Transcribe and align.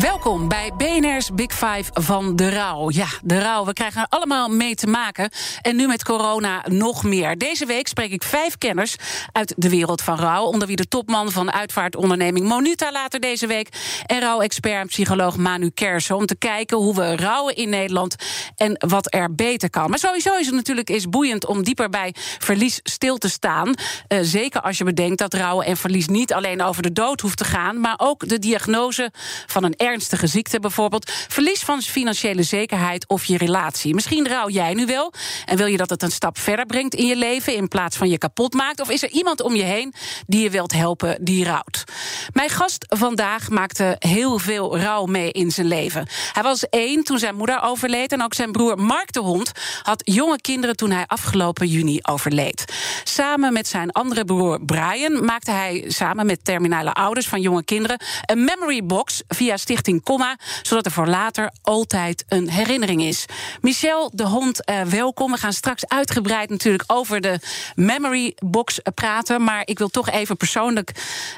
Welkom 0.00 0.48
bij 0.48 0.72
BNR's 0.76 1.30
Big 1.34 1.52
Five 1.52 1.84
van 1.92 2.36
de 2.36 2.50
rouw. 2.50 2.90
Ja, 2.90 3.06
de 3.22 3.40
rouw. 3.40 3.64
We 3.64 3.72
krijgen 3.72 4.00
er 4.00 4.06
allemaal 4.08 4.48
mee 4.48 4.74
te 4.74 4.86
maken. 4.86 5.30
En 5.62 5.76
nu 5.76 5.86
met 5.86 6.04
corona 6.04 6.64
nog 6.68 7.04
meer. 7.04 7.38
Deze 7.38 7.66
week 7.66 7.88
spreek 7.88 8.10
ik 8.10 8.22
vijf 8.22 8.58
kenners 8.58 8.96
uit 9.32 9.54
de 9.56 9.68
wereld 9.68 10.02
van 10.02 10.18
rouw. 10.18 10.44
Onder 10.44 10.68
wie 10.68 10.76
de 10.76 10.88
topman 10.88 11.30
van 11.30 11.52
uitvaartonderneming 11.52 12.46
Monuta 12.46 12.92
later 12.92 13.20
deze 13.20 13.46
week. 13.46 13.68
En 14.06 14.20
rouwexpert 14.20 14.80
en 14.80 14.86
psycholoog 14.86 15.36
Manu 15.36 15.70
Kersen. 15.70 16.16
Om 16.16 16.26
te 16.26 16.36
kijken 16.36 16.76
hoe 16.76 16.94
we 16.94 17.16
rouwen 17.16 17.56
in 17.56 17.68
Nederland 17.68 18.16
en 18.56 18.84
wat 18.88 19.14
er 19.14 19.34
beter 19.34 19.70
kan. 19.70 19.90
Maar 19.90 19.98
sowieso 19.98 20.36
is 20.36 20.46
het 20.46 20.54
natuurlijk 20.54 20.88
eens 20.88 21.08
boeiend 21.08 21.46
om 21.46 21.62
dieper 21.62 21.90
bij 21.90 22.14
verlies 22.38 22.80
stil 22.82 23.16
te 23.16 23.28
staan. 23.28 23.68
Uh, 23.68 24.18
zeker 24.22 24.60
als 24.60 24.78
je 24.78 24.84
bedenkt 24.84 25.18
dat 25.18 25.34
rouwen 25.34 25.66
en 25.66 25.76
verlies 25.76 26.06
niet 26.06 26.32
alleen 26.32 26.62
over 26.62 26.82
de 26.82 26.92
dood 26.92 27.20
hoeft 27.20 27.38
te 27.38 27.44
gaan. 27.44 27.80
Maar 27.80 27.94
ook 27.96 28.28
de 28.28 28.38
diagnose 28.38 29.10
van 29.46 29.64
een 29.64 29.76
ernstige 29.88 30.26
ziekte 30.26 30.60
bijvoorbeeld. 30.60 31.10
Verlies 31.28 31.60
van 31.60 31.82
financiële 31.82 32.42
zekerheid 32.42 33.08
of 33.08 33.24
je 33.24 33.36
relatie. 33.36 33.94
Misschien 33.94 34.28
rouw 34.28 34.48
jij 34.48 34.74
nu 34.74 34.86
wel 34.86 35.12
en 35.44 35.56
wil 35.56 35.66
je 35.66 35.76
dat 35.76 35.90
het 35.90 36.02
een 36.02 36.10
stap 36.10 36.38
verder 36.38 36.66
brengt 36.66 36.94
in 36.94 37.06
je 37.06 37.16
leven 37.16 37.54
in 37.54 37.68
plaats 37.68 37.96
van 37.96 38.08
je 38.08 38.18
kapot 38.18 38.54
maakt. 38.54 38.80
Of 38.80 38.90
is 38.90 39.02
er 39.02 39.10
iemand 39.10 39.42
om 39.42 39.54
je 39.54 39.62
heen 39.62 39.94
die 40.26 40.42
je 40.42 40.50
wilt 40.50 40.72
helpen 40.72 41.18
die 41.20 41.44
rouwt? 41.44 41.84
Mijn 42.32 42.48
gast 42.48 42.84
vandaag 42.88 43.48
maakte 43.48 43.96
heel 43.98 44.38
veel 44.38 44.78
rouw 44.78 45.04
mee 45.06 45.32
in 45.32 45.50
zijn 45.50 45.66
leven. 45.66 46.06
Hij 46.32 46.42
was 46.42 46.68
één 46.68 47.04
toen 47.04 47.18
zijn 47.18 47.34
moeder 47.34 47.62
overleed 47.62 48.12
en 48.12 48.22
ook 48.22 48.34
zijn 48.34 48.52
broer 48.52 48.78
Mark 48.78 49.12
de 49.12 49.20
Hond 49.20 49.52
had 49.82 50.00
jonge 50.04 50.40
kinderen 50.40 50.76
toen 50.76 50.90
hij 50.90 51.04
afgelopen 51.06 51.66
juni 51.66 51.98
overleed. 52.02 52.64
Samen 53.04 53.52
met 53.52 53.68
zijn 53.68 53.90
andere 53.90 54.24
broer 54.24 54.64
Brian 54.64 55.24
maakte 55.24 55.50
hij 55.50 55.84
samen 55.88 56.26
met 56.26 56.44
terminale 56.44 56.92
ouders 56.92 57.28
van 57.28 57.40
jonge 57.40 57.64
kinderen 57.64 58.00
een 58.26 58.44
memory 58.44 58.84
box 58.84 59.22
via 59.28 59.56
Stichting 59.56 59.77
Comma, 60.02 60.38
zodat 60.62 60.86
er 60.86 60.92
voor 60.92 61.06
later 61.06 61.52
altijd 61.62 62.24
een 62.28 62.50
herinnering 62.50 63.02
is. 63.02 63.24
Michel 63.60 64.10
de 64.14 64.26
Hond, 64.26 64.70
uh, 64.70 64.82
welkom. 64.82 65.32
We 65.32 65.38
gaan 65.38 65.52
straks 65.52 65.86
uitgebreid 65.86 66.50
natuurlijk 66.50 66.84
over 66.86 67.20
de 67.20 67.38
memory 67.74 68.36
box 68.38 68.80
praten, 68.94 69.44
maar 69.44 69.62
ik 69.64 69.78
wil 69.78 69.88
toch 69.88 70.10
even 70.10 70.36
persoonlijk 70.36 70.92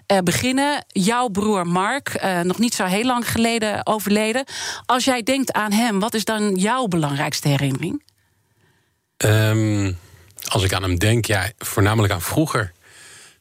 uh, 0.07 0.19
beginnen. 0.19 0.85
Jouw 0.89 1.29
broer 1.29 1.67
Mark, 1.67 2.23
nog 2.43 2.59
niet 2.59 2.75
zo 2.75 2.85
heel 2.85 3.05
lang 3.05 3.31
geleden 3.31 3.87
overleden. 3.87 4.45
Als 4.87 5.05
jij 5.05 5.23
denkt 5.23 5.53
aan 5.53 5.73
hem, 5.73 6.01
wat 6.01 6.15
is 6.15 6.25
dan 6.25 6.55
jouw 6.55 6.87
belangrijkste 6.87 7.49
herinnering? 7.49 8.03
Um, 9.17 9.99
als 10.49 10.63
ik 10.63 10.73
aan 10.73 10.83
hem 10.83 10.99
denk, 10.99 11.25
ja, 11.25 11.51
voornamelijk 11.59 12.13
aan 12.13 12.23
vroeger. 12.23 12.73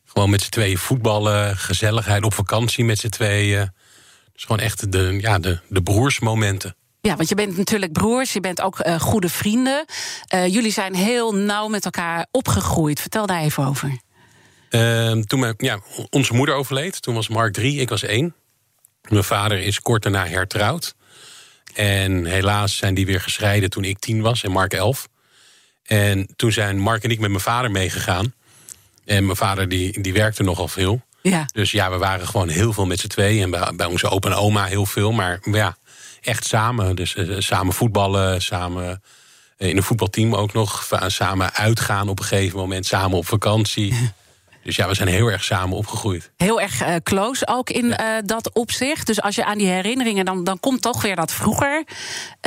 Gewoon 0.05 0.29
met 0.29 0.41
z'n 0.41 0.49
tweeën 0.49 0.77
voetballen, 0.77 1.57
gezelligheid 1.57 2.23
op 2.23 2.33
vakantie 2.33 2.85
met 2.85 2.99
z'n 2.99 3.09
tweeën. 3.09 3.73
Dus 4.39 4.47
gewoon 4.47 4.65
echt 4.65 4.91
de, 4.91 5.17
ja, 5.21 5.39
de, 5.39 5.59
de 5.69 5.81
broersmomenten. 5.81 6.75
Ja, 7.01 7.15
want 7.15 7.29
je 7.29 7.35
bent 7.35 7.57
natuurlijk 7.57 7.91
broers, 7.91 8.33
je 8.33 8.39
bent 8.39 8.61
ook 8.61 8.85
uh, 8.85 8.99
goede 8.99 9.29
vrienden. 9.29 9.85
Uh, 10.33 10.47
jullie 10.47 10.71
zijn 10.71 10.95
heel 10.95 11.35
nauw 11.35 11.67
met 11.67 11.85
elkaar 11.85 12.27
opgegroeid. 12.31 12.99
Vertel 12.99 13.25
daar 13.25 13.41
even 13.41 13.65
over. 13.65 13.97
Uh, 14.69 15.11
toen 15.11 15.39
mijn, 15.39 15.53
ja, 15.57 15.79
onze 16.09 16.33
moeder 16.33 16.55
overleed, 16.55 17.01
toen 17.01 17.15
was 17.15 17.27
Mark 17.27 17.53
drie, 17.53 17.79
ik 17.79 17.89
was 17.89 18.03
één. 18.03 18.35
Mijn 19.09 19.23
vader 19.23 19.59
is 19.59 19.79
kort 19.79 20.03
daarna 20.03 20.27
hertrouwd. 20.27 20.95
En 21.73 22.25
helaas 22.25 22.77
zijn 22.77 22.93
die 22.93 23.05
weer 23.05 23.21
gescheiden 23.21 23.69
toen 23.69 23.83
ik 23.83 23.99
tien 23.99 24.21
was 24.21 24.43
en 24.43 24.51
Mark 24.51 24.73
elf. 24.73 25.07
En 25.83 26.27
toen 26.35 26.51
zijn 26.51 26.79
Mark 26.79 27.03
en 27.03 27.11
ik 27.11 27.19
met 27.19 27.29
mijn 27.29 27.41
vader 27.41 27.71
meegegaan. 27.71 28.33
En 29.05 29.25
mijn 29.25 29.37
vader 29.37 29.69
die, 29.69 30.01
die 30.01 30.13
werkte 30.13 30.43
nogal 30.43 30.67
veel. 30.67 31.01
Ja. 31.21 31.45
Dus 31.53 31.71
ja, 31.71 31.89
we 31.89 31.97
waren 31.97 32.27
gewoon 32.27 32.49
heel 32.49 32.73
veel 32.73 32.85
met 32.85 32.99
z'n 32.99 33.07
tweeën. 33.07 33.43
En 33.43 33.49
bij, 33.49 33.71
bij 33.75 33.85
onze 33.85 34.09
opa 34.09 34.29
en 34.29 34.35
oma 34.35 34.65
heel 34.65 34.85
veel. 34.85 35.11
Maar 35.11 35.39
ja, 35.51 35.77
echt 36.21 36.45
samen. 36.45 36.95
Dus 36.95 37.15
uh, 37.15 37.35
samen 37.39 37.73
voetballen, 37.73 38.41
samen 38.41 39.01
in 39.57 39.77
een 39.77 39.83
voetbalteam 39.83 40.35
ook 40.35 40.53
nog. 40.53 40.87
Samen 41.07 41.53
uitgaan 41.53 42.09
op 42.09 42.19
een 42.19 42.25
gegeven 42.25 42.59
moment, 42.59 42.85
samen 42.85 43.17
op 43.17 43.27
vakantie. 43.27 44.11
Dus 44.63 44.75
ja, 44.75 44.87
we 44.87 44.93
zijn 44.93 45.07
heel 45.07 45.27
erg 45.27 45.43
samen 45.43 45.77
opgegroeid. 45.77 46.31
Heel 46.37 46.61
erg 46.61 46.81
uh, 46.81 46.95
close 47.03 47.47
ook 47.47 47.69
in 47.69 47.87
ja. 47.87 48.17
uh, 48.17 48.21
dat 48.25 48.53
opzicht. 48.53 49.07
Dus 49.07 49.21
als 49.21 49.35
je 49.35 49.45
aan 49.45 49.57
die 49.57 49.67
herinneringen, 49.67 50.25
dan, 50.25 50.43
dan 50.43 50.59
komt 50.59 50.81
toch 50.81 51.01
weer 51.01 51.15
dat 51.15 51.31
vroeger 51.31 51.83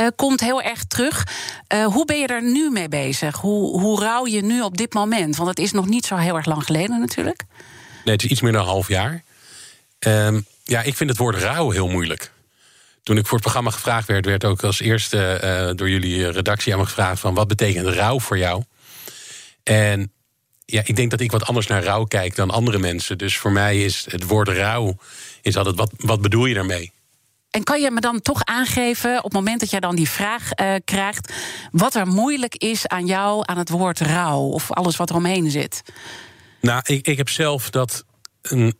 uh, 0.01 0.07
komt 0.17 0.41
heel 0.41 0.63
erg 0.63 0.85
terug. 0.85 1.27
hoe 1.85 2.05
ben 2.05 2.19
je 2.19 2.27
er 2.27 2.43
nu 2.43 2.71
mee 2.71 2.89
bezig? 2.89 3.37
Hoe, 3.37 3.81
hoe 3.81 4.01
rouw 4.01 4.27
je 4.27 4.43
nu 4.43 4.63
op 4.63 4.77
dit 4.77 4.95
moment? 4.95 5.37
Want 5.37 5.49
het 5.49 5.59
is 5.59 5.73
nog 5.73 5.87
niet 5.87 6.07
zo 6.07 6.17
heel 6.17 6.37
erg 6.37 6.47
lang 6.47 6.65
geleden 6.65 7.01
natuurlijk. 7.01 7.45
Nee, 8.05 8.15
het 8.15 8.25
is 8.25 8.31
iets 8.31 8.41
meer 8.41 8.53
dan 8.53 8.61
een 8.61 8.67
half 8.67 8.89
jaar. 8.89 9.23
Um, 9.99 10.47
ja, 10.65 10.83
ik 10.83 10.97
vind 10.97 11.11
het 11.11 11.19
woord 11.19 11.37
rouw 11.37 11.71
heel 11.71 11.89
moeilijk. 11.89 12.33
Toen 13.03 13.17
ik 13.17 13.25
voor 13.25 13.33
het 13.33 13.43
programma 13.43 13.71
gevraagd 13.71 14.07
werd, 14.07 14.27
werd 14.27 14.45
ook 14.45 14.63
als 14.63 14.81
eerste 14.81 15.73
door 15.77 15.91
jullie 15.91 16.31
redactie 16.31 16.73
aan 16.73 16.79
me 16.79 16.85
gevraagd: 16.85 17.21
van 17.21 17.35
wat 17.35 17.49
betekent 17.49 17.87
rouw 17.87 18.21
voor 18.21 18.39
jou? 18.39 18.63
En 19.63 20.13
ja, 20.65 20.83
ik 20.85 20.97
denk 20.97 21.11
dat 21.11 21.21
ik 21.21 21.31
wat 21.31 21.47
anders 21.47 21.67
naar 21.67 21.85
rouw 21.85 22.05
kijk 22.05 22.35
dan 22.35 22.51
andere 22.51 22.79
mensen. 22.79 23.19
Dus 23.19 23.37
voor 23.37 23.53
mij 23.53 23.85
is 23.85 24.07
het 24.09 24.27
woord 24.27 24.49
rouw 24.49 24.97
is 25.43 25.57
altijd 25.57 25.77
wat, 25.77 25.93
wat 25.97 26.21
bedoel 26.21 26.47
je 26.47 26.55
daarmee? 26.55 26.93
En 27.51 27.65
kan 27.65 27.81
je 27.81 27.91
me 27.91 28.01
dan 28.01 28.21
toch 28.21 28.45
aangeven, 28.45 29.19
op 29.19 29.25
het 29.25 29.33
moment 29.33 29.61
dat 29.61 29.71
jij 29.71 29.81
dan 29.81 29.97
die 29.97 30.09
vraag 30.09 30.51
uh, 30.61 30.75
krijgt, 30.85 31.33
wat 31.71 31.95
er 31.95 32.07
moeilijk 32.07 32.57
is 32.57 32.87
aan 32.87 33.07
jou 33.07 33.43
aan 33.47 33.59
het 33.59 33.69
woord 33.69 34.01
rouw 34.01 34.41
of 34.41 34.73
alles 34.73 34.97
wat 34.97 35.11
er 35.11 35.17
omheen 35.17 35.51
zit? 35.51 35.83
Nou, 36.63 36.81
ik, 36.85 37.07
ik 37.07 37.17
heb 37.17 37.29
zelf 37.29 37.71
dat. 37.71 38.05
Een, 38.43 38.75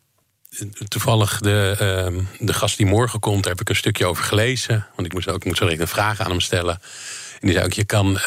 toevallig 0.89 1.41
de, 1.41 1.77
uh, 2.13 2.25
de 2.39 2.53
gast 2.53 2.77
die 2.77 2.87
morgen 2.87 3.21
komt, 3.21 3.43
daar 3.43 3.53
heb 3.53 3.61
ik 3.61 3.69
een 3.69 3.77
stukje 3.77 4.07
over 4.07 4.25
gelezen. 4.25 4.87
Want 4.95 5.07
ik 5.07 5.13
moest 5.13 5.29
ook 5.29 5.37
ik 5.37 5.45
moest 5.45 5.61
een 5.61 5.89
vraag 5.89 6.21
aan 6.21 6.31
hem 6.31 6.41
stellen. 6.41 6.75
En 7.33 7.41
die 7.41 7.53
zei 7.53 7.65
ook: 7.65 7.73
je 7.73 7.85
kan. 7.85 8.19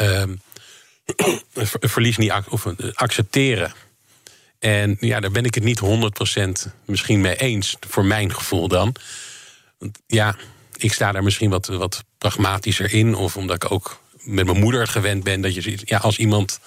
Uh, 1.53 1.65
verlies 1.79 2.17
niet 2.17 2.33
of 2.49 2.65
accepteren. 2.93 3.73
En 4.59 4.97
ja, 4.99 5.19
daar 5.19 5.31
ben 5.31 5.45
ik 5.45 5.55
het 5.55 5.63
niet 5.63 5.81
100% 6.67 6.71
misschien 6.85 7.21
mee 7.21 7.35
eens, 7.35 7.75
voor 7.87 8.05
mijn 8.05 8.33
gevoel 8.33 8.67
dan. 8.67 8.95
Want 9.77 9.99
ja, 10.07 10.35
ik 10.75 10.93
sta 10.93 11.11
daar 11.11 11.23
misschien 11.23 11.49
wat, 11.49 11.67
wat 11.67 12.03
pragmatischer 12.17 12.93
in. 12.93 13.15
Of 13.15 13.37
omdat 13.37 13.63
ik 13.63 13.71
ook 13.71 13.99
met 14.13 14.45
mijn 14.45 14.59
moeder 14.59 14.87
gewend 14.87 15.23
ben 15.23 15.41
dat 15.41 15.53
je 15.53 15.77
ja, 15.83 15.97
als 15.97 16.17
iemand. 16.17 16.59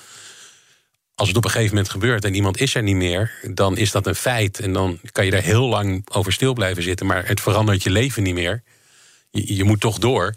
Als 1.19 1.29
het 1.29 1.37
op 1.37 1.45
een 1.45 1.51
gegeven 1.51 1.75
moment 1.75 1.93
gebeurt 1.93 2.25
en 2.25 2.35
iemand 2.35 2.61
is 2.61 2.75
er 2.75 2.83
niet 2.83 2.97
meer, 2.97 3.31
dan 3.43 3.77
is 3.77 3.91
dat 3.91 4.07
een 4.07 4.15
feit. 4.15 4.61
En 4.61 4.73
dan 4.73 4.99
kan 5.13 5.25
je 5.25 5.31
daar 5.31 5.43
heel 5.43 5.69
lang 5.69 6.07
over 6.13 6.33
stil 6.33 6.53
blijven 6.53 6.83
zitten. 6.83 7.07
Maar 7.07 7.27
het 7.27 7.41
verandert 7.41 7.83
je 7.83 7.91
leven 7.91 8.23
niet 8.23 8.35
meer. 8.35 8.63
Je, 9.31 9.57
je 9.57 9.65
moet 9.65 9.81
toch 9.81 9.99
door. 9.99 10.35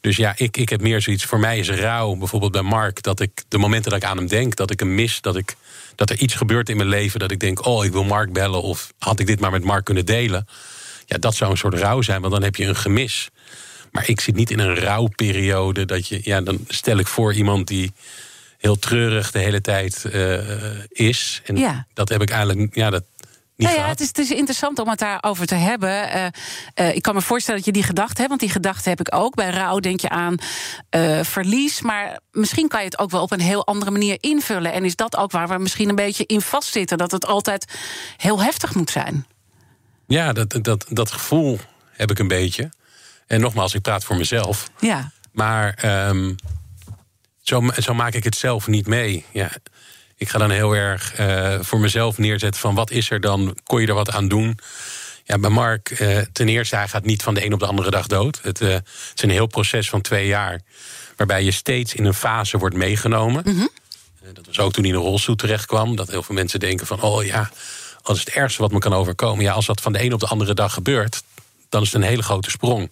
Dus 0.00 0.16
ja, 0.16 0.32
ik, 0.36 0.56
ik 0.56 0.68
heb 0.68 0.80
meer 0.80 1.02
zoiets. 1.02 1.24
Voor 1.24 1.38
mij 1.38 1.58
is 1.58 1.70
rouw, 1.70 2.14
bijvoorbeeld 2.14 2.52
bij 2.52 2.62
Mark, 2.62 3.02
dat 3.02 3.20
ik 3.20 3.42
de 3.48 3.58
momenten 3.58 3.90
dat 3.90 4.02
ik 4.02 4.08
aan 4.08 4.16
hem 4.16 4.26
denk, 4.26 4.56
dat 4.56 4.70
ik 4.70 4.78
hem 4.78 4.94
mis, 4.94 5.20
dat, 5.20 5.36
ik, 5.36 5.56
dat 5.94 6.10
er 6.10 6.18
iets 6.18 6.34
gebeurt 6.34 6.68
in 6.68 6.76
mijn 6.76 6.88
leven, 6.88 7.20
dat 7.20 7.30
ik 7.30 7.40
denk, 7.40 7.66
oh, 7.66 7.84
ik 7.84 7.92
wil 7.92 8.04
Mark 8.04 8.32
bellen, 8.32 8.62
of 8.62 8.92
had 8.98 9.20
ik 9.20 9.26
dit 9.26 9.40
maar 9.40 9.50
met 9.50 9.64
Mark 9.64 9.84
kunnen 9.84 10.06
delen. 10.06 10.48
Ja, 11.06 11.18
dat 11.18 11.34
zou 11.34 11.50
een 11.50 11.56
soort 11.56 11.74
rouw 11.74 12.02
zijn, 12.02 12.20
want 12.20 12.32
dan 12.32 12.42
heb 12.42 12.56
je 12.56 12.64
een 12.64 12.76
gemis. 12.76 13.30
Maar 13.90 14.08
ik 14.08 14.20
zit 14.20 14.34
niet 14.34 14.50
in 14.50 14.58
een 14.58 14.74
rouwperiode 14.74 15.84
dat 15.84 16.08
je, 16.08 16.20
ja, 16.22 16.40
dan 16.40 16.64
stel 16.68 16.98
ik 16.98 17.06
voor 17.06 17.34
iemand 17.34 17.66
die 17.66 17.92
heel 18.58 18.78
treurig 18.78 19.30
de 19.30 19.38
hele 19.38 19.60
tijd 19.60 20.04
uh, 20.06 20.38
is. 20.88 21.42
En 21.44 21.56
ja. 21.56 21.86
dat 21.94 22.08
heb 22.08 22.22
ik 22.22 22.30
eigenlijk, 22.30 22.74
ja, 22.74 22.90
dat, 22.90 23.04
nou 23.56 23.74
ja, 23.74 23.88
het 23.88 24.00
is, 24.00 24.06
het 24.06 24.18
is, 24.18 24.30
interessant 24.30 24.78
om 24.78 24.88
het 24.88 24.98
daarover 24.98 25.46
te 25.46 25.54
hebben. 25.54 26.16
Uh, 26.16 26.26
uh, 26.74 26.94
ik 26.94 27.02
kan 27.02 27.14
me 27.14 27.20
voorstellen 27.20 27.56
dat 27.56 27.66
je 27.66 27.80
die 27.80 27.88
gedachte 27.88 28.16
hebt, 28.16 28.28
want 28.28 28.40
die 28.40 28.50
gedachte 28.50 28.88
heb 28.88 29.00
ik 29.00 29.14
ook. 29.14 29.34
Bij 29.34 29.50
rouw 29.50 29.78
denk 29.78 30.00
je 30.00 30.08
aan 30.08 30.36
uh, 30.90 31.22
verlies, 31.22 31.80
maar 31.80 32.18
misschien 32.32 32.68
kan 32.68 32.80
je 32.80 32.86
het 32.86 32.98
ook 32.98 33.10
wel 33.10 33.22
op 33.22 33.32
een 33.32 33.40
heel 33.40 33.66
andere 33.66 33.90
manier 33.90 34.16
invullen. 34.20 34.72
En 34.72 34.84
is 34.84 34.96
dat 34.96 35.16
ook 35.16 35.30
waar 35.30 35.48
we 35.48 35.58
misschien 35.58 35.88
een 35.88 35.94
beetje 35.94 36.26
in 36.26 36.40
vastzitten, 36.40 36.98
dat 36.98 37.10
het 37.10 37.26
altijd 37.26 37.72
heel 38.16 38.42
heftig 38.42 38.74
moet 38.74 38.90
zijn? 38.90 39.26
Ja, 40.06 40.32
dat, 40.32 40.58
dat, 40.62 40.86
dat 40.88 41.10
gevoel 41.10 41.58
heb 41.92 42.10
ik 42.10 42.18
een 42.18 42.28
beetje. 42.28 42.70
En 43.26 43.40
nogmaals, 43.40 43.74
ik 43.74 43.82
praat 43.82 44.04
voor 44.04 44.16
mezelf. 44.16 44.70
Ja. 44.78 45.10
Maar 45.32 45.78
um, 46.08 46.36
zo, 47.48 47.62
zo 47.78 47.94
maak 47.94 48.14
ik 48.14 48.24
het 48.24 48.36
zelf 48.36 48.66
niet 48.66 48.86
mee. 48.86 49.24
Ja 49.32 49.50
ik 50.18 50.28
ga 50.28 50.38
dan 50.38 50.50
heel 50.50 50.72
erg 50.72 51.20
uh, 51.20 51.58
voor 51.60 51.80
mezelf 51.80 52.18
neerzetten 52.18 52.60
van 52.60 52.74
wat 52.74 52.90
is 52.90 53.10
er 53.10 53.20
dan? 53.20 53.56
Kon 53.64 53.80
je 53.80 53.86
er 53.86 53.94
wat 53.94 54.10
aan 54.10 54.28
doen? 54.28 54.58
Ja, 55.24 55.38
bij 55.38 55.50
Mark, 55.50 55.90
eh, 55.90 56.18
ten 56.32 56.48
eerste, 56.48 56.76
hij 56.76 56.88
gaat 56.88 57.04
niet 57.04 57.22
van 57.22 57.34
de 57.34 57.44
een 57.44 57.52
op 57.52 57.58
de 57.58 57.66
andere 57.66 57.90
dag 57.90 58.06
dood. 58.06 58.40
Het, 58.42 58.60
eh, 58.60 58.68
het 58.68 59.12
is 59.14 59.22
een 59.22 59.30
heel 59.30 59.46
proces 59.46 59.88
van 59.88 60.00
twee 60.00 60.26
jaar, 60.26 60.60
waarbij 61.16 61.44
je 61.44 61.50
steeds 61.50 61.94
in 61.94 62.04
een 62.04 62.14
fase 62.14 62.58
wordt 62.58 62.76
meegenomen. 62.76 63.42
Mhm. 63.44 63.66
Eh, 64.22 64.28
dat 64.34 64.46
was 64.46 64.58
ook 64.58 64.72
toen 64.72 64.84
hij 64.84 64.92
in 64.92 64.98
een 64.98 65.04
rolstoel 65.04 65.36
terecht 65.36 65.66
kwam. 65.66 65.96
Dat 65.96 66.08
heel 66.08 66.22
veel 66.22 66.34
mensen 66.34 66.60
denken 66.60 66.86
van, 66.86 67.00
oh 67.00 67.24
ja, 67.24 67.50
als 68.02 68.18
is 68.18 68.24
het 68.24 68.34
ergste 68.34 68.62
wat 68.62 68.72
me 68.72 68.78
kan 68.78 68.94
overkomen. 68.94 69.44
Ja, 69.44 69.52
als 69.52 69.66
dat 69.66 69.80
van 69.80 69.92
de 69.92 70.02
een 70.02 70.12
op 70.12 70.20
de 70.20 70.26
andere 70.26 70.54
dag 70.54 70.72
gebeurt, 70.72 71.22
dan 71.68 71.82
is 71.82 71.92
het 71.92 72.02
een 72.02 72.08
hele 72.08 72.22
grote 72.22 72.50
sprong. 72.50 72.90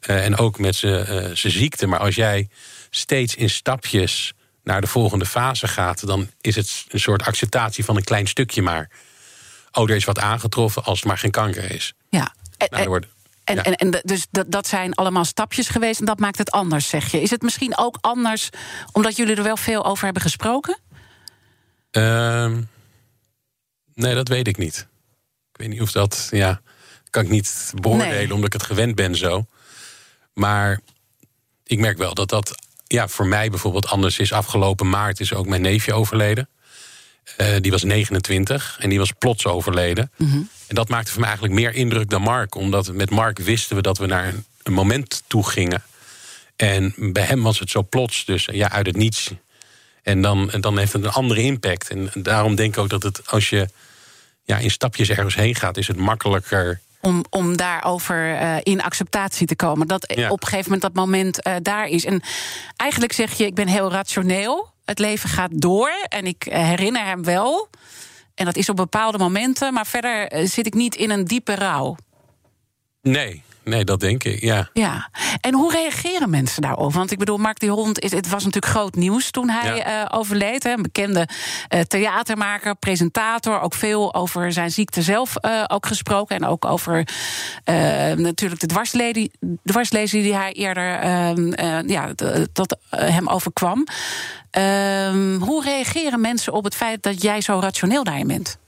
Eh, 0.00 0.24
en 0.24 0.36
ook 0.36 0.58
met 0.58 0.74
zijn 0.74 1.06
eh, 1.06 1.30
zijn 1.34 1.52
ziekte. 1.52 1.86
Maar 1.86 1.98
als 1.98 2.14
jij 2.14 2.48
steeds 2.90 3.34
in 3.34 3.50
stapjes 3.50 4.32
naar 4.62 4.80
de 4.80 4.86
volgende 4.86 5.26
fase 5.26 5.68
gaat, 5.68 6.06
dan 6.06 6.30
is 6.40 6.56
het 6.56 6.84
een 6.88 7.00
soort 7.00 7.22
acceptatie 7.22 7.84
van 7.84 7.96
een 7.96 8.04
klein 8.04 8.26
stukje 8.26 8.62
maar. 8.62 8.90
Oh, 9.72 9.90
er 9.90 9.96
is 9.96 10.04
wat 10.04 10.18
aangetroffen 10.18 10.84
als 10.84 10.98
het 10.98 11.08
maar 11.08 11.18
geen 11.18 11.30
kanker 11.30 11.70
is. 11.70 11.92
Ja. 12.08 12.34
En, 12.56 12.68
Nou, 12.70 12.88
wordt- 12.88 13.06
en, 13.44 13.54
ja. 13.56 13.62
en, 13.62 14.00
dus 14.04 14.26
dat, 14.30 14.50
dat 14.50 14.66
zijn 14.66 14.94
allemaal 14.94 15.24
stapjes 15.24 15.68
geweest 15.68 16.00
en 16.00 16.06
dat 16.06 16.18
maakt 16.18 16.38
het 16.38 16.50
anders, 16.50 16.88
zeg 16.88 17.10
je. 17.10 17.20
Is 17.20 17.30
het 17.30 17.42
misschien 17.42 17.76
ook 17.78 17.98
anders 18.00 18.48
omdat 18.92 19.16
jullie 19.16 19.36
er 19.36 19.42
wel 19.42 19.56
veel 19.56 19.84
over 19.84 20.04
hebben 20.04 20.22
gesproken? 20.22 20.78
Ehm, 21.90 22.62
nee, 23.94 24.14
dat 24.14 24.28
weet 24.28 24.46
ik 24.48 24.56
niet. 24.56 24.88
Ik 25.52 25.56
weet 25.60 25.68
niet 25.68 25.80
of 25.80 25.92
dat, 25.92 26.28
ja, 26.30 26.60
kan 27.10 27.22
ik 27.24 27.30
niet 27.30 27.72
beoordelen 27.80 28.14
Nee. 28.16 28.34
omdat 28.34 28.46
ik 28.46 28.52
het 28.60 28.62
gewend 28.62 28.94
ben 28.94 29.14
zo. 29.16 29.46
Maar 30.34 30.80
ik 31.64 31.78
merk 31.78 31.98
wel 31.98 32.14
dat 32.14 32.28
dat, 32.28 32.54
ja, 32.92 33.08
voor 33.08 33.26
mij 33.26 33.50
bijvoorbeeld 33.50 33.86
anders 33.86 34.18
is. 34.18 34.32
Afgelopen 34.32 34.88
maart 34.88 35.20
is 35.20 35.34
ook 35.34 35.46
mijn 35.46 35.62
neefje 35.62 35.92
overleden. 35.92 36.48
Eh, 37.36 37.56
die 37.60 37.70
was 37.70 37.82
29 37.82 38.76
en 38.80 38.88
die 38.88 38.98
was 38.98 39.12
plots 39.18 39.46
overleden. 39.46 40.12
En 40.66 40.74
dat 40.74 40.88
maakte 40.88 41.10
voor 41.10 41.20
mij 41.20 41.28
eigenlijk 41.28 41.60
meer 41.60 41.74
indruk 41.74 42.10
dan 42.10 42.22
Mark. 42.22 42.54
Omdat 42.54 42.92
met 42.92 43.10
Mark 43.10 43.38
wisten 43.38 43.76
we 43.76 43.82
dat 43.82 43.98
we 43.98 44.06
naar 44.06 44.28
een, 44.28 44.44
een 44.62 44.72
moment 44.72 45.22
toe 45.26 45.48
gingen. 45.48 45.82
En 46.56 46.94
bij 46.96 47.24
hem 47.24 47.42
was 47.42 47.58
het 47.58 47.70
zo 47.70 47.82
plots, 47.82 48.24
dus 48.24 48.48
ja, 48.52 48.70
uit 48.70 48.86
het 48.86 48.96
niets. 48.96 49.30
En 50.02 50.22
dan, 50.22 50.50
en 50.50 50.60
dan 50.60 50.78
heeft 50.78 50.92
het 50.92 51.04
een 51.04 51.10
andere 51.10 51.42
impact. 51.42 51.88
En 51.88 52.10
daarom 52.14 52.54
denk 52.54 52.74
ik 52.74 52.80
ook 52.80 52.88
dat 52.88 53.02
het, 53.02 53.26
als 53.26 53.50
je 53.50 53.68
ja, 54.44 54.58
in 54.58 54.70
stapjes 54.70 55.10
ergens 55.10 55.34
heen 55.34 55.54
gaat, 55.54 55.76
is 55.76 55.86
het 55.86 55.96
makkelijker. 55.96 56.80
Om, 57.00 57.24
om 57.30 57.56
daarover 57.56 58.36
eh, 58.36 58.56
in 58.62 58.82
acceptatie 58.82 59.46
te 59.46 59.56
komen. 59.56 59.86
Dat 59.86 60.12
Ja. 60.16 60.30
op 60.30 60.42
een 60.42 60.48
gegeven 60.48 60.72
moment 60.72 60.82
dat 60.94 61.04
moment 61.04 61.42
eh, 61.42 61.54
daar 61.62 61.86
is. 61.86 62.04
En 62.04 62.22
eigenlijk 62.76 63.12
zeg 63.12 63.32
je, 63.32 63.46
ik 63.46 63.54
ben 63.54 63.68
heel 63.68 63.90
rationeel. 63.90 64.68
Het 64.84 64.98
leven 64.98 65.28
gaat 65.28 65.50
door 65.60 65.90
en 66.08 66.26
ik 66.26 66.46
eh, 66.46 66.62
herinner 66.62 67.04
hem 67.04 67.24
wel. 67.24 67.68
En 68.34 68.44
dat 68.44 68.56
is 68.56 68.68
op 68.68 68.76
bepaalde 68.76 69.18
momenten. 69.18 69.72
Maar 69.72 69.86
verder 69.86 70.48
zit 70.48 70.66
ik 70.66 70.74
niet 70.74 70.94
in 70.94 71.10
een 71.10 71.24
diepe 71.24 71.54
rouw. 71.54 71.96
Nee, 73.02 73.42
nee, 73.70 73.84
dat 73.84 74.00
denk 74.00 74.24
ik, 74.24 74.40
ja. 74.40 74.68
Ja, 74.72 75.10
en 75.40 75.54
hoe 75.54 75.72
reageren 75.72 76.30
mensen 76.30 76.62
daarop? 76.62 76.92
Want 76.92 77.10
ik 77.10 77.18
bedoel, 77.18 77.36
Mark 77.36 77.58
die 77.60 77.70
Hond, 77.70 78.00
is- 78.00 78.10
het 78.12 78.28
was 78.28 78.44
natuurlijk 78.44 78.72
groot 78.72 78.94
nieuws 78.94 79.30
toen 79.30 79.48
hij 79.50 79.76
Ja. 79.76 79.84
eh, 80.08 80.18
overleed. 80.18 80.62
Hè. 80.62 80.70
Een 80.72 80.82
bekende 80.82 81.28
eh, 81.68 81.80
theatermaker, 81.80 82.74
presentator. 82.76 83.60
Ook 83.60 83.74
veel 83.74 84.14
over 84.14 84.52
zijn 84.52 84.70
ziekte 84.70 85.02
zelf 85.02 85.36
eh, 85.36 85.64
ook 85.66 85.86
gesproken. 85.86 86.36
En 86.36 86.44
ook 86.46 86.64
over 86.64 87.04
natuurlijk 88.16 88.60
de 88.60 88.66
dwarslezing, 88.66 89.32
dwarslezing 89.64 90.22
die 90.22 90.34
hij 90.34 90.52
eerder 90.52 90.94
ehm, 90.98 91.52
eh, 91.52 91.78
ja, 91.88 92.12
dat 92.52 92.76
hem 92.90 93.28
overkwam. 93.28 93.86
Ehm, 94.50 95.34
hoe 95.38 95.62
reageren 95.64 96.20
mensen 96.20 96.52
op 96.52 96.64
het 96.64 96.74
feit 96.74 97.02
dat 97.02 97.22
jij 97.22 97.40
zo 97.40 97.58
rationeel 97.60 98.04
daarin 98.04 98.26
bent? 98.26 98.58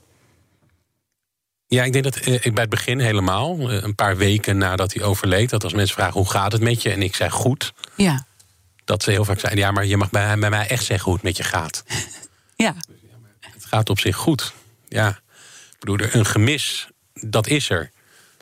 Ja, 1.73 1.83
ik 1.83 1.91
denk 1.91 2.03
dat 2.03 2.15
eh, 2.15 2.33
ik 2.33 2.53
bij 2.53 2.61
het 2.61 2.69
begin 2.69 2.99
helemaal, 2.99 3.71
eh, 3.71 3.81
een 3.81 3.95
paar 3.95 4.17
weken 4.17 4.57
nadat 4.57 4.93
hij 4.93 5.03
overleed, 5.03 5.49
dat 5.49 5.63
als 5.63 5.73
mensen 5.73 5.95
vragen 5.95 6.13
hoe 6.13 6.29
gaat 6.29 6.51
het 6.51 6.61
met 6.61 6.81
je, 6.81 6.89
en 6.89 7.01
ik 7.01 7.15
zei 7.15 7.29
goed, 7.29 7.73
Ja, 7.95 8.25
dat 8.85 9.03
ze 9.03 9.11
heel 9.11 9.25
vaak 9.25 9.39
zeiden: 9.39 9.63
ja, 9.63 9.71
maar 9.71 9.85
je 9.85 9.97
mag 9.97 10.09
bij, 10.09 10.37
bij 10.37 10.49
mij 10.49 10.67
echt 10.67 10.85
zeggen 10.85 11.05
hoe 11.05 11.13
het 11.13 11.23
met 11.23 11.37
je 11.37 11.43
gaat. 11.43 11.83
ja, 12.55 12.75
Het 13.39 13.65
gaat 13.65 13.89
op 13.89 13.99
zich 13.99 14.15
goed. 14.15 14.53
Ja, 14.87 15.09
ik 15.71 15.79
bedoel, 15.79 16.07
een 16.11 16.25
gemis, 16.25 16.87
dat 17.13 17.47
is 17.47 17.69
er. 17.69 17.91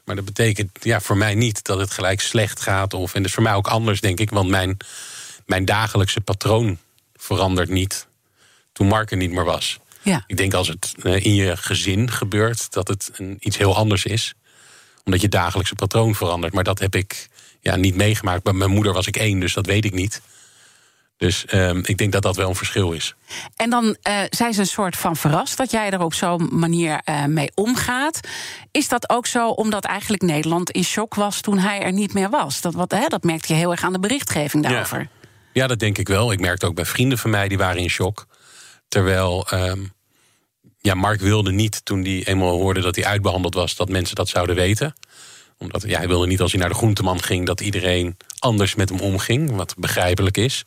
Maar 0.06 0.16
dat 0.16 0.25
betekent 0.25 0.69
ja, 0.81 1.00
voor 1.00 1.18
mij 1.18 1.36
niet 1.36 1.63
dat 1.63 1.80
het 1.80 1.92
gelijk 1.92 2.22
slecht 2.22 2.62
gaat. 2.62 2.94
Of, 2.94 3.13
en 3.13 3.19
dat 3.19 3.28
is 3.28 3.33
voor 3.36 3.44
mij 3.44 3.54
ook 3.54 3.68
anders, 3.68 4.01
denk 4.01 4.19
ik. 4.19 4.30
Want 4.30 4.50
mijn, 4.50 4.78
mijn 5.45 5.66
dagelijkse 5.66 6.22
patroon 6.22 6.78
verandert 7.16 7.69
niet 7.69 8.07
toen 8.74 8.88
Mark 8.88 9.12
er 9.12 9.18
niet 9.18 9.31
meer 9.31 9.45
was. 9.45 9.80
Ja. 10.01 10.24
Ik 10.27 10.38
denk 10.38 10.53
als 10.53 10.68
het 10.68 10.94
eh, 11.03 11.25
in 11.25 11.36
je 11.36 11.57
gezin 11.57 12.12
gebeurt, 12.12 12.74
dat 12.74 12.88
het 12.88 13.12
een, 13.13 13.38
iets 13.39 13.57
heel 13.57 13.75
anders 13.75 14.06
is. 14.06 14.33
Omdat 15.03 15.21
je 15.21 15.30
dagelijkse 15.30 15.75
patroon 15.75 16.15
verandert. 16.15 16.53
Maar 16.53 16.63
dat 16.63 16.80
heb 16.80 16.95
ik 16.95 17.27
ja, 17.62 17.75
niet 17.75 17.95
meegemaakt. 17.95 18.44
Bij 18.44 18.53
mijn 18.53 18.71
moeder 18.71 18.94
was 18.94 19.07
ik 19.07 19.18
één, 19.18 19.39
dus 19.39 19.53
dat 19.53 19.65
weet 19.65 19.86
ik 19.86 19.94
niet. 19.94 20.21
Dus 21.21 21.45
ehm, 21.45 21.81
ik 21.83 21.98
denk 21.98 22.12
dat 22.12 22.21
dat 22.21 22.36
wel 22.36 22.50
een 22.50 22.56
verschil 22.56 22.92
is. 22.92 23.15
En 23.56 23.69
dan 23.69 23.95
eh, 24.01 24.19
zijn 24.30 24.53
ze 24.53 24.59
een 24.59 24.65
soort 24.65 24.98
van 24.98 25.15
verrast 25.15 25.57
dat 25.57 25.71
jij 25.71 25.89
er 25.89 26.01
op 26.01 26.13
zo'n 26.13 26.50
manier 26.51 27.01
eh, 27.04 27.25
mee 27.25 27.51
omgaat. 27.56 28.19
Is 28.71 28.88
dat 28.88 29.09
ook 29.09 29.25
zo 29.25 29.50
omdat 29.50 29.86
eigenlijk 29.86 30.21
Nederland 30.21 30.71
in 30.71 30.83
shock 30.83 31.15
was 31.15 31.42
toen 31.42 31.57
hij 31.57 31.81
er 31.81 31.92
niet 31.92 32.13
meer 32.13 32.30
was? 32.30 32.62
Dat, 32.62 32.74
wat, 32.74 32.92
hè, 32.92 33.07
dat 33.07 33.24
merkte 33.24 33.54
je 33.54 33.59
heel 33.59 33.71
erg 33.71 33.83
aan 33.83 33.94
de 33.94 34.00
berichtgeving 34.00 34.63
daarover. 34.63 35.07
Ja, 35.54 35.68
dat 35.68 35.80
denk 35.80 35.97
ik 35.97 36.07
wel. 36.07 36.31
Ik 36.31 36.39
merkte 36.39 36.65
ook 36.65 36.75
bij 36.75 36.86
vrienden 36.86 37.18
van 37.18 37.30
mij, 37.30 37.47
die 37.47 37.57
waren 37.57 37.81
in 37.81 37.89
shock. 37.89 38.27
Terwijl, 38.91 39.47
ehm, 39.49 39.79
ja, 40.79 40.93
Mark 40.93 41.21
wilde 41.21 41.51
niet 41.51 41.85
toen 41.85 42.01
hij 42.03 42.23
eenmaal 42.25 42.59
hoorde 42.59 42.81
dat 42.81 42.95
hij 42.95 43.05
uitbehandeld 43.05 43.53
was, 43.53 43.75
dat 43.75 43.89
mensen 43.89 44.15
dat 44.15 44.29
zouden 44.29 44.55
weten. 44.55 44.93
Omdat 45.57 45.83
ja, 45.88 45.97
hij 45.97 46.07
wilde 46.07 46.27
niet 46.27 46.41
als 46.41 46.51
hij 46.51 46.59
naar 46.59 46.69
de 46.69 46.75
groenteman 46.75 47.23
ging, 47.23 47.45
dat 47.45 47.61
iedereen 47.61 48.17
anders 48.39 48.75
met 48.75 48.89
hem 48.89 48.99
omging, 48.99 49.55
wat 49.55 49.73
begrijpelijk 49.77 50.38
is. 50.38 50.63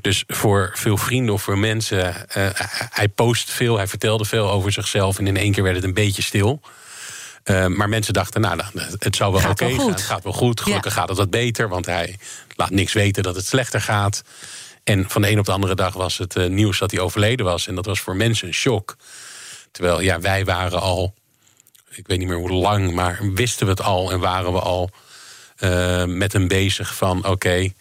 Dus 0.00 0.24
voor 0.26 0.70
veel 0.74 0.96
vrienden 0.96 1.34
of 1.34 1.42
voor 1.42 1.58
mensen, 1.58 2.28
eh, 2.28 2.50
hij 2.90 3.08
post 3.08 3.50
veel, 3.50 3.76
hij 3.76 3.86
vertelde 3.86 4.24
veel 4.24 4.50
over 4.50 4.72
zichzelf 4.72 5.18
en 5.18 5.26
in 5.26 5.36
één 5.36 5.52
keer 5.52 5.62
werd 5.62 5.76
het 5.76 5.84
een 5.84 5.94
beetje 5.94 6.22
stil. 6.22 6.60
Eh, 7.42 7.66
maar 7.66 7.88
mensen 7.88 8.12
dachten, 8.12 8.40
nou, 8.40 8.56
dan, 8.56 8.82
het 8.98 9.16
zou 9.16 9.32
wel 9.32 9.50
oké 9.50 9.68
gaan. 9.68 9.78
goed. 9.78 9.90
Het 9.90 10.02
gaat 10.02 10.22
wel 10.22 10.32
goed. 10.32 10.60
Gelukkig 10.60 10.92
gaat 10.92 11.08
het 11.08 11.18
wat 11.18 11.30
beter, 11.30 11.68
want 11.68 11.86
hij 11.86 12.16
laat 12.56 12.70
niks 12.70 12.92
weten 12.92 13.22
dat 13.22 13.34
het 13.34 13.46
slechter 13.46 13.80
gaat. 13.80 14.22
En 14.88 15.08
van 15.08 15.22
de 15.22 15.30
een 15.30 15.38
op 15.38 15.44
de 15.44 15.52
andere 15.52 15.74
dag 15.74 15.94
was 15.94 16.18
het 16.18 16.36
eh, 16.36 16.46
nieuws 16.46 16.78
dat 16.78 16.90
hij 16.90 17.00
overleden 17.00 17.46
was. 17.46 17.66
En 17.66 17.74
dat 17.74 17.86
was 17.86 18.00
voor 18.00 18.16
mensen 18.16 18.48
een 18.48 18.54
shock. 18.54 18.96
Terwijl 19.70 20.00
ja, 20.00 20.20
wij 20.20 20.44
waren 20.44 20.80
al, 20.80 21.14
ik 21.90 22.06
weet 22.06 22.18
niet 22.18 22.28
meer 22.28 22.36
hoe 22.36 22.52
lang, 22.52 22.94
maar 22.94 23.18
wisten 23.34 23.66
we 23.66 23.72
het 23.72 23.82
al 23.82 24.12
en 24.12 24.20
waren 24.20 24.52
we 24.52 24.60
al 24.60 24.90
eh, 25.56 26.04
met 26.04 26.32
hem 26.32 26.48
bezig 26.48 26.94
van 26.94 27.26
oké, 27.26 27.72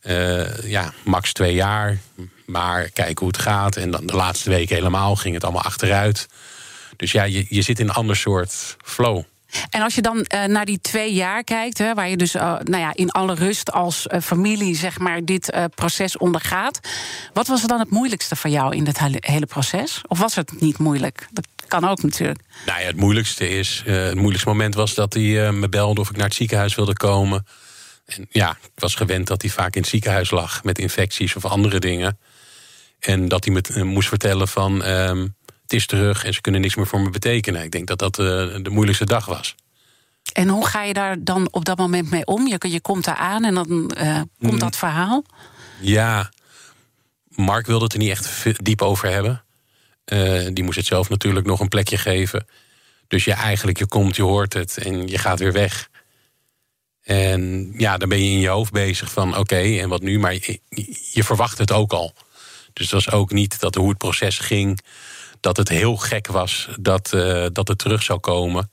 eh, 0.00 0.70
ja, 0.70 0.92
max 1.04 1.32
twee 1.32 1.54
jaar, 1.54 1.98
maar 2.44 2.90
kijk 2.90 3.18
hoe 3.18 3.28
het 3.28 3.38
gaat. 3.38 3.76
En 3.76 3.90
dan 3.90 4.06
de 4.06 4.16
laatste 4.16 4.50
weken 4.50 4.76
helemaal 4.76 5.16
ging 5.16 5.34
het 5.34 5.44
allemaal 5.44 5.62
achteruit. 5.62 6.28
Dus 6.96 7.12
ja, 7.12 7.22
je, 7.22 7.46
je 7.48 7.62
zit 7.62 7.78
in 7.78 7.88
een 7.88 7.94
ander 7.94 8.16
soort 8.16 8.76
flow. 8.84 9.22
En 9.70 9.82
als 9.82 9.94
je 9.94 10.02
dan 10.02 10.22
eh, 10.22 10.44
naar 10.44 10.64
die 10.64 10.80
twee 10.80 11.14
jaar 11.14 11.44
kijkt, 11.44 11.78
hè, 11.78 11.94
waar 11.94 12.08
je 12.08 12.16
dus 12.16 12.34
eh, 12.34 12.42
nou 12.62 12.82
ja, 12.82 12.94
in 12.94 13.10
alle 13.10 13.34
rust 13.34 13.72
als 13.72 14.06
eh, 14.06 14.20
familie 14.20 14.76
zeg 14.76 14.98
maar, 14.98 15.24
dit 15.24 15.52
proces 15.74 16.16
ondergaat. 16.16 16.80
Wat 17.32 17.46
was 17.46 17.62
er 17.62 17.68
dan 17.68 17.78
het 17.78 17.90
moeilijkste 17.90 18.36
voor 18.36 18.50
jou 18.50 18.76
in 18.76 18.84
dit 18.84 18.98
hele, 18.98 19.46
proces? 19.46 20.00
Of 20.06 20.18
was 20.18 20.34
het 20.34 20.60
niet 20.60 20.78
moeilijk? 20.78 21.28
Dat 21.30 21.46
kan 21.66 21.88
ook 21.88 22.02
natuurlijk. 22.02 22.40
Nou 22.66 22.80
ja, 22.80 22.86
het 22.86 22.96
moeilijkste 22.96 23.48
is, 23.48 23.82
het 23.84 24.14
moeilijkste 24.14 24.48
moment 24.48 24.74
was 24.74 24.94
dat 24.94 25.14
hij 25.14 25.52
me 25.52 25.68
belde 25.68 26.00
of 26.00 26.10
ik 26.10 26.16
naar 26.16 26.26
het 26.26 26.34
ziekenhuis 26.34 26.74
wilde 26.74 26.92
komen. 26.92 27.46
En 28.06 28.26
ja, 28.30 28.50
ik 28.50 28.70
was 28.80 28.94
gewend 28.94 29.26
dat 29.26 29.42
hij 29.42 29.50
vaak 29.50 29.74
in 29.74 29.80
het 29.80 29.90
ziekenhuis 29.90 30.30
lag 30.30 30.64
met 30.64 30.78
infecties 30.78 31.36
of 31.36 31.44
andere 31.44 31.78
dingen. 31.78 32.18
En 33.00 33.28
dat 33.28 33.44
hij 33.44 33.62
me 33.74 33.84
moest 33.84 34.08
vertellen 34.08 34.48
van 34.48 34.82
ehm, 34.84 35.26
het 35.66 35.72
is 35.72 35.86
terug 35.86 36.24
en 36.24 36.34
ze 36.34 36.40
kunnen 36.40 36.60
niks 36.60 36.74
meer 36.74 36.86
voor 36.86 37.00
me 37.00 37.10
betekenen. 37.10 37.62
Ik 37.62 37.70
denk 37.70 37.86
dat 37.86 37.98
dat 37.98 38.18
eh, 38.18 38.24
de 38.62 38.70
moeilijkste 38.70 39.04
dag 39.04 39.26
was. 39.26 39.54
En 40.32 40.48
hoe 40.48 40.66
ga 40.66 40.82
je 40.82 40.92
daar 40.92 41.16
dan 41.24 41.48
op 41.50 41.64
dat 41.64 41.78
moment 41.78 42.10
mee 42.10 42.24
om? 42.24 42.46
Je, 42.46 42.58
je 42.68 42.80
komt 42.80 43.04
daar 43.04 43.16
aan 43.16 43.44
en 43.44 43.54
dan 43.54 43.90
eh, 43.90 44.20
komt 44.38 44.52
Mm. 44.52 44.58
dat 44.58 44.76
verhaal. 44.76 45.24
Ja, 45.80 46.30
Mark 47.28 47.66
wilde 47.66 47.84
het 47.84 47.92
er 47.92 47.98
niet 47.98 48.10
echt 48.10 48.64
diep 48.64 48.82
over 48.82 49.10
hebben. 49.10 49.44
Eh, 50.04 50.46
die 50.52 50.64
moest 50.64 50.76
het 50.76 50.86
zelf 50.86 51.08
natuurlijk 51.08 51.46
nog 51.46 51.60
een 51.60 51.68
plekje 51.68 51.98
geven. 51.98 52.46
Dus 53.08 53.24
je 53.24 53.32
eigenlijk, 53.32 53.78
je 53.78 53.86
komt, 53.86 54.16
je 54.16 54.22
hoort 54.22 54.52
het 54.52 54.76
en 54.78 55.06
je 55.06 55.18
gaat 55.18 55.38
weer 55.38 55.52
weg. 55.52 55.88
En 57.02 57.72
ja, 57.76 57.96
dan 57.96 58.08
ben 58.08 58.24
je 58.24 58.30
in 58.30 58.40
je 58.40 58.48
hoofd 58.48 58.72
bezig 58.72 59.12
van 59.12 59.36
oké, 59.36 59.56
en 59.56 59.88
wat 59.88 60.02
nu? 60.02 60.18
Maar 60.18 60.32
je, 60.32 60.60
je 61.12 61.24
verwacht 61.24 61.58
het 61.58 61.72
ook 61.72 61.92
al. 61.92 62.14
Dus 62.72 62.90
het 62.90 63.04
was 63.04 63.10
ook 63.10 63.32
niet 63.32 63.60
dat 63.60 63.74
hoe 63.74 63.88
het 63.88 63.98
proces 63.98 64.38
ging, 64.38 64.80
dat 65.46 65.56
het 65.56 65.68
heel 65.68 65.96
gek 65.96 66.26
was 66.26 66.68
dat, 66.80 67.12
eh, 67.12 67.46
dat 67.52 67.68
het 67.68 67.78
terug 67.78 68.02
zou 68.02 68.18
komen. 68.18 68.70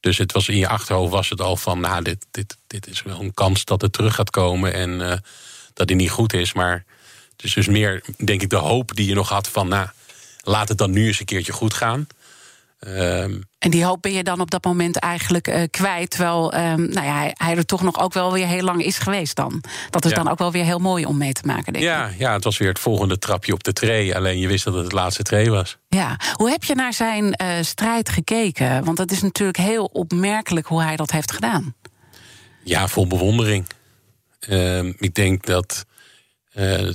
Dus 0.00 0.18
het 0.18 0.32
was 0.32 0.48
in 0.48 0.56
je 0.56 0.68
achterhoofd 0.68 1.12
was 1.12 1.28
het 1.28 1.40
al 1.40 1.56
van, 1.56 1.80
nou, 1.80 2.02
dit, 2.02 2.26
dit, 2.30 2.56
dit 2.66 2.86
is 2.86 3.02
wel 3.02 3.20
een 3.20 3.34
kans 3.34 3.64
dat 3.64 3.80
het 3.80 3.92
terug 3.92 4.14
gaat 4.14 4.30
komen 4.30 4.72
en 4.72 5.10
eh, 5.10 5.18
dat 5.74 5.88
hij 5.88 5.98
niet 5.98 6.10
goed 6.10 6.32
is. 6.32 6.52
Maar 6.52 6.84
het 7.36 7.44
is 7.44 7.54
dus 7.54 7.66
meer, 7.66 8.04
denk 8.24 8.42
ik, 8.42 8.50
de 8.50 8.56
hoop 8.56 8.94
die 8.94 9.08
je 9.08 9.14
nog 9.14 9.28
had 9.28 9.48
van, 9.48 9.68
nou, 9.68 9.88
laat 10.40 10.68
het 10.68 10.78
dan 10.78 10.90
nu 10.90 11.06
eens 11.06 11.20
een 11.20 11.26
keertje 11.26 11.52
goed 11.52 11.74
gaan. 11.74 12.06
Ehm, 12.86 13.40
en 13.58 13.70
die 13.70 13.84
hoop 13.84 14.02
ben 14.02 14.12
je 14.12 14.22
dan 14.22 14.40
op 14.40 14.50
dat 14.50 14.64
moment 14.64 14.96
eigenlijk 14.96 15.48
uh, 15.48 15.62
kwijt. 15.70 16.10
Terwijl 16.10 16.54
um, 16.54 16.88
nou 16.88 17.06
ja, 17.06 17.16
hij, 17.16 17.34
hij, 17.36 17.56
er 17.56 17.66
toch 17.66 17.82
nog 17.82 18.00
ook 18.00 18.12
wel 18.12 18.32
weer 18.32 18.46
heel 18.46 18.62
lang 18.62 18.84
is 18.84 18.98
geweest 18.98 19.36
dan. 19.36 19.62
Dat 19.90 20.04
is 20.04 20.12
dan 20.12 20.28
ook 20.28 20.38
wel 20.38 20.52
weer 20.52 20.64
heel 20.64 20.78
mooi 20.78 21.04
om 21.04 21.16
mee 21.16 21.32
te 21.32 21.42
maken, 21.44 21.72
denk 21.72 21.84
ja, 21.84 22.06
ik. 22.06 22.18
Ja, 22.18 22.32
het 22.32 22.44
was 22.44 22.58
weer 22.58 22.68
het 22.68 22.78
volgende 22.78 23.18
trapje 23.18 23.52
op 23.52 23.64
de 23.64 23.72
tree. 23.72 24.16
Alleen 24.16 24.38
je 24.38 24.48
wist 24.48 24.64
dat 24.64 24.74
het 24.74 24.84
het 24.84 24.92
laatste 24.92 25.22
tree 25.22 25.50
was. 25.50 25.78
Ja, 25.88 26.16
hoe 26.34 26.50
heb 26.50 26.64
je 26.64 26.74
naar 26.74 26.92
zijn 26.92 27.24
uh, 27.24 27.48
strijd 27.60 28.08
gekeken? 28.08 28.84
Want 28.84 28.98
het 28.98 29.12
is 29.12 29.22
natuurlijk 29.22 29.58
heel 29.58 29.84
opmerkelijk 29.84 30.66
hoe 30.66 30.82
hij 30.82 30.96
dat 30.96 31.10
heeft 31.10 31.32
gedaan. 31.32 31.74
Ja, 32.64 32.88
vol 32.88 33.06
bewondering. 33.06 33.66
Uh, 34.48 34.84
ik 34.84 35.14
denk 35.14 35.46
dat 35.46 35.84
uh, 36.54 36.86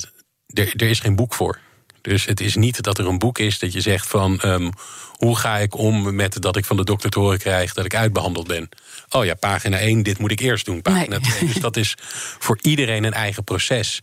er, 0.48 0.74
er 0.76 0.90
is 0.90 1.00
geen 1.00 1.16
boek 1.16 1.34
voor. 1.34 1.60
Dus 2.08 2.26
het 2.26 2.40
is 2.40 2.56
niet 2.56 2.84
dat 2.84 2.98
er 2.98 3.08
een 3.08 3.18
boek 3.18 3.40
is 3.40 3.60
dat 3.60 3.74
je 3.74 3.82
zegt 3.82 4.08
van 4.08 4.40
um, 4.46 4.72
hoe 5.12 5.38
ga 5.38 5.58
ik 5.58 5.78
om 5.78 6.16
met 6.16 6.42
dat 6.42 6.56
ik 6.56 6.66
van 6.66 6.78
de 6.78 6.84
dokter 6.84 7.10
te 7.10 7.20
horen 7.20 7.38
krijg 7.38 7.74
dat 7.74 7.86
ik 7.86 7.96
uitbehandeld 7.96 8.48
ben. 8.48 8.70
Oh 9.10 9.26
ja, 9.26 9.34
pagina 9.34 9.78
1, 9.78 10.04
dit 10.04 10.18
moet 10.18 10.32
ik 10.32 10.40
eerst 10.40 10.66
doen. 10.66 10.82
Pagina 10.82 11.18
nee. 11.18 11.32
2. 11.32 11.46
Dus 11.46 11.56
dat 11.56 11.78
is 11.78 11.96
voor 12.40 12.58
iedereen 12.62 13.04
een 13.04 13.14
eigen 13.14 13.44
proces. 13.44 14.02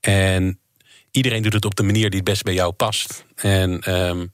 En 0.00 0.58
iedereen 1.10 1.42
doet 1.42 1.52
het 1.52 1.64
op 1.64 1.74
de 1.74 1.82
manier 1.82 2.10
die 2.10 2.18
het 2.18 2.28
best 2.28 2.42
bij 2.42 2.54
jou 2.54 2.72
past. 2.72 3.24
En, 3.34 3.94
um, 3.94 4.32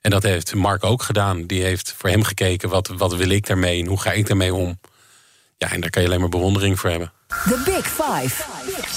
en 0.00 0.10
dat 0.10 0.22
heeft 0.22 0.54
Mark 0.54 0.84
ook 0.84 1.02
gedaan. 1.02 1.46
Die 1.46 1.62
heeft 1.62 1.94
voor 1.98 2.10
hem 2.10 2.22
gekeken, 2.22 2.68
wat, 2.68 2.88
wat 2.88 3.14
wil 3.14 3.30
ik 3.30 3.46
daarmee 3.46 3.80
en 3.80 3.86
hoe 3.86 4.00
ga 4.00 4.12
ik 4.12 4.26
daarmee 4.26 4.54
om. 4.54 4.80
Ja, 5.56 5.72
en 5.72 5.80
daar 5.80 5.90
kan 5.90 6.02
je 6.02 6.08
alleen 6.08 6.20
maar 6.20 6.28
bewondering 6.28 6.80
voor 6.80 6.90
hebben. 6.90 7.12
The 7.28 7.62
Big 7.64 7.86
Five. 7.86 8.44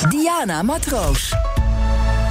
Diana 0.10 0.62
Matroos. 0.62 1.32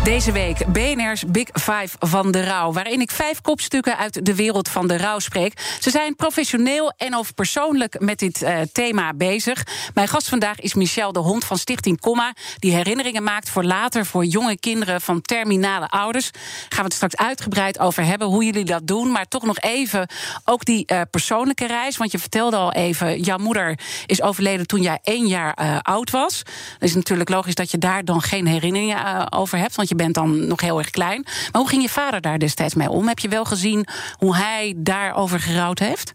Deze 0.04 0.32
week 0.32 0.66
BNR's 0.66 1.25
Big 1.26 1.49
Five 1.52 1.97
van 1.99 2.30
de 2.30 2.44
rouw. 2.44 2.73
Waarin 2.73 3.00
ik 3.00 3.11
vijf 3.11 3.40
kopstukken 3.40 3.97
uit 3.97 4.26
de 4.26 4.35
wereld 4.35 4.68
van 4.68 4.88
de 4.88 4.97
rouw 4.97 5.18
spreek. 5.18 5.76
Ze 5.80 5.90
zijn 5.90 6.16
professioneel 6.16 6.92
en 6.97 7.16
of 7.16 7.35
persoonlijk 7.35 8.00
met 8.00 8.18
dit 8.18 8.42
uh, 8.42 8.61
thema 8.73 9.14
bezig. 9.14 9.66
Mijn 9.94 10.09
gast 10.09 10.28
vandaag 10.28 10.61
is 10.61 10.75
Michel 10.75 11.12
de 11.12 11.18
Hond 11.18 11.44
van 11.44 11.59
Stichting 11.59 12.00
Comma. 12.00 12.35
Die 12.59 12.75
herinneringen 12.75 13.23
maakt 13.23 13.49
voor 13.49 13.64
later 13.64 14.06
voor 14.06 14.25
jonge 14.25 14.59
kinderen 14.59 15.00
van 15.00 15.21
terminale 15.21 15.88
ouders. 15.88 16.30
Gaan 16.68 16.78
we 16.78 16.85
het 16.85 16.92
straks 16.92 17.16
uitgebreid 17.16 17.78
over 17.78 18.04
hebben 18.04 18.28
hoe 18.28 18.44
jullie 18.44 18.64
dat 18.64 18.87
doen. 18.87 19.11
Maar 19.11 19.28
toch 19.28 19.42
nog 19.42 19.59
even 19.59 20.09
ook 20.44 20.64
die 20.64 20.85
uh, 20.87 21.00
persoonlijke 21.11 21.66
reis. 21.66 21.97
Want 21.97 22.12
je 22.12 22.18
vertelde 22.18 22.56
al 22.56 22.73
even, 22.73 23.21
jouw 23.21 23.38
moeder 23.38 23.78
is 24.06 24.23
overleden 24.23 24.66
toen 24.66 24.82
jij 24.82 24.99
één 25.02 25.26
jaar 25.26 25.59
uh, 25.61 25.78
oud 25.78 26.11
was. 26.11 26.38
Het 26.38 26.88
is 26.88 26.94
natuurlijk 26.94 27.28
logisch 27.28 27.54
dat 27.54 27.71
je 27.71 27.78
daar 27.78 28.04
dan 28.04 28.23
geen 28.23 28.47
herinneringen 28.47 29.32
over 29.32 29.59
hebt. 29.59 29.76
Want 29.76 29.90
je 29.92 29.99
bent 29.99 30.14
dan 30.14 30.46
nog 30.46 30.61
heel 30.61 30.78
erg 30.78 30.90
klein. 30.90 31.22
Maar 31.22 31.61
hoe 31.61 31.68
ging 31.68 31.82
je 31.82 31.88
vader 31.88 32.20
daar 32.20 32.38
destijds 32.38 32.75
mee 32.75 32.88
om? 32.90 33.08
Heb 33.08 33.18
je 33.18 33.28
wel 33.28 33.44
gezien 33.44 33.87
hoe 34.16 34.37
hij 34.37 34.75
daarover 34.76 35.40
gerouwd 35.40 35.78
heeft? 35.78 36.14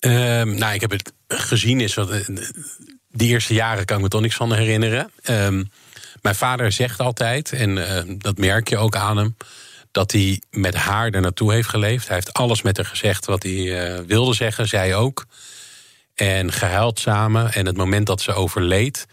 Um, 0.00 0.54
nou, 0.54 0.74
ik 0.74 0.80
heb 0.80 0.90
het 0.90 1.12
gezien. 1.28 1.80
Is 1.80 1.94
wat, 1.94 2.10
die 3.08 3.28
eerste 3.28 3.54
jaren 3.54 3.84
kan 3.84 3.96
ik 3.96 4.02
me 4.02 4.08
toch 4.08 4.20
niks 4.20 4.36
van 4.36 4.52
herinneren. 4.52 5.10
Um, 5.30 5.70
mijn 6.22 6.34
vader 6.34 6.72
zegt 6.72 7.00
altijd, 7.00 7.52
en 7.52 7.76
uh, 7.76 7.98
dat 8.18 8.38
merk 8.38 8.68
je 8.68 8.76
ook 8.76 8.96
aan 8.96 9.16
hem, 9.16 9.36
dat 9.90 10.12
hij 10.12 10.42
met 10.50 10.74
haar 10.74 11.10
er 11.10 11.20
naartoe 11.20 11.52
heeft 11.52 11.68
geleefd. 11.68 12.06
Hij 12.06 12.16
heeft 12.16 12.32
alles 12.32 12.62
met 12.62 12.76
haar 12.76 12.86
gezegd 12.86 13.26
wat 13.26 13.42
hij 13.42 13.52
uh, 13.52 14.00
wilde 14.06 14.34
zeggen, 14.34 14.68
zij 14.68 14.94
ook. 14.94 15.26
En 16.14 16.52
gehuild 16.52 16.98
samen. 16.98 17.52
En 17.52 17.66
het 17.66 17.76
moment 17.76 18.06
dat 18.06 18.20
ze 18.20 18.32
overleed, 18.32 19.06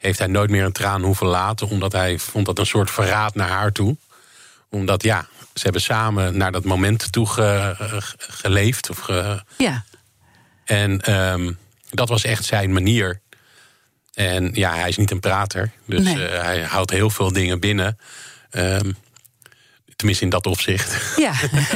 heeft 0.00 0.18
hij 0.18 0.28
nooit 0.28 0.50
meer 0.50 0.64
een 0.64 0.72
traan 0.72 1.02
hoeven 1.02 1.26
laten, 1.26 1.68
omdat 1.68 1.92
hij 1.92 2.18
vond 2.18 2.46
dat 2.46 2.58
een 2.58 2.66
soort 2.66 2.90
verraad 2.90 3.34
naar 3.34 3.48
haar 3.48 3.72
toe. 3.72 3.96
Omdat 4.68 5.02
ja, 5.02 5.26
ze 5.54 5.62
hebben 5.62 5.82
samen 5.82 6.36
naar 6.36 6.52
dat 6.52 6.64
moment 6.64 7.12
toe 7.12 7.26
ge, 7.26 7.74
geleefd. 8.18 8.90
Of 8.90 8.98
ge, 8.98 9.42
ja. 9.58 9.84
En 10.64 11.12
um, 11.14 11.58
dat 11.90 12.08
was 12.08 12.24
echt 12.24 12.44
zijn 12.44 12.72
manier. 12.72 13.20
En 14.14 14.50
ja, 14.52 14.74
hij 14.74 14.88
is 14.88 14.96
niet 14.96 15.10
een 15.10 15.20
prater. 15.20 15.72
Dus 15.86 16.02
nee. 16.04 16.30
uh, 16.30 16.42
hij 16.42 16.62
houdt 16.62 16.90
heel 16.90 17.10
veel 17.10 17.32
dingen 17.32 17.60
binnen. 17.60 17.98
Um, 18.50 18.96
Tenminste, 20.00 20.24
in 20.24 20.30
dat 20.30 20.46
opzicht. 20.46 21.16
Ja. 21.16 21.32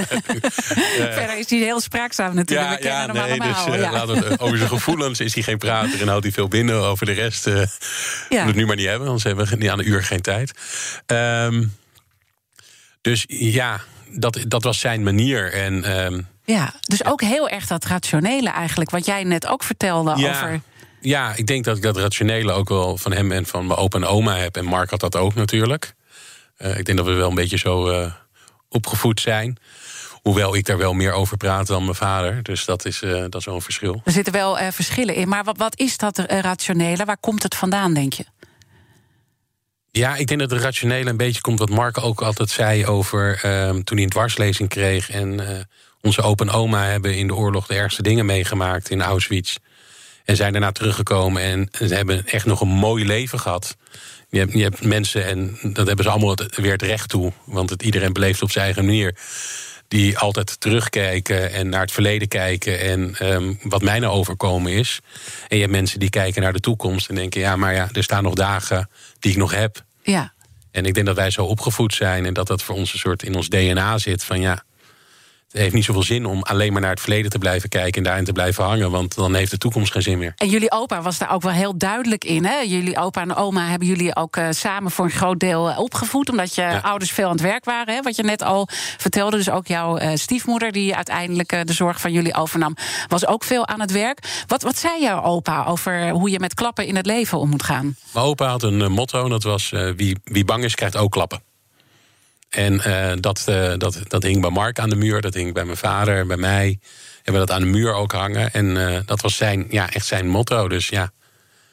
Verder 1.19 1.39
is 1.39 1.51
hij 1.51 1.59
heel 1.59 1.81
spraakzaam 1.81 2.35
natuurlijk. 2.35 2.69
Ja, 2.69 2.77
We 2.79 2.85
ja, 2.85 3.01
hem 3.01 3.13
nee, 3.13 3.23
allemaal. 3.23 3.67
dus, 3.67 3.75
ja. 3.75 3.93
laten 3.93 4.15
we 4.15 4.29
het, 4.29 4.41
over 4.41 4.57
zijn 4.59 4.69
gevoelens 4.69 5.21
is 5.21 5.35
hij 5.35 5.43
geen 5.43 5.59
prater 5.59 6.01
en 6.01 6.09
houdt 6.09 6.25
hij 6.25 6.33
veel 6.33 6.49
binnen. 6.49 6.81
Over 6.81 7.07
de 7.07 7.13
rest 7.13 7.47
uh, 7.47 7.55
ja. 7.55 7.67
we 8.29 8.37
het 8.37 8.55
nu 8.55 8.67
maar 8.67 8.77
niet 8.77 8.87
hebben, 8.87 9.07
anders 9.07 9.25
hebben 9.25 9.47
we 9.47 9.57
niet 9.57 9.71
aan 9.71 9.79
een 9.79 9.89
uur 9.89 10.03
geen 10.03 10.21
tijd. 10.21 10.53
Um, 11.07 11.77
dus 13.01 13.25
ja, 13.29 13.81
dat, 14.11 14.39
dat 14.49 14.63
was 14.63 14.81
zijn 14.81 15.03
manier. 15.03 15.53
En, 15.53 16.05
um, 16.05 16.27
ja, 16.45 16.75
dus 16.81 17.05
ook 17.05 17.21
heel 17.21 17.49
erg 17.49 17.67
dat 17.67 17.85
rationele 17.85 18.51
eigenlijk, 18.51 18.91
wat 18.91 19.07
jij 19.07 19.25
net 19.25 19.47
ook 19.47 19.63
vertelde 19.63 20.17
ja. 20.17 20.31
over. 20.31 20.61
Ja, 21.01 21.33
ik 21.37 21.47
denk 21.47 21.65
dat 21.65 21.77
ik 21.77 21.83
dat 21.83 21.97
rationele 21.97 22.53
ook 22.53 22.69
wel 22.69 22.97
van 22.97 23.13
hem 23.13 23.33
en 23.33 23.47
van 23.47 23.67
mijn 23.67 23.79
opa 23.79 23.99
en 23.99 24.07
oma 24.07 24.37
heb. 24.37 24.57
En 24.57 24.65
Mark 24.65 24.91
had 24.91 25.01
dat 25.01 25.17
ook 25.17 25.35
natuurlijk. 25.35 25.95
Uh, 26.65 26.79
ik 26.79 26.85
denk 26.85 26.99
dat 26.99 27.07
we 27.07 27.13
wel 27.13 27.29
een 27.29 27.35
beetje 27.35 27.59
zo 27.59 27.91
uh, 27.91 28.13
opgevoed 28.69 29.21
zijn. 29.21 29.57
Hoewel 30.11 30.57
ik 30.57 30.67
daar 30.67 30.79
wel 30.79 30.93
meer 30.93 31.13
over 31.13 31.37
praat 31.37 31.67
dan 31.67 31.83
mijn 31.83 31.95
vader. 31.95 32.43
Dus 32.43 32.65
dat 32.65 32.85
is, 32.85 33.03
uh, 33.03 33.21
dat 33.21 33.35
is 33.35 33.45
wel 33.45 33.55
een 33.55 33.61
verschil. 33.61 34.01
Er 34.05 34.13
zitten 34.13 34.33
wel 34.33 34.57
verschillen 34.57 35.15
in. 35.15 35.29
Maar 35.29 35.45
wat, 35.45 35.57
wat 35.57 35.79
is 35.79 35.97
dat 35.97 36.19
rationele? 36.19 37.05
Waar 37.05 37.19
komt 37.21 37.43
het 37.43 37.55
vandaan, 37.55 37.95
denk 37.95 38.13
je? 38.13 38.25
Ja, 39.91 40.17
ik 40.17 40.27
denk 40.27 40.41
dat 40.41 40.51
het 40.51 40.61
rationele 40.61 41.11
een 41.11 41.17
beetje 41.17 41.41
komt 41.41 41.59
wat 41.59 41.71
Mark 41.71 41.99
ook 41.99 42.23
altijd 42.23 42.51
zei 42.51 42.87
over 42.87 43.41
toen 43.85 43.97
hij 43.97 44.03
een 44.03 44.09
dwarslezing 44.09 44.69
kreeg. 44.69 45.11
En 45.11 45.41
onze 46.01 46.23
opa 46.23 46.45
en 46.45 46.51
oma 46.51 46.85
hebben 46.85 47.17
in 47.17 47.27
de 47.27 47.35
oorlog 47.35 47.67
de 47.67 47.75
ergste 47.75 48.03
dingen 48.03 48.27
meegemaakt 48.27 48.91
in 48.91 49.03
Auschwitz. 49.03 49.57
En 50.25 50.37
zijn 50.37 50.53
daarna 50.53 50.73
teruggekomen 50.73 51.43
en 51.43 51.89
ze 51.89 51.95
hebben 51.95 52.27
echt 52.27 52.47
nog 52.47 52.61
een 52.61 52.69
mooi 52.69 53.07
leven 53.07 53.41
gehad. 53.41 53.77
Je 54.35 54.41
hebt, 54.41 54.53
je 54.53 54.63
hebt 54.63 54.85
mensen, 54.85 55.27
en 55.27 55.59
dat 55.63 55.87
hebben 55.87 56.05
ze 56.05 56.11
allemaal 56.11 56.37
weer 56.55 56.73
het 56.73 56.83
recht 56.83 57.09
toe. 57.09 57.33
Want 57.45 57.71
het, 57.71 57.83
iedereen 57.83 58.13
beleeft 58.13 58.43
op 58.43 58.51
zijn 58.51 58.65
eigen 58.65 58.85
manier. 58.85 59.17
Die 59.89 60.19
altijd 60.19 60.61
terugkijken 60.61 61.53
en 61.53 61.69
naar 61.69 61.81
het 61.81 61.93
verleden 61.93 62.29
kijken. 62.29 62.81
En 62.81 63.17
um, 63.33 63.59
wat 63.63 63.83
mij 63.83 63.99
nou 63.99 64.13
overkomen 64.13 64.73
is. 64.73 65.01
En 65.49 65.57
je 65.57 65.63
hebt 65.63 65.75
mensen 65.75 65.99
die 65.99 66.11
kijken 66.11 66.43
naar 66.43 66.53
de 66.53 66.61
toekomst 66.61 67.09
en 67.09 67.15
denken: 67.15 67.41
ja, 67.41 67.57
maar 67.57 67.75
ja, 67.75 67.89
er 67.93 68.03
staan 68.03 68.23
nog 68.23 68.35
dagen 68.35 68.91
die 69.19 69.31
ik 69.31 69.37
nog 69.37 69.55
heb. 69.55 69.85
Ja. 70.03 70.33
En 70.71 70.85
ik 70.85 70.95
denk 70.95 71.07
dat 71.07 71.17
wij 71.17 71.31
zo 71.31 71.45
opgevoed 71.45 71.95
zijn 71.95 72.27
en 72.27 72.35
dat 72.35 72.47
dat 72.47 72.63
voor 72.63 72.75
ons 72.75 72.93
een 72.93 72.99
soort 72.99 73.23
in 73.23 73.35
ons 73.35 73.49
DNA 73.49 73.99
zit. 73.99 74.25
Van 74.25 74.41
ja, 74.41 74.63
heeft 75.61 75.75
niet 75.75 75.85
zoveel 75.85 76.03
zin 76.03 76.27
om 76.27 76.43
alleen 76.43 76.73
maar 76.73 76.81
naar 76.81 76.91
het 76.91 77.01
verleden 77.01 77.31
te 77.31 77.39
blijven 77.39 77.69
kijken 77.69 77.93
en 77.93 78.03
daarin 78.03 78.25
te 78.25 78.33
blijven 78.33 78.65
hangen, 78.65 78.91
want 78.91 79.15
dan 79.15 79.35
heeft 79.35 79.51
de 79.51 79.59
toekomst 79.59 79.93
geen 79.93 80.03
zin 80.03 80.19
meer. 80.19 80.33
En 80.37 80.49
jullie 80.49 80.73
opa 80.73 81.03
was 81.03 81.19
daar 81.19 81.33
ook 81.33 81.43
wel 81.43 81.53
heel 81.53 81.79
duidelijk 81.79 82.25
in. 82.25 82.45
Hè? 82.45 82.59
Jullie 82.59 82.99
opa 82.99 83.21
en 83.21 83.35
oma 83.35 83.67
hebben 83.67 83.89
jullie 83.89 84.17
ook 84.17 84.37
uh, 84.37 84.47
samen 84.51 84.91
voor 84.91 85.05
een 85.05 85.11
groot 85.11 85.41
deel 85.41 85.75
opgevoed, 85.77 86.31
omdat 86.31 86.55
je 86.55 86.61
ja. 86.61 86.79
ouders 86.79 87.11
veel 87.11 87.25
aan 87.25 87.33
het 87.33 87.41
werk 87.41 87.65
waren. 87.65 87.95
Hè? 87.95 88.03
Wat 88.03 88.17
je 88.17 88.23
net 88.23 88.43
al 88.43 88.69
vertelde. 88.99 89.37
Dus 89.37 89.51
ook 89.51 89.67
jouw 89.67 89.99
uh, 89.99 90.11
stiefmoeder, 90.15 90.73
die 90.73 90.97
uiteindelijk 90.97 91.67
de 91.67 91.73
zorg 91.73 92.01
van 92.01 92.13
jullie 92.13 92.35
overnam, 92.35 92.77
was 93.09 93.27
ook 93.27 93.45
veel 93.45 93.67
aan 93.67 93.81
het 93.81 93.91
werk. 93.91 94.45
Wat, 94.47 94.63
wat 94.63 94.77
zei 94.77 95.03
jouw 95.03 95.23
opa 95.23 95.65
over 95.65 96.11
hoe 96.11 96.31
je 96.31 96.39
met 96.39 96.55
klappen 96.55 96.87
in 96.87 96.97
het 96.97 97.07
leven 97.07 97.39
om 97.39 97.49
moet 97.49 97.63
gaan? 97.63 97.97
Mijn 98.13 98.27
opa 98.27 98.49
had 98.49 98.63
een 98.63 98.93
motto, 98.93 99.29
dat 99.29 99.43
was: 99.43 99.73
wie, 99.97 100.19
wie 100.25 100.45
bang 100.45 100.65
is, 100.65 100.75
krijgt 100.75 100.97
ook 100.97 101.11
klappen. 101.11 101.54
En 102.55 102.73
uh, 102.87 103.13
dat, 103.21 103.45
uh, 103.49 103.75
dat, 103.77 103.99
dat 104.09 104.23
hing 104.23 104.41
bij 104.41 104.51
Mark 104.51 104.79
aan 104.79 104.89
de 104.89 104.97
muur, 104.97 105.21
dat 105.21 105.35
hing 105.35 105.53
bij 105.53 105.65
mijn 105.65 105.77
vader, 105.77 106.27
bij 106.27 106.37
mij. 106.37 106.79
Hebben 107.15 107.43
we 107.43 107.47
dat 107.47 107.57
aan 107.57 107.63
de 107.63 107.79
muur 107.79 107.93
ook 107.93 108.13
hangen. 108.13 108.53
En 108.53 108.67
uh, 108.67 108.99
dat 109.07 109.21
was 109.21 109.37
zijn, 109.37 109.67
ja, 109.71 109.91
echt 109.91 110.07
zijn 110.07 110.29
motto. 110.29 110.69
Dus 110.69 110.89
ja. 110.89 111.11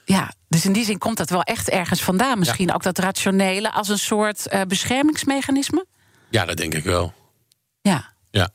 Ja, 0.05 0.33
dus 0.47 0.65
in 0.65 0.73
die 0.73 0.85
zin 0.85 0.97
komt 0.97 1.17
dat 1.17 1.29
wel 1.29 1.43
echt 1.43 1.69
ergens 1.69 2.01
vandaan. 2.01 2.39
Misschien 2.39 2.67
ja. 2.67 2.73
ook 2.73 2.83
dat 2.83 2.97
rationele 2.97 3.71
als 3.71 3.87
een 3.87 3.99
soort 3.99 4.47
beschermingsmechanisme? 4.67 5.85
Ja, 6.29 6.45
dat 6.45 6.57
denk 6.57 6.73
ik 6.73 6.83
wel. 6.83 7.13
Ja. 7.81 8.13
Ja. 8.31 8.51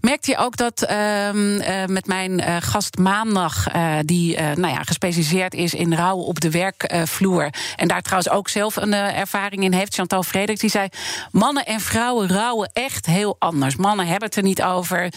Merkt 0.00 0.26
je 0.26 0.36
ook 0.36 0.56
dat 0.56 0.86
uh, 0.90 1.32
uh, 1.32 1.84
met 1.86 2.06
mijn 2.06 2.40
uh, 2.40 2.56
gast 2.60 2.98
maandag, 2.98 3.66
die 4.04 4.40
nou 4.40 4.68
ja, 4.68 4.82
gespecialiseerd 4.82 5.54
is 5.54 5.74
in 5.74 5.94
rouw 5.94 6.16
op 6.16 6.40
de 6.40 6.50
werkvloer. 6.50 7.50
en 7.76 7.88
daar 7.88 8.02
trouwens 8.02 8.30
ook 8.30 8.48
zelf 8.48 8.76
een 8.76 8.92
ervaring 8.92 9.62
in 9.62 9.72
heeft, 9.72 9.94
Chantal 9.94 10.22
Frederik, 10.22 10.60
die 10.60 10.70
zei: 10.70 10.88
mannen 11.30 11.66
en 11.66 11.80
vrouwen 11.80 12.28
rouwen 12.28 12.70
echt 12.72 13.06
heel 13.06 13.36
anders. 13.38 13.76
Mannen 13.76 14.06
hebben 14.06 14.28
het 14.28 14.36
er 14.36 14.42
niet 14.42 14.62
over. 14.62 15.12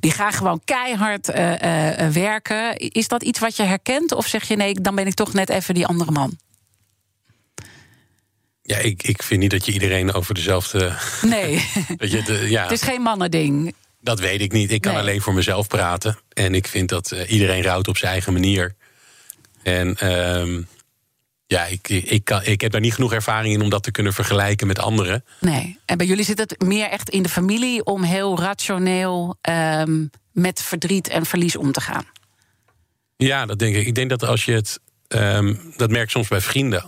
Die 0.00 0.12
gaan 0.12 0.32
gewoon 0.32 0.60
keihard 0.64 1.26
werken. 2.12 2.76
Is 2.76 3.08
dat 3.08 3.22
iets 3.22 3.38
wat 3.38 3.56
je 3.56 3.62
herkent? 3.62 4.12
Of 4.12 4.26
zeg 4.26 4.48
je 4.48 4.56
nee, 4.56 4.80
dan 4.80 4.94
ben 4.94 5.06
ik 5.06 5.14
toch 5.14 5.32
net 5.32 5.48
even 5.48 5.74
die 5.74 5.86
andere 5.86 6.10
man? 6.10 6.38
Ja, 8.70 8.78
ik, 8.78 9.02
ik 9.02 9.22
vind 9.22 9.40
niet 9.40 9.50
dat 9.50 9.66
je 9.66 9.72
iedereen 9.72 10.12
over 10.12 10.34
dezelfde. 10.34 10.92
Nee. 11.22 11.70
dat 11.96 12.10
je 12.10 12.22
de, 12.22 12.46
ja. 12.48 12.62
Het 12.62 12.72
is 12.72 12.82
geen 12.82 13.02
mannending. 13.02 13.74
Dat 14.00 14.20
weet 14.20 14.40
ik 14.40 14.52
niet. 14.52 14.70
Ik 14.70 14.80
kan 14.80 14.92
nee. 14.92 15.00
alleen 15.00 15.20
voor 15.20 15.34
mezelf 15.34 15.66
praten. 15.66 16.18
En 16.32 16.54
ik 16.54 16.66
vind 16.66 16.88
dat 16.88 17.12
uh, 17.12 17.30
iedereen 17.30 17.62
rouwt 17.62 17.88
op 17.88 17.96
zijn 17.96 18.12
eigen 18.12 18.32
manier. 18.32 18.74
En 19.62 20.12
um, 20.12 20.68
Ja, 21.46 21.66
ik, 21.66 21.88
ik, 21.88 22.24
kan, 22.24 22.44
ik 22.44 22.60
heb 22.60 22.72
daar 22.72 22.80
niet 22.80 22.94
genoeg 22.94 23.12
ervaring 23.12 23.54
in 23.54 23.62
om 23.62 23.70
dat 23.70 23.82
te 23.82 23.90
kunnen 23.90 24.12
vergelijken 24.12 24.66
met 24.66 24.78
anderen. 24.78 25.24
Nee. 25.40 25.78
En 25.84 25.98
bij 25.98 26.06
jullie 26.06 26.24
zit 26.24 26.38
het 26.38 26.62
meer 26.62 26.88
echt 26.88 27.08
in 27.08 27.22
de 27.22 27.28
familie 27.28 27.84
om 27.84 28.02
heel 28.02 28.38
rationeel 28.38 29.36
ehm, 29.40 30.04
met 30.32 30.62
verdriet 30.62 31.08
en 31.08 31.26
verlies 31.26 31.56
om 31.56 31.72
te 31.72 31.80
gaan. 31.80 32.04
Ja, 33.16 33.46
dat 33.46 33.58
denk 33.58 33.76
ik. 33.76 33.86
Ik 33.86 33.94
denk 33.94 34.10
dat 34.10 34.24
als 34.24 34.44
je 34.44 34.52
het. 34.52 34.80
ehm, 35.08 35.54
dat 35.76 35.90
merk 35.90 36.04
ik 36.04 36.10
soms 36.10 36.28
bij 36.28 36.40
vrienden. 36.40 36.84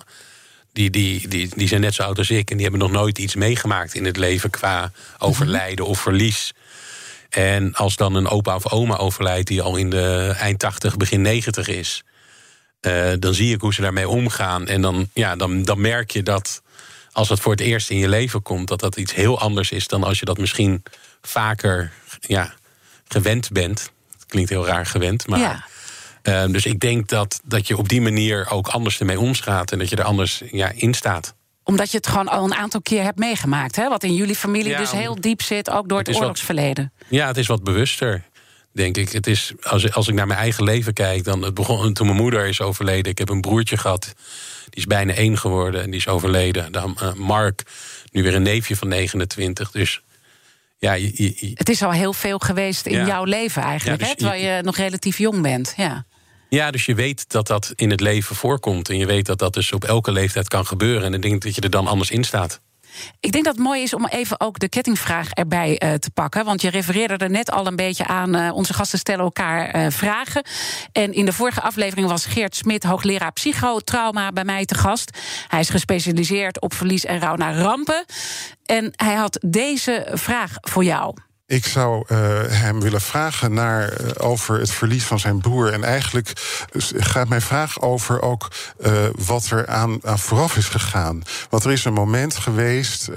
Die, 0.73 0.91
die, 0.91 1.29
die, 1.29 1.49
die 1.57 1.69
zijn 1.69 1.81
net 1.81 1.95
zo 1.95 2.03
oud 2.03 2.19
als 2.19 2.31
ik 2.31 2.51
en 2.51 2.57
die 2.57 2.67
hebben 2.69 2.81
nog 2.89 2.91
nooit 2.91 3.19
iets 3.19 3.35
meegemaakt 3.35 3.95
in 3.95 4.05
het 4.05 4.17
leven 4.17 4.51
qua 4.51 4.93
overlijden 5.19 5.87
of 5.87 6.01
verlies. 6.01 6.53
En 7.33 7.75
als 7.75 7.97
dan 7.97 8.15
een 8.15 8.29
opa 8.29 8.55
of 8.55 8.73
oma 8.73 8.97
overlijdt 8.97 9.49
die 9.49 9.63
al 9.63 9.77
in 9.77 9.91
de 9.91 10.35
eind 10.39 10.59
80, 10.59 10.97
begin 10.97 11.23
90 11.23 11.69
is, 11.69 12.03
eh, 12.81 13.13
dan 13.19 13.35
zie 13.35 13.55
ik 13.55 13.61
hoe 13.61 13.75
ze 13.75 13.81
daarmee 13.81 14.09
omgaan. 14.09 14.67
En 14.67 14.83
dan, 14.83 15.09
ja, 15.13 15.37
dan, 15.37 15.63
dan 15.63 15.81
merk 15.81 16.11
je 16.11 16.23
dat 16.23 16.63
als 17.13 17.29
dat 17.29 17.41
voor 17.41 17.53
het 17.53 17.61
eerst 17.61 17.91
in 17.91 17.97
je 17.97 18.09
leven 18.09 18.43
komt, 18.43 18.69
dat 18.69 18.81
dat 18.81 18.97
iets 18.97 19.15
heel 19.15 19.41
anders 19.41 19.71
is 19.71 19.87
dan 19.87 20.05
als 20.05 20.19
je 20.19 20.25
dat 20.25 20.39
misschien 20.39 20.83
vaker 21.23 21.93
ja, 22.21 22.55
gewend 23.09 23.51
bent. 23.51 23.91
Het 24.13 24.27
klinkt 24.27 24.51
heel 24.51 24.67
raar 24.67 24.87
gewend, 24.87 25.27
maar. 25.27 25.39
Ja. 25.39 25.65
eh, 26.23 26.45
dus 26.47 26.67
ik 26.67 26.81
denk 26.81 27.09
dat, 27.09 27.41
dat 27.45 27.67
je 27.67 27.77
op 27.77 27.89
die 27.89 28.01
manier 28.01 28.51
ook 28.51 28.69
anders 28.69 29.01
ermee 29.01 29.21
omgaat 29.21 29.73
en 29.73 29.79
dat 29.79 29.89
je 29.89 29.97
er 29.97 30.05
anders 30.05 30.43
ja, 30.51 30.73
in 30.75 30.95
staat. 30.95 31.35
Omdat 31.73 31.91
je 31.91 31.97
het 31.97 32.07
gewoon 32.07 32.29
al 32.29 32.45
een 32.45 32.55
aantal 32.55 32.81
keer 32.83 33.03
hebt 33.03 33.19
meegemaakt. 33.19 33.77
Hè? 33.77 33.89
Wat 33.89 34.03
in 34.03 34.15
jullie 34.15 34.35
familie 34.37 34.71
Ja, 34.71 34.79
dus 34.79 34.91
heel 34.91 35.21
diep 35.21 35.43
zit, 35.43 35.71
ook 35.71 35.89
door 35.89 35.99
het, 35.99 36.07
wat- 36.07 36.17
oorlogsverleden. 36.17 36.93
Ja, 37.09 37.27
het 37.27 37.37
is 37.37 37.47
wat 37.47 37.65
bewuster, 37.65 38.23
denk 38.73 38.97
ik. 38.97 39.13
Het 39.13 39.27
is, 39.27 39.53
als, 39.63 39.93
als 39.93 40.09
ik 40.09 40.15
naar 40.15 40.27
mijn 40.27 40.39
eigen 40.39 40.65
leven 40.65 40.93
kijk, 40.93 41.25
dan 41.25 41.43
het 41.43 41.55
begon 41.55 41.93
toen 41.93 42.07
mijn 42.07 42.19
moeder 42.19 42.47
is 42.47 42.61
overleden. 42.61 43.13
Ik 43.13 43.19
heb 43.19 43.29
een 43.29 43.41
broertje 43.41 43.77
gehad, 43.77 44.03
die 44.65 44.79
is 44.81 44.87
bijna 44.87 45.13
één 45.13 45.39
geworden 45.39 45.83
en 45.83 45.91
die 45.91 46.01
is 46.01 46.09
overleden. 46.09 46.73
Dan 46.73 46.97
eh, 47.01 47.13
Mark, 47.13 47.63
nu 48.11 48.23
weer 48.23 48.35
een 48.35 48.43
neefje 48.43 48.77
van 48.77 48.89
29. 48.89 49.71
Dus 49.71 50.01
ja, 50.79 50.93
je, 50.93 51.11
je- 51.15 51.33
je- 51.37 51.51
Het 51.55 51.69
is 51.69 51.83
al 51.83 51.91
heel 51.93 52.13
veel 52.13 52.39
geweest 52.39 52.87
in 52.87 52.99
Ja. 52.99 53.07
jouw 53.07 53.25
leven 53.25 53.63
eigenlijk, 53.63 54.01
Ja, 54.01 54.07
dus 54.07 54.15
hè? 54.17 54.21
terwijl 54.31 54.57
je 54.57 54.63
nog 54.63 54.77
relatief 54.77 55.19
jong 55.19 55.43
bent. 55.43 55.75
Ja. 55.77 56.05
Ja, 56.55 56.71
dus 56.71 56.87
je 56.87 56.95
weet 56.95 57.31
dat 57.31 57.47
dat 57.47 57.73
in 57.77 57.91
het 57.91 58.01
leven 58.01 58.37
voorkomt. 58.37 58.89
En 58.89 58.99
je 58.99 59.07
weet 59.07 59.27
dat 59.27 59.39
dat 59.39 59.55
dus 59.55 59.73
op 59.73 59.85
elke 59.85 60.13
leeftijd 60.13 60.49
kan 60.49 60.67
gebeuren. 60.67 61.05
En 61.05 61.15
ik 61.15 61.23
denk 61.23 61.43
dat 61.43 61.55
je 61.55 61.61
er 61.61 61.71
dan 61.71 61.87
anders 61.87 62.11
in 62.11 62.25
staat. 62.25 62.61
Ik 63.21 63.33
denk 63.33 63.45
dat 63.45 63.55
het 63.55 63.65
mooi 63.65 63.83
is 63.83 63.95
om 63.95 64.07
even 64.07 64.41
ook 64.41 64.59
de 64.59 64.69
kettingvraag 64.69 65.31
erbij 65.31 65.79
eh, 65.79 65.95
te 65.95 66.11
pakken. 66.11 66.45
Want 66.45 66.63
je 66.63 66.71
refereerde 66.71 67.17
er 67.17 67.31
net 67.31 67.51
al 67.51 67.67
een 67.67 67.77
beetje 67.77 68.07
aan. 68.07 68.35
eh, 68.35 68.55
onze 68.55 68.75
gasten 68.75 68.99
stellen 68.99 69.25
elkaar 69.25 69.69
eh, 69.69 69.91
vragen. 69.91 70.43
En 70.93 71.13
in 71.13 71.25
de 71.25 71.33
vorige 71.33 71.61
aflevering 71.61 72.09
was 72.09 72.27
Geert 72.27 72.57
Smit, 72.57 72.85
hoogleraar 72.85 73.33
psychotrauma, 73.33 74.33
bij 74.33 74.45
mij 74.45 74.65
te 74.65 74.75
gast. 74.75 75.19
Hij 75.49 75.61
is 75.61 75.69
gespecialiseerd 75.69 76.61
op 76.61 76.75
verlies 76.75 77.05
en 77.05 77.21
rouw 77.21 77.37
naar 77.37 77.55
rampen. 77.55 78.05
En 78.65 78.93
hij 78.97 79.15
had 79.15 79.39
deze 79.47 80.07
vraag 80.13 80.57
voor 80.61 80.85
jou. 80.85 81.15
Ik 81.53 81.67
zou 81.67 82.05
eh, 82.07 82.19
hem 82.49 82.81
willen 82.81 83.01
vragen 83.01 83.53
naar, 83.55 83.89
eh, 83.89 84.27
over 84.27 84.59
het 84.59 84.71
verlies 84.71 85.05
van 85.05 85.19
zijn 85.19 85.41
broer. 85.41 85.73
En 85.73 85.85
eigenlijk 85.85 86.33
gaat 86.97 87.29
mijn 87.29 87.43
vraag 87.43 87.81
over 87.81 88.23
ook 88.23 88.49
eh, 88.81 88.93
wat 89.27 89.47
er 89.51 89.67
aan, 89.67 89.99
aan 90.07 90.19
vooraf 90.19 90.57
is 90.57 90.69
gegaan. 90.69 91.23
Want 91.51 91.65
er 91.65 91.73
is 91.73 91.85
een 91.85 91.93
moment 91.93 92.37
geweest 92.37 93.11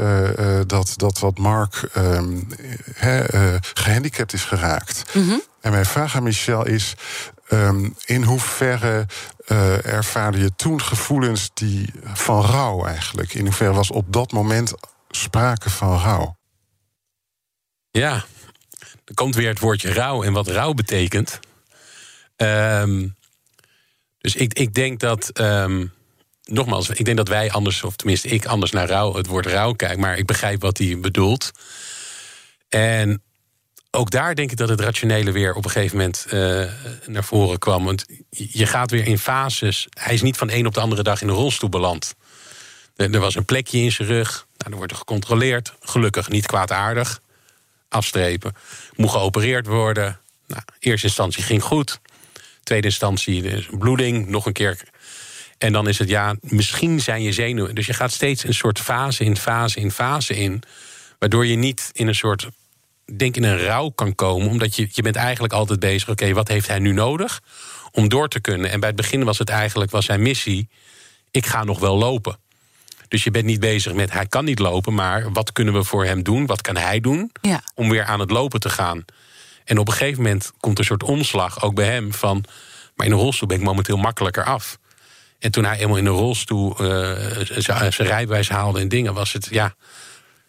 dat, 0.68 0.94
dat 0.96 1.20
wat 1.20 1.38
Mark 1.38 1.90
ehm, 1.94 2.42
eh, 2.96 3.54
gehandicapt 3.74 4.34
is 4.34 4.44
geraakt. 4.44 5.04
En 5.62 5.72
mijn 5.72 5.86
vraag 5.86 6.16
aan 6.16 6.24
Michel 6.24 6.66
is. 6.66 6.94
ehm, 7.48 7.90
in 8.06 8.24
hoeverre 8.24 9.06
eh, 9.46 9.86
ervaarde 9.86 10.38
je 10.38 10.56
toen 10.56 10.82
gevoelens 10.82 11.52
die 11.54 11.94
van 12.14 12.42
rouw 12.42 12.86
eigenlijk? 12.86 13.34
In 13.34 13.44
hoeverre 13.44 13.74
was 13.74 13.92
op 13.92 14.14
dat 14.14 14.32
moment 14.32 14.74
sprake 15.10 15.70
van 15.70 16.00
rouw? 16.00 16.36
Ja, 17.96 18.26
er 19.06 19.14
komt 19.14 19.36
weer 19.36 19.50
het 19.50 19.60
woordje 19.60 19.94
rouw 19.94 20.24
en 20.24 20.34
wat 20.34 20.48
rouw 20.48 20.74
betekent. 20.74 21.40
Ehm, 22.36 23.08
dus 24.18 24.36
ik, 24.36 24.54
ik 24.54 24.74
denk 24.74 25.00
dat, 25.00 25.30
ehm, 25.30 25.86
nogmaals, 26.44 26.90
ik 26.90 27.06
denk 27.06 27.18
dat 27.18 27.28
wij 27.28 27.52
anders, 27.52 27.84
of 27.84 27.96
tenminste 27.96 28.28
ik 28.28 28.46
anders 28.46 28.72
naar 28.72 28.88
rouw, 28.88 29.16
het 29.16 29.28
woord 29.28 29.46
rouw 29.46 29.74
kijk, 29.74 29.98
maar 29.98 30.18
ik 30.18 30.26
begrijp 30.26 30.62
wat 30.62 30.78
hij 30.78 31.00
bedoelt. 31.00 31.52
En 32.70 33.24
ook 33.92 34.10
daar 34.10 34.36
denk 34.36 34.52
ik 34.52 34.58
dat 34.58 34.70
het 34.70 34.80
rationele 34.80 35.32
weer 35.32 35.54
op 35.54 35.66
een 35.66 35.72
gegeven 35.72 35.98
moment 35.98 36.26
eh, 36.30 36.72
naar 37.06 37.24
voren 37.24 37.60
kwam. 37.60 37.86
Want 37.86 38.06
je 38.30 38.66
gaat 38.66 38.92
weer 38.92 39.06
in 39.08 39.20
fases. 39.20 39.88
Hij 39.90 40.14
is 40.14 40.22
niet 40.22 40.38
van 40.38 40.48
de 40.48 40.56
een 40.56 40.68
op 40.68 40.74
de 40.74 40.80
andere 40.80 41.04
dag 41.04 41.22
in 41.22 41.28
een 41.28 41.36
rolstoel 41.36 41.70
beland. 41.70 42.16
Er, 42.96 43.14
er 43.14 43.20
was 43.20 43.36
een 43.36 43.46
plekje 43.46 43.80
in 43.80 43.92
zijn 43.92 44.08
rug. 44.08 44.32
Nou, 44.32 44.70
dan 44.70 44.78
wordt 44.78 44.92
er 44.92 44.98
gecontroleerd. 44.98 45.74
Gelukkig 45.80 46.30
niet 46.30 46.46
kwaadaardig 46.46 47.24
afstrepen. 47.96 48.56
Moet 48.96 49.10
geopereerd 49.10 49.68
worden. 49.68 50.20
Nou, 50.48 50.62
eerste 50.80 51.08
instantie 51.08 51.44
ging 51.44 51.64
goed. 51.64 52.00
Tweede 52.64 52.88
instantie 52.88 53.68
bloeding, 53.78 54.28
nog 54.28 54.46
een 54.46 54.54
keer. 54.54 54.84
En 55.58 55.72
dan 55.72 55.88
is 55.88 56.00
het 56.00 56.10
ja, 56.10 56.36
misschien 56.42 57.00
zijn 57.00 57.22
je 57.22 57.32
zenuwen. 57.32 57.76
Dus 57.76 57.86
je 57.86 57.94
gaat 57.94 58.12
steeds 58.12 58.44
een 58.44 58.54
soort 58.54 58.80
fase 58.80 59.24
in 59.24 59.38
fase 59.38 59.80
in 59.80 59.92
fase 59.92 60.36
in. 60.36 60.64
Waardoor 61.20 61.46
je 61.46 61.56
niet 61.56 61.90
in 61.94 62.08
een 62.08 62.16
soort, 62.16 62.48
denk 63.18 63.36
in 63.36 63.44
een 63.44 63.60
rouw 63.60 63.90
kan 63.90 64.16
komen. 64.16 64.50
Omdat 64.50 64.76
je, 64.76 64.88
je 64.92 65.02
bent 65.02 65.16
eigenlijk 65.16 65.54
altijd 65.54 65.80
bezig, 65.80 66.10
oké, 66.10 66.34
wat 66.34 66.48
heeft 66.48 66.68
hij 66.68 66.80
nu 66.80 66.92
nodig? 66.92 67.42
Om 67.92 68.10
door 68.10 68.28
te 68.28 68.40
kunnen. 68.40 68.72
En 68.72 68.80
bij 68.80 68.90
het 68.90 68.98
begin 68.98 69.24
was 69.24 69.38
het 69.38 69.50
eigenlijk, 69.50 69.92
was 69.92 70.06
zijn 70.06 70.22
missie... 70.22 70.68
ik 71.32 71.46
ga 71.46 71.64
nog 71.64 71.80
wel 71.80 71.98
lopen. 71.98 72.38
Dus 73.08 73.24
je 73.24 73.32
bent 73.32 73.46
niet 73.46 73.60
bezig 73.60 73.94
met 73.94 74.12
hij 74.12 74.26
kan 74.26 74.46
niet 74.46 74.60
lopen, 74.60 74.94
maar 74.94 75.32
wat 75.32 75.52
kunnen 75.52 75.74
we 75.74 75.84
voor 75.84 76.06
hem 76.06 76.24
doen? 76.24 76.46
Wat 76.46 76.62
kan 76.62 76.78
hij 76.78 77.00
doen 77.00 77.32
Ja. 77.42 77.62
om 77.76 77.90
weer 77.90 78.04
aan 78.04 78.20
het 78.20 78.32
lopen 78.32 78.60
te 78.60 78.70
gaan? 78.70 79.06
En 79.64 79.78
op 79.78 79.88
een 79.88 79.94
gegeven 79.94 80.24
moment 80.24 80.52
komt 80.60 80.80
een 80.80 80.86
soort 80.86 81.04
omslag, 81.04 81.62
ook 81.64 81.76
bij 81.76 81.86
hem, 81.88 82.14
van... 82.14 82.44
maar 82.96 83.06
in 83.06 83.12
een 83.12 83.18
rolstoel 83.20 83.48
ben 83.48 83.58
ik 83.58 83.64
momenteel 83.64 83.98
makkelijker 83.98 84.44
af. 84.44 84.78
En 85.40 85.52
toen 85.52 85.66
hij 85.66 85.78
eenmaal 85.80 85.98
in 85.98 86.06
een 86.06 86.14
rolstoel 86.14 86.78
eh, 86.78 87.60
zijn 87.60 87.92
rijbewijs 88.08 88.50
haalde 88.50 88.80
en 88.80 88.88
dingen, 88.90 89.14
was 89.14 89.34
het, 89.34 89.48
ja... 89.52 89.76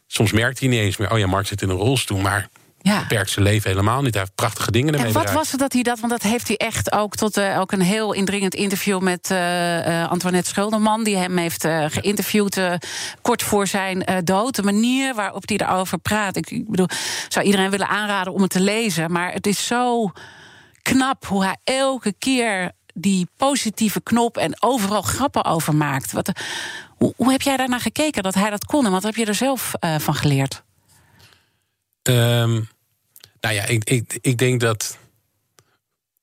Soms 0.08 0.32
merkte 0.32 0.64
hij 0.64 0.74
niet 0.74 0.84
eens 0.84 0.96
meer, 0.96 1.10
oh 1.12 1.18
ja, 1.18 1.26
Mark 1.26 1.46
zit 1.46 1.62
in 1.62 1.68
een 1.68 1.76
rolstoel... 1.76 2.18
maar 2.18 2.48
Ja. 2.86 3.00
beperkt 3.00 3.30
zijn 3.30 3.44
leven 3.44 3.70
helemaal 3.70 4.02
niet. 4.02 4.12
Hij 4.12 4.22
heeft 4.22 4.34
prachtige 4.34 4.70
dingen 4.70 4.92
ermee 4.92 5.06
En 5.06 5.12
wat 5.12 5.22
bereikt. 5.22 5.42
was 5.42 5.50
het 5.50 5.60
dat 5.60 5.72
hij 5.72 5.82
dat, 5.82 6.00
want 6.00 6.12
dat 6.12 6.22
heeft 6.22 6.48
hij 6.48 6.56
echt 6.56 6.92
ook 6.92 7.16
tot 7.16 7.36
eh, 7.36 7.60
ook 7.60 7.72
een 7.72 7.80
heel 7.80 8.12
indringend 8.12 8.54
interview 8.54 9.00
met 9.00 9.30
eh, 9.30 10.02
eh, 10.02 10.10
Antoinette 10.10 10.48
Schulderman, 10.48 11.04
die 11.04 11.16
hem 11.16 11.36
heeft 11.36 11.68
geïnterviewd 11.88 12.60
kort 13.22 13.42
voor 13.42 13.66
zijn 13.66 14.24
dood. 14.24 14.54
De 14.54 14.62
manier 14.62 15.14
waarop 15.14 15.48
hij 15.48 15.56
daarover 15.56 15.98
praat. 15.98 16.36
Ik, 16.36 16.50
ik 16.50 16.70
bedoel, 16.70 16.88
zou 17.28 17.44
iedereen 17.44 17.70
willen 17.70 17.88
aanraden 17.88 18.32
om 18.32 18.42
het 18.42 18.50
te 18.50 18.60
lezen, 18.60 19.12
maar 19.12 19.32
het 19.32 19.46
is 19.46 19.66
zo 19.66 20.10
knap 20.82 21.26
hoe 21.26 21.44
hij 21.44 21.56
elke 21.64 22.14
keer 22.18 22.72
die 22.94 23.28
positieve 23.36 24.00
knop 24.00 24.36
en 24.36 24.62
overal 24.62 25.02
grappen 25.02 25.44
over 25.44 25.74
maakt. 25.74 26.12
Wat, 26.12 26.30
hoe, 26.88 27.12
hoe 27.16 27.30
heb 27.30 27.42
jij 27.42 27.56
daarnaar 27.56 27.80
gekeken 27.80 28.22
dat 28.22 28.34
hij 28.34 28.50
dat 28.50 28.64
kon 28.64 28.86
en 28.86 28.92
wat 28.92 29.02
heb 29.02 29.16
je 29.16 29.26
er 29.26 29.34
zelf 29.34 29.72
van 29.98 30.14
geleerd? 30.14 30.64
Ehm, 32.02 32.60
nou 33.46 33.58
ja, 33.58 33.64
ik, 33.64 33.84
ik, 33.84 34.18
ik 34.20 34.38
denk 34.38 34.60
dat, 34.60 34.98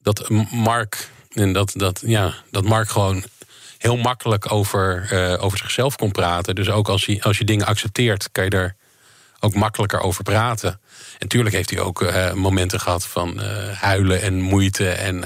dat 0.01 0.29
Mark. 0.51 1.09
En 1.33 1.53
dat, 1.53 1.73
dat, 1.75 2.01
ja, 2.05 2.33
dat 2.51 2.63
Mark 2.63 2.89
gewoon 2.89 3.23
heel 3.77 3.97
makkelijk 3.97 4.51
over, 4.51 5.07
eh, 5.11 5.43
over 5.43 5.57
zichzelf 5.57 5.95
kon 5.95 6.11
praten. 6.11 6.55
Dus 6.55 6.69
ook 6.69 6.89
als, 6.89 7.05
hij, 7.05 7.21
als 7.21 7.37
je 7.37 7.43
dingen 7.43 7.65
accepteert, 7.65 8.31
kan 8.31 8.43
je 8.43 8.49
er 8.49 8.75
ook 9.39 9.53
makkelijker 9.53 9.99
over 9.99 10.23
praten. 10.23 10.69
En 10.69 10.79
natuurlijk 11.19 11.55
heeft 11.55 11.69
hij 11.69 11.79
ook 11.79 12.01
eh, 12.01 12.33
momenten 12.33 12.79
gehad 12.79 13.05
van 13.05 13.41
eh, 13.41 13.69
huilen 13.79 14.21
en 14.21 14.41
moeite. 14.41 14.89
En 14.89 15.23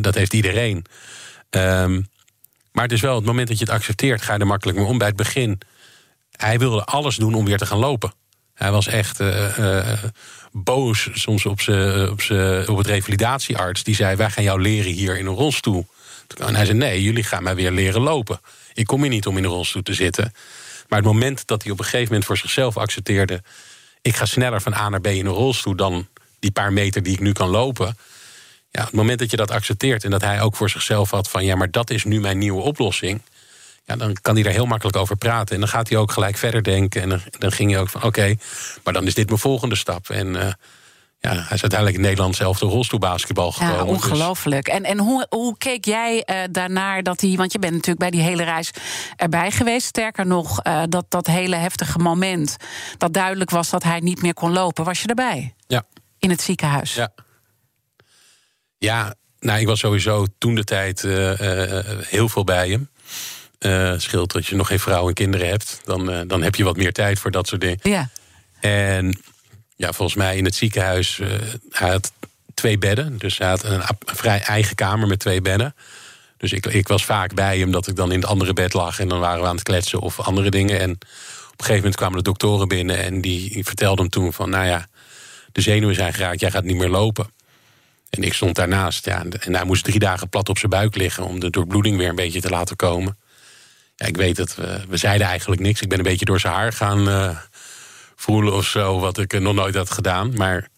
dat 0.00 0.14
heeft 0.14 0.32
iedereen. 0.32 0.84
Ehm, 1.50 2.02
maar 2.72 2.84
het 2.84 2.92
is 2.92 3.00
wel 3.00 3.14
het 3.14 3.24
moment 3.24 3.48
dat 3.48 3.58
je 3.58 3.64
het 3.64 3.74
accepteert, 3.74 4.22
ga 4.22 4.34
je 4.34 4.38
er 4.38 4.46
makkelijk 4.46 4.78
mee 4.78 4.86
om. 4.86 4.98
Bij 4.98 5.06
het 5.06 5.16
begin, 5.16 5.60
hij 6.30 6.58
wilde 6.58 6.84
alles 6.84 7.16
doen 7.16 7.34
om 7.34 7.44
weer 7.44 7.58
te 7.58 7.66
gaan 7.66 7.78
lopen. 7.78 8.12
Hij 8.54 8.70
was 8.70 8.86
echt 8.86 9.20
boos 10.52 11.08
soms 11.12 11.46
op, 11.46 11.60
z'n- 11.60 12.08
op, 12.10 12.20
z'n- 12.20 12.64
op 12.68 12.76
het 12.76 12.86
revalidatiearts. 12.86 13.82
Die 13.82 13.94
zei, 13.94 14.16
wij 14.16 14.30
gaan 14.30 14.44
jou 14.44 14.60
leren 14.60 14.92
hier 14.92 15.18
in 15.18 15.26
een 15.26 15.34
rolstoel. 15.34 15.86
En 16.38 16.54
hij 16.54 16.64
zei, 16.64 16.78
nee, 16.78 17.02
jullie 17.02 17.22
gaan 17.22 17.42
mij 17.42 17.54
weer 17.54 17.70
leren 17.70 18.00
lopen. 18.00 18.40
Ik 18.74 18.86
kom 18.86 19.00
hier 19.00 19.10
niet 19.10 19.26
om 19.26 19.36
in 19.36 19.44
een 19.44 19.50
rolstoel 19.50 19.82
te 19.82 19.94
zitten. 19.94 20.32
Maar 20.88 20.98
het 20.98 21.08
moment 21.08 21.46
dat 21.46 21.62
hij 21.62 21.72
op 21.72 21.78
een 21.78 21.84
gegeven 21.84 22.06
moment 22.06 22.24
voor 22.24 22.36
zichzelf 22.36 22.76
accepteerde... 22.76 23.42
ik 24.02 24.16
ga 24.16 24.24
sneller 24.24 24.60
van 24.60 24.74
A 24.74 24.88
naar 24.88 25.00
B 25.00 25.06
in 25.06 25.26
een 25.26 25.32
rolstoel 25.32 25.76
dan 25.76 26.08
die 26.38 26.50
paar 26.50 26.72
meter 26.72 27.02
die 27.02 27.12
ik 27.12 27.20
nu 27.20 27.32
kan 27.32 27.48
lopen... 27.48 27.96
Ja, 28.70 28.84
het 28.84 28.92
moment 28.92 29.18
dat 29.18 29.30
je 29.30 29.36
dat 29.36 29.50
accepteert 29.50 30.04
en 30.04 30.10
dat 30.10 30.20
hij 30.20 30.40
ook 30.40 30.56
voor 30.56 30.70
zichzelf 30.70 31.10
had 31.10 31.30
van... 31.30 31.44
ja, 31.44 31.56
maar 31.56 31.70
dat 31.70 31.90
is 31.90 32.04
nu 32.04 32.20
mijn 32.20 32.38
nieuwe 32.38 32.62
oplossing... 32.62 33.22
Ja, 33.88 33.96
dan 33.96 34.16
kan 34.22 34.34
hij 34.34 34.42
daar 34.42 34.52
heel 34.52 34.66
makkelijk 34.66 34.96
over 34.96 35.16
praten. 35.16 35.54
En 35.54 35.60
dan 35.60 35.68
gaat 35.68 35.88
hij 35.88 35.98
ook 35.98 36.12
gelijk 36.12 36.36
verder 36.36 36.62
denken. 36.62 37.02
En 37.02 37.08
dan, 37.08 37.20
dan 37.38 37.52
ging 37.52 37.70
hij 37.70 37.80
ook 37.80 37.88
van, 37.88 38.02
oké, 38.02 38.34
maar 38.84 38.92
dan 38.92 39.06
is 39.06 39.14
dit 39.14 39.26
mijn 39.26 39.38
volgende 39.38 39.76
stap. 39.76 40.10
En 40.10 40.36
eh, 40.36 40.52
ja, 41.18 41.32
hij 41.32 41.54
is 41.54 41.60
uiteindelijk 41.60 41.94
in 41.94 42.00
Nederland 42.00 42.36
zelf 42.36 42.58
de 42.58 42.66
rolstoelbasketbal 42.66 43.52
gekomen. 43.52 43.76
Ja, 43.76 43.82
dus- 43.82 43.90
ongelooflijk. 43.90 44.68
En, 44.68 44.84
en 44.84 44.98
hoe, 44.98 45.26
hoe 45.28 45.58
keek 45.58 45.84
jij 45.84 46.22
eh, 46.22 46.36
daarnaar 46.50 47.02
dat 47.02 47.20
hij... 47.20 47.36
want 47.36 47.52
je 47.52 47.58
bent 47.58 47.72
natuurlijk 47.72 47.98
bij 47.98 48.10
die 48.10 48.20
hele 48.20 48.42
reis 48.42 48.70
erbij 49.16 49.50
geweest. 49.50 49.86
Sterker 49.86 50.26
nog, 50.26 50.60
eh, 50.62 50.82
dat, 50.88 51.04
dat 51.08 51.26
hele 51.26 51.56
heftige 51.56 51.98
moment... 51.98 52.56
dat 52.96 53.12
duidelijk 53.12 53.50
was 53.50 53.70
dat 53.70 53.82
hij 53.82 54.00
niet 54.00 54.22
meer 54.22 54.34
kon 54.34 54.52
lopen. 54.52 54.84
Was 54.84 55.02
je 55.02 55.08
erbij? 55.08 55.54
Ja. 55.66 55.82
In 56.18 56.30
het 56.30 56.40
ziekenhuis? 56.40 56.94
Ja. 56.94 57.12
Ja, 58.78 59.14
nou, 59.38 59.60
ik 59.60 59.66
was 59.66 59.78
sowieso 59.78 60.26
toen 60.38 60.54
de 60.54 60.64
tijd 60.64 61.02
heel 62.08 62.28
veel 62.28 62.44
bij 62.44 62.68
hem. 62.68 62.88
Eh 63.58 63.94
scheelt 63.96 64.32
dat 64.32 64.46
je 64.46 64.56
nog 64.56 64.66
geen 64.66 64.80
vrouw 64.80 65.08
en 65.08 65.14
kinderen 65.14 65.48
hebt. 65.48 65.80
Dan, 65.84 66.10
eh, 66.10 66.20
dan 66.26 66.42
heb 66.42 66.54
je 66.54 66.64
wat 66.64 66.76
meer 66.76 66.92
tijd 66.92 67.18
voor 67.18 67.30
dat 67.30 67.46
soort 67.46 67.60
dingen. 67.60 67.78
Ja. 67.82 68.08
En 68.60 69.20
ja, 69.76 69.92
volgens 69.92 70.18
mij 70.18 70.36
in 70.36 70.44
het 70.44 70.54
ziekenhuis, 70.54 71.20
eh 71.20 71.28
hij 71.70 71.90
had 71.90 72.12
twee 72.54 72.78
bedden. 72.78 73.18
Dus 73.18 73.38
hij 73.38 73.48
had 73.48 73.64
een, 73.64 73.82
vrij 73.98 74.40
eigen 74.40 74.74
kamer 74.74 75.08
met 75.08 75.18
twee 75.18 75.42
bedden. 75.42 75.74
Dus 76.36 76.52
ik, 76.52 76.66
ik 76.66 76.88
was 76.88 77.04
vaak 77.04 77.34
bij 77.34 77.58
hem 77.58 77.70
dat 77.70 77.86
ik 77.86 77.96
dan 77.96 78.12
in 78.12 78.20
het 78.20 78.28
andere 78.28 78.52
bed 78.52 78.72
lag... 78.72 79.00
en 79.00 79.08
dan 79.08 79.20
waren 79.20 79.42
we 79.42 79.48
aan 79.48 79.54
het 79.54 79.64
kletsen 79.64 80.00
of 80.00 80.20
andere 80.20 80.50
dingen. 80.50 80.80
En 80.80 80.90
op 80.90 81.00
een 81.00 81.56
gegeven 81.56 81.76
moment 81.76 81.96
kwamen 81.96 82.16
de 82.16 82.24
doktoren 82.24 82.68
binnen... 82.68 83.04
en 83.04 83.20
die, 83.20 83.50
die 83.50 83.64
vertelden 83.64 83.98
hem 83.98 84.08
toen 84.08 84.32
van, 84.32 84.50
nou 84.50 84.66
ja, 84.66 84.88
de 85.52 85.60
zenuwen 85.60 85.94
zijn 85.94 86.12
geraakt... 86.12 86.40
jij 86.40 86.50
gaat 86.50 86.64
niet 86.64 86.76
meer 86.76 86.88
lopen. 86.88 87.30
En 88.10 88.22
ik 88.22 88.34
stond 88.34 88.54
daarnaast. 88.54 89.04
Ja, 89.04 89.24
en 89.40 89.54
hij 89.54 89.64
moest 89.64 89.84
drie 89.84 89.98
dagen 89.98 90.28
plat 90.28 90.48
op 90.48 90.58
zijn 90.58 90.70
buik 90.70 90.96
liggen... 90.96 91.24
om 91.24 91.40
de 91.40 91.50
doorbloeding 91.50 91.96
weer 91.96 92.08
een 92.08 92.14
beetje 92.14 92.40
te 92.40 92.50
laten 92.50 92.76
komen. 92.76 93.16
Ja, 93.98 94.06
ik 94.06 94.16
weet 94.16 94.36
dat 94.36 94.54
we, 94.54 94.80
we 94.88 94.96
zeiden 94.96 95.26
eigenlijk 95.26 95.60
niks. 95.60 95.80
Ik 95.80 95.88
ben 95.88 95.98
een 95.98 96.04
beetje 96.04 96.24
door 96.24 96.40
zijn 96.40 96.54
haar 96.54 96.72
gaan 96.72 97.08
eh, 97.08 97.36
voelen 98.16 98.52
of 98.54 98.66
zo... 98.66 98.98
wat 98.98 99.18
ik 99.18 99.32
eh, 99.32 99.40
nog 99.40 99.54
nooit 99.54 99.74
had 99.74 99.90
gedaan. 99.90 100.32
Maar 100.36 100.68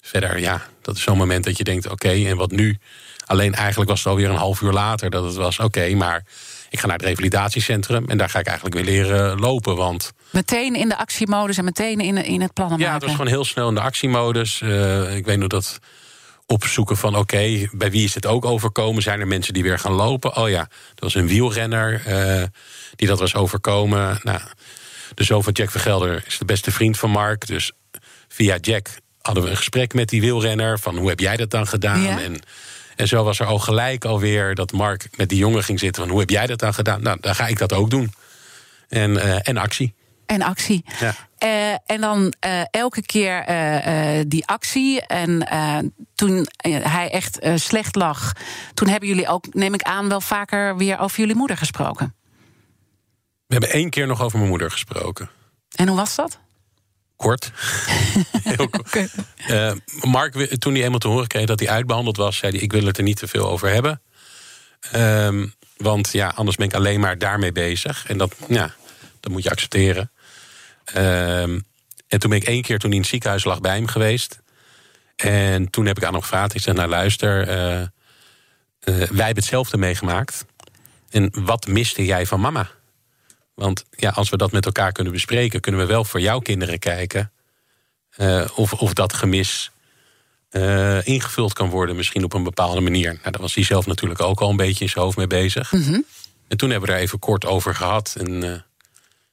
verder, 0.00 0.38
ja, 0.40 0.62
dat 0.82 0.96
is 0.96 1.02
zo'n 1.02 1.16
moment 1.16 1.44
dat 1.44 1.56
je 1.58 1.64
denkt... 1.64 1.88
oké, 1.88 2.10
en 2.10 2.36
wat 2.36 2.50
nu? 2.50 2.78
Alleen 3.26 3.54
eigenlijk 3.54 3.90
was 3.90 3.98
het 3.98 4.08
alweer 4.08 4.28
een 4.30 4.36
half 4.36 4.60
uur 4.60 4.72
later 4.72 5.10
dat 5.10 5.24
het 5.24 5.34
was... 5.34 5.58
oké, 5.58 5.94
maar 5.94 6.24
ik 6.70 6.80
ga 6.80 6.86
naar 6.86 6.96
het 6.96 7.06
revalidatiecentrum... 7.06 8.04
en 8.08 8.18
daar 8.18 8.28
ga 8.30 8.38
ik 8.38 8.46
eigenlijk 8.46 8.76
weer 8.76 8.84
leren 8.84 9.38
lopen, 9.40 9.76
want... 9.76 10.12
Meteen 10.30 10.74
in 10.74 10.88
de 10.88 10.96
actiemodus 10.96 11.58
en 11.58 11.64
meteen 11.64 12.00
in, 12.00 12.24
in 12.24 12.40
het 12.40 12.52
plannen 12.52 12.78
Ja, 12.78 12.84
maken. 12.84 12.98
het 13.00 13.04
was 13.08 13.16
gewoon 13.16 13.32
heel 13.32 13.44
snel 13.44 13.68
in 13.68 13.74
de 13.74 13.80
actiemodus. 13.80 14.60
Eh, 14.60 15.16
ik 15.16 15.24
weet 15.24 15.38
nog 15.38 15.48
dat 15.48 15.78
opzoeken 16.50 16.96
van 16.96 17.16
oké, 17.16 17.68
bij 17.72 17.90
wie 17.90 18.04
is 18.04 18.14
het 18.14 18.26
ook 18.26 18.44
overkomen? 18.44 19.02
Zijn 19.02 19.20
er 19.20 19.26
mensen 19.26 19.54
die 19.54 19.62
weer 19.62 19.78
gaan 19.78 19.92
lopen? 19.92 20.36
Oh 20.36 20.48
ja, 20.48 20.60
er 20.60 20.68
was 20.94 21.14
een 21.14 21.26
wielrenner 21.26 22.02
eh, 22.06 22.44
die 22.96 23.08
dat 23.08 23.18
was 23.18 23.34
overkomen. 23.34 24.20
Nou, 24.22 24.40
de 25.14 25.24
zoon 25.24 25.42
van 25.42 25.52
Jack 25.52 25.70
Vergelder 25.70 26.24
is 26.26 26.38
de 26.38 26.44
beste 26.44 26.70
vriend 26.72 26.98
van 26.98 27.10
Mark. 27.10 27.46
Dus 27.46 27.72
via 28.28 28.56
Jack 28.60 28.88
hadden 29.20 29.44
we 29.44 29.50
een 29.50 29.56
gesprek 29.56 29.94
met 29.94 30.08
die 30.08 30.20
wielrenner... 30.20 30.78
van 30.78 30.96
hoe 30.96 31.08
heb 31.08 31.20
jij 31.20 31.36
dat 31.36 31.50
dan 31.50 31.66
gedaan? 31.66 32.02
Ja. 32.02 32.20
En, 32.20 32.40
en 32.96 33.08
zo 33.08 33.24
was 33.24 33.38
er 33.38 33.46
al 33.46 33.58
gelijk 33.58 34.04
alweer 34.04 34.54
dat 34.54 34.72
Mark 34.72 35.08
met 35.16 35.28
die 35.28 35.38
jongen 35.38 35.64
ging 35.64 35.78
zitten... 35.78 36.02
van 36.02 36.10
hoe 36.10 36.20
heb 36.20 36.30
jij 36.30 36.46
dat 36.46 36.58
dan 36.58 36.74
gedaan? 36.74 37.02
Nou, 37.02 37.18
dan 37.20 37.34
ga 37.34 37.46
ik 37.46 37.58
dat 37.58 37.72
ook 37.72 37.90
doen. 37.90 38.12
En, 38.88 39.16
eh, 39.16 39.38
en 39.42 39.56
actie. 39.56 39.94
En 40.26 40.42
actie. 40.42 40.84
Ja. 41.00 41.14
Eh, 41.40 41.72
en 41.72 42.00
dan 42.00 42.32
eh, 42.40 42.62
elke 42.70 43.02
keer 43.02 43.44
eh, 43.44 44.20
die 44.26 44.46
actie. 44.46 45.06
En 45.06 45.48
toen 46.14 46.46
hij 46.82 47.10
echt 47.10 47.38
slecht 47.54 47.96
lag, 47.96 48.32
toen 48.74 48.88
hebben 48.88 49.08
jullie 49.08 49.28
ook, 49.28 49.54
neem 49.54 49.74
ik 49.74 49.82
aan, 49.82 50.08
wel 50.08 50.20
vaker 50.20 50.76
weer 50.76 50.98
over 50.98 51.18
jullie 51.18 51.34
moeder 51.34 51.56
gesproken. 51.56 52.14
We 53.46 53.56
hebben 53.56 53.70
één 53.70 53.90
keer 53.90 54.06
nog 54.06 54.22
over 54.22 54.38
mijn 54.38 54.50
moeder 54.50 54.70
gesproken. 54.70 55.30
En 55.74 55.88
hoe 55.88 55.96
was 55.96 56.14
dat? 56.14 56.38
Kort. 57.16 57.52
Heel 58.42 58.68
kort. 58.68 59.08
Mark, 60.00 60.34
toen 60.58 60.74
hij 60.74 60.82
eenmaal 60.84 60.98
te 60.98 61.08
horen 61.08 61.26
kreeg 61.26 61.46
dat 61.46 61.60
hij 61.60 61.68
uitbehandeld 61.68 62.16
was, 62.16 62.36
zei 62.36 62.52
hij: 62.52 62.60
Ik 62.60 62.72
wil 62.72 62.84
het 62.84 62.96
er 62.96 63.02
niet 63.02 63.18
te 63.18 63.28
veel 63.28 63.48
over 63.48 63.68
hebben. 63.68 64.02
Ehm, 64.80 65.46
want 65.76 66.12
ja, 66.12 66.32
anders 66.34 66.56
ben 66.56 66.66
ik 66.66 66.74
alleen 66.74 67.00
maar 67.00 67.18
daarmee 67.18 67.52
bezig. 67.52 68.04
En 68.06 68.18
dat, 68.18 68.34
ja, 68.48 68.74
dat 69.20 69.32
moet 69.32 69.42
je 69.42 69.50
accepteren. 69.50 70.10
Ehm, 70.94 71.60
en 72.08 72.18
toen 72.18 72.30
ben 72.30 72.38
ik 72.38 72.46
één 72.46 72.62
keer, 72.62 72.78
toen 72.78 72.88
hij 72.88 72.98
in 72.98 73.02
het 73.02 73.10
ziekenhuis 73.10 73.44
lag, 73.44 73.60
bij 73.60 73.74
hem 73.76 73.86
geweest. 73.86 74.40
En 75.16 75.70
toen 75.70 75.86
heb 75.86 75.96
ik 75.96 76.04
aan 76.04 76.12
hem 76.12 76.22
gevraagd. 76.22 76.54
Ik 76.54 76.60
zei: 76.60 76.76
Nou, 76.76 76.88
luister, 76.88 77.48
eh, 77.48 77.80
eh, 77.80 77.88
wij 78.80 78.96
hebben 79.04 79.34
hetzelfde 79.34 79.76
meegemaakt. 79.76 80.44
En 81.10 81.30
wat 81.44 81.66
miste 81.66 82.04
jij 82.04 82.26
van 82.26 82.40
mama? 82.40 82.68
Want 83.54 83.84
ja, 83.90 84.10
als 84.10 84.28
we 84.30 84.36
dat 84.36 84.52
met 84.52 84.66
elkaar 84.66 84.92
kunnen 84.92 85.12
bespreken, 85.12 85.60
kunnen 85.60 85.80
we 85.80 85.86
wel 85.86 86.04
voor 86.04 86.20
jouw 86.20 86.38
kinderen 86.38 86.78
kijken. 86.78 87.32
eh, 88.16 88.44
of, 88.54 88.72
of 88.72 88.92
dat 88.94 89.12
gemis 89.12 89.70
ingevuld 91.02 91.52
kan 91.52 91.68
worden, 91.68 91.96
misschien 91.96 92.24
op 92.24 92.32
een 92.32 92.42
bepaalde 92.42 92.80
manier. 92.80 93.10
Nou, 93.12 93.30
daar 93.30 93.40
was 93.40 93.54
hij 93.54 93.64
zelf 93.64 93.86
natuurlijk 93.86 94.20
ook 94.20 94.40
al 94.40 94.50
een 94.50 94.56
beetje 94.56 94.84
in 94.84 94.90
zijn 94.90 95.04
hoofd 95.04 95.16
mee 95.16 95.26
bezig. 95.26 95.72
En 96.48 96.56
toen 96.56 96.70
hebben 96.70 96.88
we 96.88 96.94
er 96.94 97.00
even 97.00 97.18
kort 97.18 97.44
over 97.46 97.74
gehad. 97.74 98.14
En, 98.18 98.42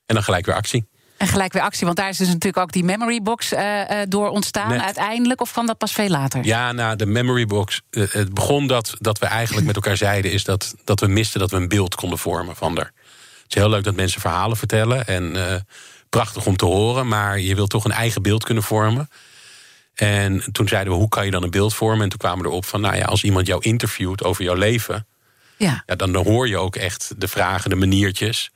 en 0.06 0.16
dan 0.16 0.24
gelijk 0.24 0.46
weer 0.46 0.56
actie. 0.56 0.88
En 1.18 1.28
gelijk 1.28 1.54
weer 1.54 1.62
actie, 1.62 1.86
want 1.86 1.98
daar 1.98 2.10
is 2.10 2.18
dus 2.18 2.28
natuurlijk 2.28 2.58
ook 2.58 2.72
die 2.72 2.84
memory 2.84 3.22
box 3.22 3.52
eh, 3.52 4.02
eh, 4.02 4.10
door 4.10 4.30
ontstaan 4.30 4.82
uiteindelijk. 4.82 5.42
Of 5.42 5.52
kwam 5.52 5.66
dat 5.66 5.78
pas 5.78 5.92
veel 5.92 6.10
later? 6.10 6.46
Ja, 6.46 6.72
nou, 6.72 6.96
de 6.96 7.06
memory 7.06 7.46
box. 7.46 7.82
eh, 7.90 8.04
het 8.10 8.34
begon 8.34 8.68
dat, 8.68 8.94
dat 9.00 9.20
we 9.20 9.26
eigenlijk 9.26 9.66
met 9.66 9.76
elkaar 9.76 9.98
zeiden... 9.98 10.32
is 10.32 10.44
dat, 10.44 10.76
dat 10.84 11.00
we 11.00 11.08
misten 11.08 11.40
dat 11.40 11.52
we 11.52 11.58
een 11.58 11.68
beeld 11.68 11.96
konden 11.96 12.20
vormen 12.20 12.56
van 12.56 12.78
haar. 12.78 12.92
Het 13.44 13.56
is 13.56 13.62
heel 13.62 13.70
leuk 13.70 13.84
dat 13.84 13.96
mensen 13.96 14.22
verhalen 14.22 14.58
vertellen. 14.58 15.08
En 15.08 15.66
prachtig 16.10 16.46
om 16.46 16.58
te 16.58 16.66
horen. 16.66 17.08
Maar 17.08 17.40
je 17.40 17.56
wilt 17.56 17.70
toch 17.70 17.86
een 17.86 17.92
eigen 17.92 18.22
beeld 18.22 18.44
kunnen 18.44 18.64
vormen. 18.64 19.10
En 19.94 20.44
toen 20.52 20.68
zeiden 20.68 20.94
we, 20.94 21.00
hoe 21.00 21.10
kan 21.10 21.26
je 21.26 21.32
dan 21.32 21.44
een 21.44 21.52
beeld 21.52 21.74
vormen? 21.74 22.04
En 22.04 22.10
toen 22.10 22.20
kwamen 22.20 22.44
we 22.44 22.50
erop 22.50 22.66
van, 22.66 22.82
nou 22.82 22.96
ja, 22.96 23.06
als 23.06 23.24
iemand 23.24 23.48
jou 23.48 23.62
interviewt 23.64 24.24
over 24.24 24.44
jouw 24.44 24.56
leven... 24.56 25.08
Ja. 25.58 25.84
Ja, 25.86 25.96
dan 25.96 26.16
hoor 26.16 26.48
je 26.48 26.58
ook 26.58 26.76
echt 26.76 27.14
de 27.18 27.28
vragen, 27.28 27.70
de 27.70 27.76
maniertjes. 27.76 28.52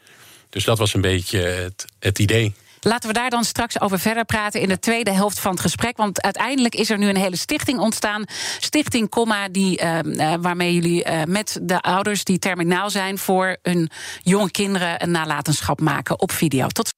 Dus 0.52 0.64
dat 0.64 0.78
was 0.78 0.94
een 0.94 1.02
beetje 1.02 1.40
het, 1.40 1.86
het 2.00 2.20
idee. 2.20 2.54
Laten 2.84 3.08
we 3.08 3.16
daar 3.16 3.30
dan 3.30 3.44
straks 3.44 3.82
over 3.82 4.00
verder 4.00 4.26
praten 4.26 4.62
in 4.62 4.70
de 4.70 4.80
tweede 4.80 5.12
helft 5.12 5.40
van 5.40 5.52
het 5.52 5.60
gesprek. 5.60 5.98
Want 5.98 6.22
uiteindelijk 6.22 6.76
is 6.76 6.90
er 6.90 6.98
nu 6.98 7.08
een 7.08 7.18
hele 7.18 7.36
stichting 7.36 7.80
ontstaan. 7.80 8.26
Stichting 8.60 9.10
Comma, 9.10 9.50
die, 9.50 9.78
eh, 9.78 10.00
eh, 10.00 10.42
waarmee 10.42 10.74
jullie 10.74 11.04
eh, 11.04 11.24
met 11.28 11.60
de 11.62 11.80
ouders 11.80 12.24
die 12.24 12.40
terminaal 12.40 12.90
zijn 12.90 13.18
voor 13.18 13.58
hun 13.62 13.90
jonge 14.24 14.52
kinderen 14.52 15.04
een 15.04 15.12
nalatenschap 15.12 15.82
maken 15.82 16.20
op 16.20 16.32
video. 16.32 16.68
Tot 16.68 16.94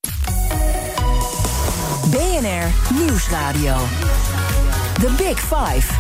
BNR 2.10 2.94
Nieuwsradio. 2.94 3.76
The 4.94 5.14
Big 5.18 5.40
Five. 5.40 5.94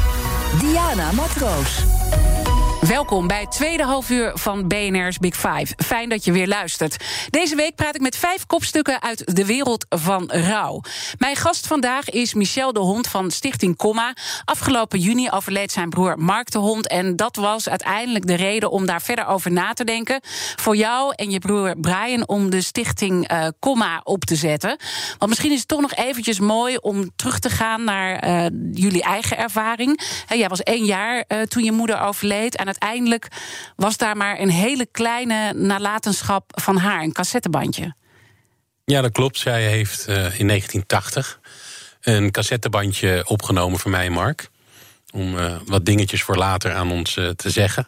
Diana 0.59 1.11
Matroos. 1.11 1.83
Welkom 2.87 3.27
bij 3.27 3.41
het 3.41 3.51
tweede 3.51 3.83
halfuur 3.83 4.31
van 4.33 4.67
BNR's 4.67 5.17
Big 5.17 5.35
Five. 5.35 5.73
Fijn 5.77 6.09
dat 6.09 6.25
je 6.25 6.31
weer 6.31 6.47
luistert. 6.47 7.05
Deze 7.29 7.55
week 7.55 7.75
praat 7.75 7.95
ik 7.95 8.01
met 8.01 8.17
vijf 8.17 8.45
kopstukken 8.45 9.01
uit 9.01 9.35
de 9.35 9.45
wereld 9.45 9.85
van 9.89 10.31
rouw. 10.31 10.81
Mijn 11.17 11.35
gast 11.35 11.67
vandaag 11.67 12.09
is 12.09 12.33
Michel 12.33 12.73
de 12.73 12.79
Hond 12.79 13.07
van 13.07 13.31
Stichting 13.31 13.77
Comma. 13.77 14.13
Afgelopen 14.45 14.99
juni 14.99 15.29
overleed 15.29 15.71
zijn 15.71 15.89
broer 15.89 16.19
Mark 16.19 16.51
de 16.51 16.57
Hond. 16.57 16.87
En 16.87 17.15
dat 17.15 17.35
was 17.35 17.69
uiteindelijk 17.69 18.27
de 18.27 18.35
reden 18.35 18.71
om 18.71 18.85
daar 18.85 19.01
verder 19.01 19.25
over 19.25 19.51
na 19.51 19.73
te 19.73 19.83
denken. 19.83 20.19
Voor 20.55 20.75
jou 20.75 21.13
en 21.15 21.31
je 21.31 21.39
broer 21.39 21.79
Brian 21.79 22.27
om 22.27 22.49
de 22.49 22.61
Stichting 22.61 23.27
eh 23.27 23.47
Comma 23.59 24.01
op 24.03 24.25
te 24.25 24.35
zetten. 24.35 24.77
Want 25.17 25.29
misschien 25.29 25.51
is 25.51 25.59
het 25.59 25.67
toch 25.67 25.81
nog 25.81 25.93
eventjes 25.93 26.39
mooi 26.39 26.77
om 26.77 27.11
terug 27.15 27.39
te 27.39 27.49
gaan 27.49 27.83
naar 27.83 28.15
eh, 28.15 28.45
jullie 28.71 29.03
eigen 29.03 29.37
ervaring. 29.37 30.01
Jij 30.27 30.47
was 30.47 30.63
één 30.63 30.85
jaar 30.85 31.23
eh, 31.27 31.41
toen 31.41 31.63
je 31.63 31.71
moeder 31.71 31.99
overleed. 32.01 32.57
Uiteindelijk 32.79 33.27
was 33.75 33.97
daar 33.97 34.17
maar 34.17 34.39
een 34.39 34.49
hele 34.49 34.87
kleine 34.91 35.53
nalatenschap 35.53 36.51
van 36.61 36.77
haar, 36.77 37.03
een 37.03 37.11
cassettebandje. 37.11 37.95
Ja, 38.85 39.01
dat 39.01 39.11
klopt. 39.11 39.37
Zij 39.37 39.67
heeft 39.67 40.05
eh, 40.05 40.15
in 40.15 40.47
1980 40.47 41.39
een 42.01 42.31
cassettebandje 42.31 43.23
opgenomen 43.27 43.79
voor 43.79 43.91
mij 43.91 44.05
en 44.05 44.11
Mark. 44.11 44.49
Om 45.11 45.37
eh, 45.37 45.55
wat 45.65 45.85
dingetjes 45.85 46.23
voor 46.23 46.35
later 46.35 46.73
aan 46.73 46.91
ons 46.91 47.17
eh, 47.17 47.29
te 47.29 47.49
zeggen. 47.49 47.87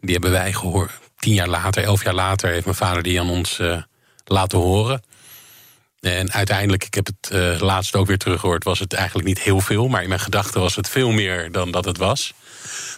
Die 0.00 0.12
hebben 0.12 0.30
wij 0.30 0.52
gehoord. 0.52 0.92
Tien 1.16 1.34
jaar 1.34 1.48
later, 1.48 1.82
elf 1.82 2.04
jaar 2.04 2.14
later, 2.14 2.50
heeft 2.50 2.64
mijn 2.64 2.76
vader 2.76 3.02
die 3.02 3.20
aan 3.20 3.30
ons 3.30 3.60
laten 4.24 4.58
horen. 4.58 5.02
En 6.00 6.32
uiteindelijk, 6.32 6.84
ik 6.84 6.94
heb 6.94 7.06
het 7.06 7.60
laatst 7.60 7.94
ook 7.94 8.06
weer 8.06 8.18
teruggehoord, 8.18 8.64
was 8.64 8.78
het 8.78 8.92
eigenlijk 8.92 9.28
niet 9.28 9.40
heel 9.40 9.60
veel. 9.60 9.88
Maar 9.88 10.02
in 10.02 10.08
mijn 10.08 10.20
gedachten 10.20 10.60
was 10.60 10.76
het 10.76 10.88
veel 10.88 11.10
meer 11.10 11.52
dan 11.52 11.70
dat 11.70 11.84
het 11.84 11.96
was. 11.98 12.34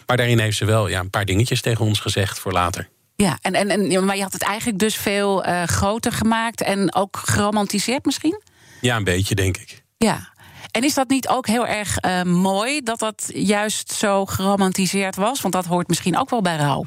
Maar 0.09 0.17
daarin 0.17 0.39
heeft 0.39 0.57
ze 0.57 0.65
wel 0.65 0.87
ja, 0.87 0.99
een 0.99 1.09
paar 1.09 1.25
dingetjes 1.25 1.61
tegen 1.61 1.85
ons 1.85 1.99
gezegd 1.99 2.39
voor 2.39 2.51
later. 2.51 2.89
Ja, 3.15 3.37
en, 3.41 3.53
en, 3.53 3.69
en, 3.69 4.05
maar 4.05 4.15
je 4.15 4.21
had 4.21 4.33
het 4.33 4.41
eigenlijk 4.41 4.79
dus 4.79 4.95
veel 4.95 5.43
eh, 5.43 5.63
groter 5.63 6.11
gemaakt 6.11 6.61
en 6.61 6.95
ook 6.95 7.17
geromantiseerd 7.17 8.05
misschien? 8.05 8.41
Ja, 8.81 8.95
een 8.95 9.03
beetje, 9.03 9.35
denk 9.35 9.57
ik. 9.57 9.83
Ja. 9.97 10.33
En 10.71 10.83
is 10.83 10.93
dat 10.93 11.09
niet 11.09 11.27
ook 11.27 11.47
heel 11.47 11.67
erg 11.67 11.97
eh, 11.97 12.23
mooi 12.23 12.81
dat 12.81 12.99
dat 12.99 13.31
juist 13.33 13.91
zo 13.91 14.25
geromantiseerd 14.25 15.15
was? 15.15 15.41
Want 15.41 15.53
dat 15.53 15.65
hoort 15.65 15.87
misschien 15.87 16.17
ook 16.17 16.29
wel 16.29 16.41
bij 16.41 16.57
rouw. 16.57 16.85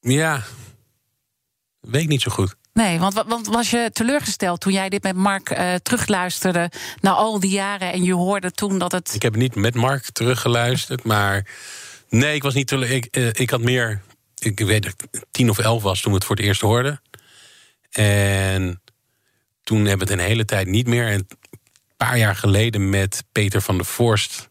Ja, 0.00 0.42
weet 1.80 2.02
ik 2.02 2.08
niet 2.08 2.22
zo 2.22 2.30
goed. 2.30 2.54
Nee, 2.74 2.98
want, 2.98 3.14
want 3.26 3.46
was 3.46 3.70
je 3.70 3.90
teleurgesteld 3.92 4.60
toen 4.60 4.72
jij 4.72 4.88
dit 4.88 5.02
met 5.02 5.16
Mark 5.16 5.50
uh, 5.50 5.74
terugluisterde 5.74 6.70
na 7.00 7.10
al 7.10 7.40
die 7.40 7.50
jaren 7.50 7.92
en 7.92 8.02
je 8.02 8.14
hoorde 8.14 8.50
toen 8.50 8.78
dat 8.78 8.92
het. 8.92 9.14
Ik 9.14 9.22
heb 9.22 9.36
niet 9.36 9.54
met 9.54 9.74
Mark 9.74 10.10
teruggeluisterd, 10.12 11.04
maar 11.04 11.46
nee, 12.08 12.34
ik 12.34 12.42
was 12.42 12.54
niet 12.54 12.66
teleurgesteld. 12.66 13.14
Ik, 13.14 13.36
uh, 13.36 13.42
ik 13.42 13.50
had 13.50 13.60
meer. 13.60 14.02
Ik 14.38 14.58
weet 14.58 14.82
dat 14.82 14.92
ik 14.92 15.22
tien 15.30 15.50
of 15.50 15.58
elf 15.58 15.82
was 15.82 16.00
toen 16.00 16.10
we 16.10 16.16
het 16.16 16.26
voor 16.26 16.36
het 16.36 16.44
eerst 16.44 16.60
hoorden. 16.60 17.00
En 17.90 18.82
toen 19.62 19.84
hebben 19.84 20.06
we 20.06 20.12
het 20.12 20.22
een 20.22 20.28
hele 20.28 20.44
tijd 20.44 20.66
niet 20.66 20.86
meer. 20.86 21.06
En 21.06 21.18
een 21.18 21.28
paar 21.96 22.18
jaar 22.18 22.36
geleden 22.36 22.90
met 22.90 23.24
Peter 23.32 23.60
van 23.60 23.76
der 23.76 23.86
Vorst. 23.86 24.48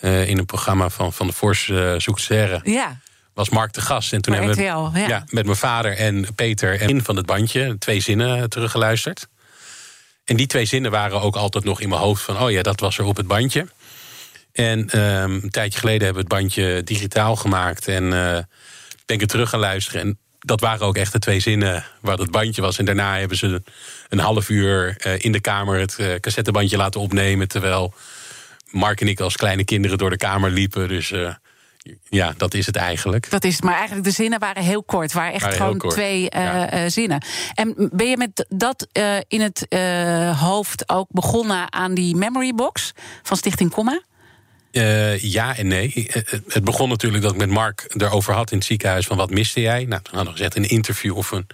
Uh, 0.00 0.28
in 0.28 0.38
een 0.38 0.46
programma 0.46 0.88
van 0.88 1.12
Van 1.12 1.26
der 1.26 1.36
Vorst 1.36 1.68
uh, 1.68 1.94
zoekt 1.96 2.20
Serre. 2.20 2.60
Ja. 2.64 3.00
Was 3.36 3.48
Mark 3.48 3.72
de 3.72 3.80
gast. 3.80 4.12
En 4.12 4.20
toen 4.22 4.34
hebben 4.34 4.56
we 4.56 4.62
ja. 4.62 4.90
ja, 4.92 5.24
met 5.28 5.44
mijn 5.44 5.56
vader 5.56 5.96
en 5.96 6.34
Peter 6.34 6.80
en 6.80 6.88
in 6.88 7.02
van 7.02 7.16
het 7.16 7.26
bandje 7.26 7.78
twee 7.78 8.00
zinnen 8.00 8.50
teruggeluisterd. 8.50 9.28
En 10.24 10.36
die 10.36 10.46
twee 10.46 10.64
zinnen 10.64 10.90
waren 10.90 11.20
ook 11.20 11.36
altijd 11.36 11.64
nog 11.64 11.80
in 11.80 11.88
mijn 11.88 12.00
hoofd 12.00 12.22
van... 12.22 12.40
oh 12.40 12.50
ja, 12.50 12.62
dat 12.62 12.80
was 12.80 12.98
er 12.98 13.04
op 13.04 13.16
het 13.16 13.26
bandje. 13.26 13.66
En 14.52 15.00
um, 15.00 15.40
een 15.42 15.50
tijdje 15.50 15.78
geleden 15.78 16.04
hebben 16.04 16.24
we 16.24 16.34
het 16.34 16.40
bandje 16.40 16.82
digitaal 16.82 17.36
gemaakt... 17.36 17.88
en 17.88 18.04
uh, 18.04 18.10
ben 19.06 19.16
ik 19.16 19.20
het 19.20 19.28
terug 19.28 19.50
gaan 19.50 19.60
luisteren. 19.60 20.00
En 20.00 20.18
dat 20.38 20.60
waren 20.60 20.86
ook 20.86 20.96
echt 20.96 21.12
de 21.12 21.18
twee 21.18 21.40
zinnen 21.40 21.84
waar 22.00 22.18
het 22.18 22.30
bandje 22.30 22.62
was. 22.62 22.78
En 22.78 22.84
daarna 22.84 23.18
hebben 23.18 23.36
ze 23.36 23.62
een 24.08 24.18
half 24.18 24.48
uur 24.48 24.96
uh, 25.06 25.12
in 25.18 25.32
de 25.32 25.40
kamer 25.40 25.78
het 25.78 25.96
uh, 26.00 26.14
cassettebandje 26.14 26.76
laten 26.76 27.00
opnemen... 27.00 27.48
terwijl 27.48 27.94
Mark 28.70 29.00
en 29.00 29.08
ik 29.08 29.20
als 29.20 29.36
kleine 29.36 29.64
kinderen 29.64 29.98
door 29.98 30.10
de 30.10 30.16
kamer 30.16 30.50
liepen. 30.50 30.88
Dus 30.88 31.12
ja, 32.08 32.34
dat 32.36 32.54
is 32.54 32.66
het 32.66 32.76
eigenlijk. 32.76 33.30
Dat 33.30 33.44
is 33.44 33.54
het, 33.54 33.64
maar 33.64 33.74
eigenlijk 33.74 34.04
de 34.04 34.10
zinnen 34.10 34.38
waren 34.38 34.62
heel 34.62 34.82
kort. 34.82 35.12
Waren 35.12 35.32
echt 35.32 35.42
Waren 35.42 35.56
gewoon 35.58 35.78
twee 35.78 36.20
uh, 36.22 36.28
ja. 36.30 36.84
uh, 36.84 36.90
zinnen. 36.90 37.24
En 37.54 37.90
ben 37.92 38.06
je 38.06 38.16
met 38.16 38.46
dat 38.48 38.86
uh, 38.92 39.16
in 39.28 39.40
het 39.40 39.66
hoofd 40.38 40.88
ook 40.88 41.08
begonnen 41.10 41.72
aan 41.72 41.94
die 41.94 42.16
memory 42.16 42.54
box 42.54 42.92
van 43.22 43.36
Stichting 43.36 43.70
Comma? 43.70 44.00
Uh, 44.72 45.18
ja 45.18 45.56
en 45.56 45.66
nee. 45.66 46.10
Het 46.48 46.64
begon 46.64 46.88
natuurlijk 46.88 47.22
dat 47.22 47.32
ik 47.32 47.38
met 47.38 47.50
Mark 47.50 47.94
erover 47.96 48.34
had 48.34 48.50
in 48.50 48.56
het 48.56 48.66
ziekenhuis 48.66 49.06
van 49.06 49.16
wat 49.16 49.30
miste 49.30 49.60
jij? 49.60 49.84
Nou, 49.84 50.02
toen 50.02 50.14
hadden 50.14 50.32
we 50.32 50.38
gezegd 50.38 50.56
een 50.56 50.68
interview 50.68 51.16
of 51.16 51.30
een 51.30 51.46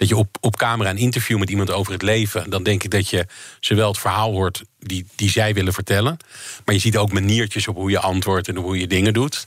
dat 0.00 0.08
je 0.08 0.16
op, 0.16 0.36
op 0.40 0.56
camera 0.56 0.90
een 0.90 0.96
interview 0.96 1.38
met 1.38 1.50
iemand 1.50 1.70
over 1.70 1.92
het 1.92 2.02
leven, 2.02 2.50
dan 2.50 2.62
denk 2.62 2.82
ik 2.82 2.90
dat 2.90 3.08
je 3.08 3.26
zowel 3.60 3.88
het 3.88 3.98
verhaal 3.98 4.32
hoort 4.32 4.62
die, 4.78 5.06
die 5.14 5.30
zij 5.30 5.54
willen 5.54 5.72
vertellen, 5.72 6.16
maar 6.64 6.74
je 6.74 6.80
ziet 6.80 6.96
ook 6.96 7.12
maniertjes 7.12 7.68
op 7.68 7.76
hoe 7.76 7.90
je 7.90 7.98
antwoordt 7.98 8.48
en 8.48 8.56
hoe 8.56 8.78
je 8.78 8.86
dingen 8.86 9.12
doet. 9.12 9.46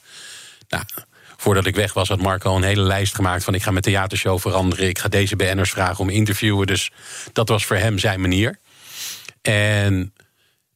Nou, 0.70 0.84
voordat 1.38 1.66
ik 1.66 1.76
weg 1.76 1.94
was, 1.94 2.08
had 2.08 2.22
Mark 2.22 2.44
al 2.44 2.56
een 2.56 2.64
hele 2.64 2.82
lijst 2.82 3.16
gemaakt 3.16 3.44
van 3.44 3.54
ik 3.54 3.64
ga 3.64 3.72
mijn 3.72 3.84
theatershow 3.84 4.40
veranderen, 4.40 4.88
ik 4.88 5.00
ga 5.00 5.10
deze 5.10 5.36
BN'ers 5.36 5.72
vragen 5.72 6.00
om 6.00 6.10
interviewen. 6.10 6.68
Dus 6.68 6.92
dat 7.32 7.50
was 7.50 7.66
voor 7.66 7.76
hem 7.76 8.00
zijn 8.00 8.22
manier. 8.22 8.60
En 9.42 10.14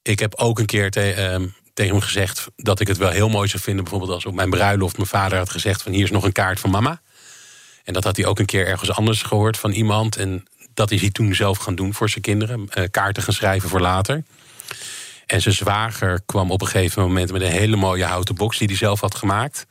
ik 0.01 0.19
heb 0.19 0.35
ook 0.35 0.59
een 0.59 0.65
keer 0.65 0.83
uh, 0.85 1.47
tegen 1.73 1.91
hem 1.91 2.01
gezegd 2.01 2.47
dat 2.55 2.79
ik 2.79 2.87
het 2.87 2.97
wel 2.97 3.09
heel 3.09 3.29
mooi 3.29 3.47
zou 3.47 3.63
vinden, 3.63 3.83
bijvoorbeeld 3.83 4.13
als 4.13 4.25
op 4.25 4.33
mijn 4.33 4.49
bruiloft 4.49 4.97
mijn 4.97 5.09
vader 5.09 5.37
had 5.37 5.49
gezegd 5.49 5.81
van 5.81 5.91
hier 5.91 6.03
is 6.03 6.11
nog 6.11 6.23
een 6.23 6.31
kaart 6.31 6.59
van 6.59 6.69
mama. 6.69 7.01
En 7.87 7.93
dat 7.93 8.03
had 8.03 8.15
hij 8.17 8.25
ook 8.25 8.39
een 8.39 8.45
keer 8.45 8.67
ergens 8.67 8.91
anders 8.91 9.21
gehoord 9.21 9.57
van 9.57 9.71
iemand. 9.71 10.15
En 10.15 10.45
dat 10.73 10.91
is 10.91 11.01
hij 11.01 11.09
toen 11.09 11.35
zelf 11.35 11.57
gaan 11.57 11.75
doen 11.75 11.93
voor 11.93 12.09
zijn 12.09 12.21
kinderen. 12.21 12.69
Uh, 12.77 12.83
kaarten 12.91 13.23
gaan 13.23 13.33
schrijven 13.33 13.69
voor 13.69 13.79
later. 13.79 14.23
En 15.25 15.41
zijn 15.41 15.53
zwager 15.55 16.21
kwam 16.25 16.51
op 16.51 16.61
een 16.61 16.67
gegeven 16.67 17.01
moment 17.01 17.31
met 17.31 17.41
een 17.41 17.51
hele 17.51 17.75
mooie 17.75 18.03
houten 18.03 18.35
box 18.35 18.57
die 18.57 18.67
hij 18.67 18.77
zelf 18.77 19.01
had 19.01 19.15
gemaakt. 19.15 19.65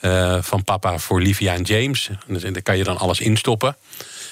Uh, 0.00 0.42
van 0.42 0.64
papa 0.64 0.98
voor 0.98 1.20
Livia 1.20 1.54
en 1.54 1.62
James. 1.62 2.10
En 2.26 2.52
daar 2.52 2.62
kan 2.62 2.76
je 2.76 2.84
dan 2.84 2.98
alles 2.98 3.20
instoppen. 3.20 3.76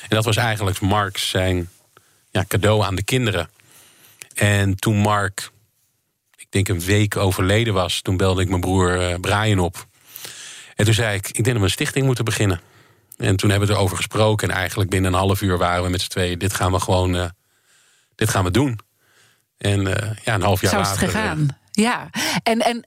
En 0.02 0.16
dat 0.16 0.24
was 0.24 0.36
eigenlijk 0.36 0.80
Mark 0.80 1.18
zijn 1.18 1.70
ja, 2.30 2.44
cadeau 2.48 2.84
aan 2.84 2.94
de 2.94 3.04
kinderen. 3.04 3.50
En 4.34 4.76
toen 4.76 4.96
Mark, 4.96 5.50
ik 6.36 6.46
denk 6.50 6.68
een 6.68 6.80
week 6.80 7.16
overleden 7.16 7.74
was, 7.74 8.00
toen 8.00 8.16
belde 8.16 8.42
ik 8.42 8.48
mijn 8.48 8.60
broer 8.60 9.10
uh, 9.10 9.14
Brian 9.20 9.58
op. 9.58 9.86
En 10.76 10.84
toen 10.84 10.94
zei 10.94 11.16
ik, 11.16 11.26
ik 11.26 11.34
denk 11.34 11.46
dat 11.46 11.56
we 11.56 11.62
een 11.62 11.70
stichting 11.70 12.06
moeten 12.06 12.24
beginnen. 12.24 12.60
En 13.20 13.36
toen 13.36 13.50
hebben 13.50 13.68
we 13.68 13.74
erover 13.74 13.96
gesproken. 13.96 14.48
En 14.48 14.54
eigenlijk 14.54 14.90
binnen 14.90 15.12
een 15.12 15.18
half 15.18 15.42
uur 15.42 15.58
waren 15.58 15.84
we 15.84 15.90
met 15.90 16.00
z'n 16.00 16.08
tweeën. 16.08 16.38
Dit 16.38 16.54
gaan 16.54 16.72
we 16.72 16.80
gewoon. 16.80 17.14
Uh, 17.14 17.24
dit 18.14 18.28
gaan 18.28 18.44
we 18.44 18.50
doen. 18.50 18.78
En 19.58 19.80
uh, 19.80 19.94
ja, 20.24 20.34
een 20.34 20.42
half 20.42 20.60
jaar 20.60 20.70
Zo 20.70 20.80
is 20.80 20.86
later. 20.86 21.00
het 21.02 21.10
gegaan. 21.10 21.58
Ja, 21.70 22.10
en, 22.42 22.58
en 22.58 22.84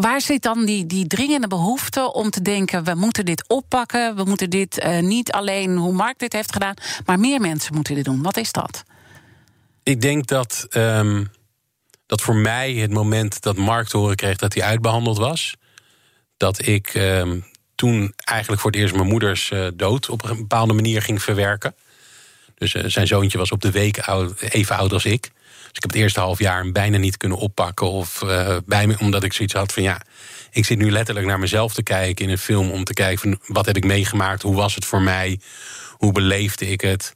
waar 0.00 0.20
zit 0.20 0.42
dan 0.42 0.64
die, 0.64 0.86
die 0.86 1.06
dringende 1.06 1.46
behoefte 1.46 2.12
om 2.12 2.30
te 2.30 2.42
denken: 2.42 2.84
we 2.84 2.94
moeten 2.94 3.24
dit 3.24 3.44
oppakken, 3.48 4.16
we 4.16 4.24
moeten 4.24 4.50
dit 4.50 4.84
uh, 4.84 4.98
niet 4.98 5.32
alleen 5.32 5.76
hoe 5.76 5.92
Mark 5.92 6.18
dit 6.18 6.32
heeft 6.32 6.52
gedaan, 6.52 6.74
maar 7.04 7.20
meer 7.20 7.40
mensen 7.40 7.74
moeten 7.74 7.94
dit 7.94 8.04
doen? 8.04 8.22
Wat 8.22 8.36
is 8.36 8.52
dat? 8.52 8.84
Ik 9.82 10.00
denk 10.00 10.26
dat, 10.26 10.66
um, 10.70 11.30
dat 12.06 12.20
voor 12.20 12.36
mij 12.36 12.72
het 12.72 12.92
moment 12.92 13.42
dat 13.42 13.56
Mark 13.56 13.88
te 13.88 13.96
horen 13.96 14.16
kreeg 14.16 14.36
dat 14.36 14.54
hij 14.54 14.62
uitbehandeld 14.62 15.18
was, 15.18 15.56
dat 16.36 16.66
ik 16.66 16.94
um, 16.94 17.44
toen 17.74 18.14
eigenlijk 18.24 18.60
voor 18.60 18.70
het 18.70 18.80
eerst 18.80 18.94
mijn 18.94 19.08
moeders 19.08 19.50
uh, 19.50 19.66
dood 19.74 20.08
op 20.08 20.24
een 20.24 20.36
bepaalde 20.36 20.72
manier 20.72 21.02
ging 21.02 21.22
verwerken. 21.22 21.74
Dus 22.54 22.74
uh, 22.74 22.82
zijn 22.86 23.06
zoontje 23.06 23.38
was 23.38 23.50
op 23.50 23.60
de 23.60 23.70
week 23.70 23.98
oud, 23.98 24.40
even 24.40 24.76
oud 24.76 24.92
als 24.92 25.04
ik. 25.04 25.22
Dus 25.22 25.82
ik 25.82 25.82
heb 25.82 25.90
het 25.90 25.94
eerste 25.94 26.20
half 26.20 26.38
jaar 26.38 26.58
hem 26.58 26.72
bijna 26.72 26.98
niet 26.98 27.16
kunnen 27.16 27.38
oppakken. 27.38 27.90
Of 27.90 28.22
uh, 28.22 28.56
bij 28.66 28.86
me, 28.86 28.96
omdat 28.98 29.22
ik 29.22 29.32
zoiets 29.32 29.54
had 29.54 29.72
van 29.72 29.82
ja, 29.82 30.00
ik 30.50 30.64
zit 30.64 30.78
nu 30.78 30.90
letterlijk 30.90 31.26
naar 31.26 31.38
mezelf 31.38 31.74
te 31.74 31.82
kijken 31.82 32.24
in 32.24 32.30
een 32.30 32.38
film. 32.38 32.70
Om 32.70 32.84
te 32.84 32.94
kijken 32.94 33.18
van 33.18 33.54
wat 33.54 33.66
heb 33.66 33.76
ik 33.76 33.84
meegemaakt, 33.84 34.42
hoe 34.42 34.54
was 34.54 34.74
het 34.74 34.84
voor 34.84 35.02
mij, 35.02 35.40
hoe 35.90 36.12
beleefde 36.12 36.66
ik 36.66 36.80
het. 36.80 37.14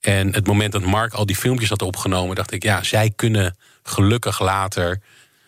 En 0.00 0.34
het 0.34 0.46
moment 0.46 0.72
dat 0.72 0.82
Mark 0.82 1.12
al 1.12 1.26
die 1.26 1.36
filmpjes 1.36 1.68
had 1.68 1.82
opgenomen, 1.82 2.36
dacht 2.36 2.52
ik 2.52 2.62
ja, 2.62 2.82
zij 2.82 3.12
kunnen 3.16 3.56
gelukkig 3.82 4.40
later 4.40 5.00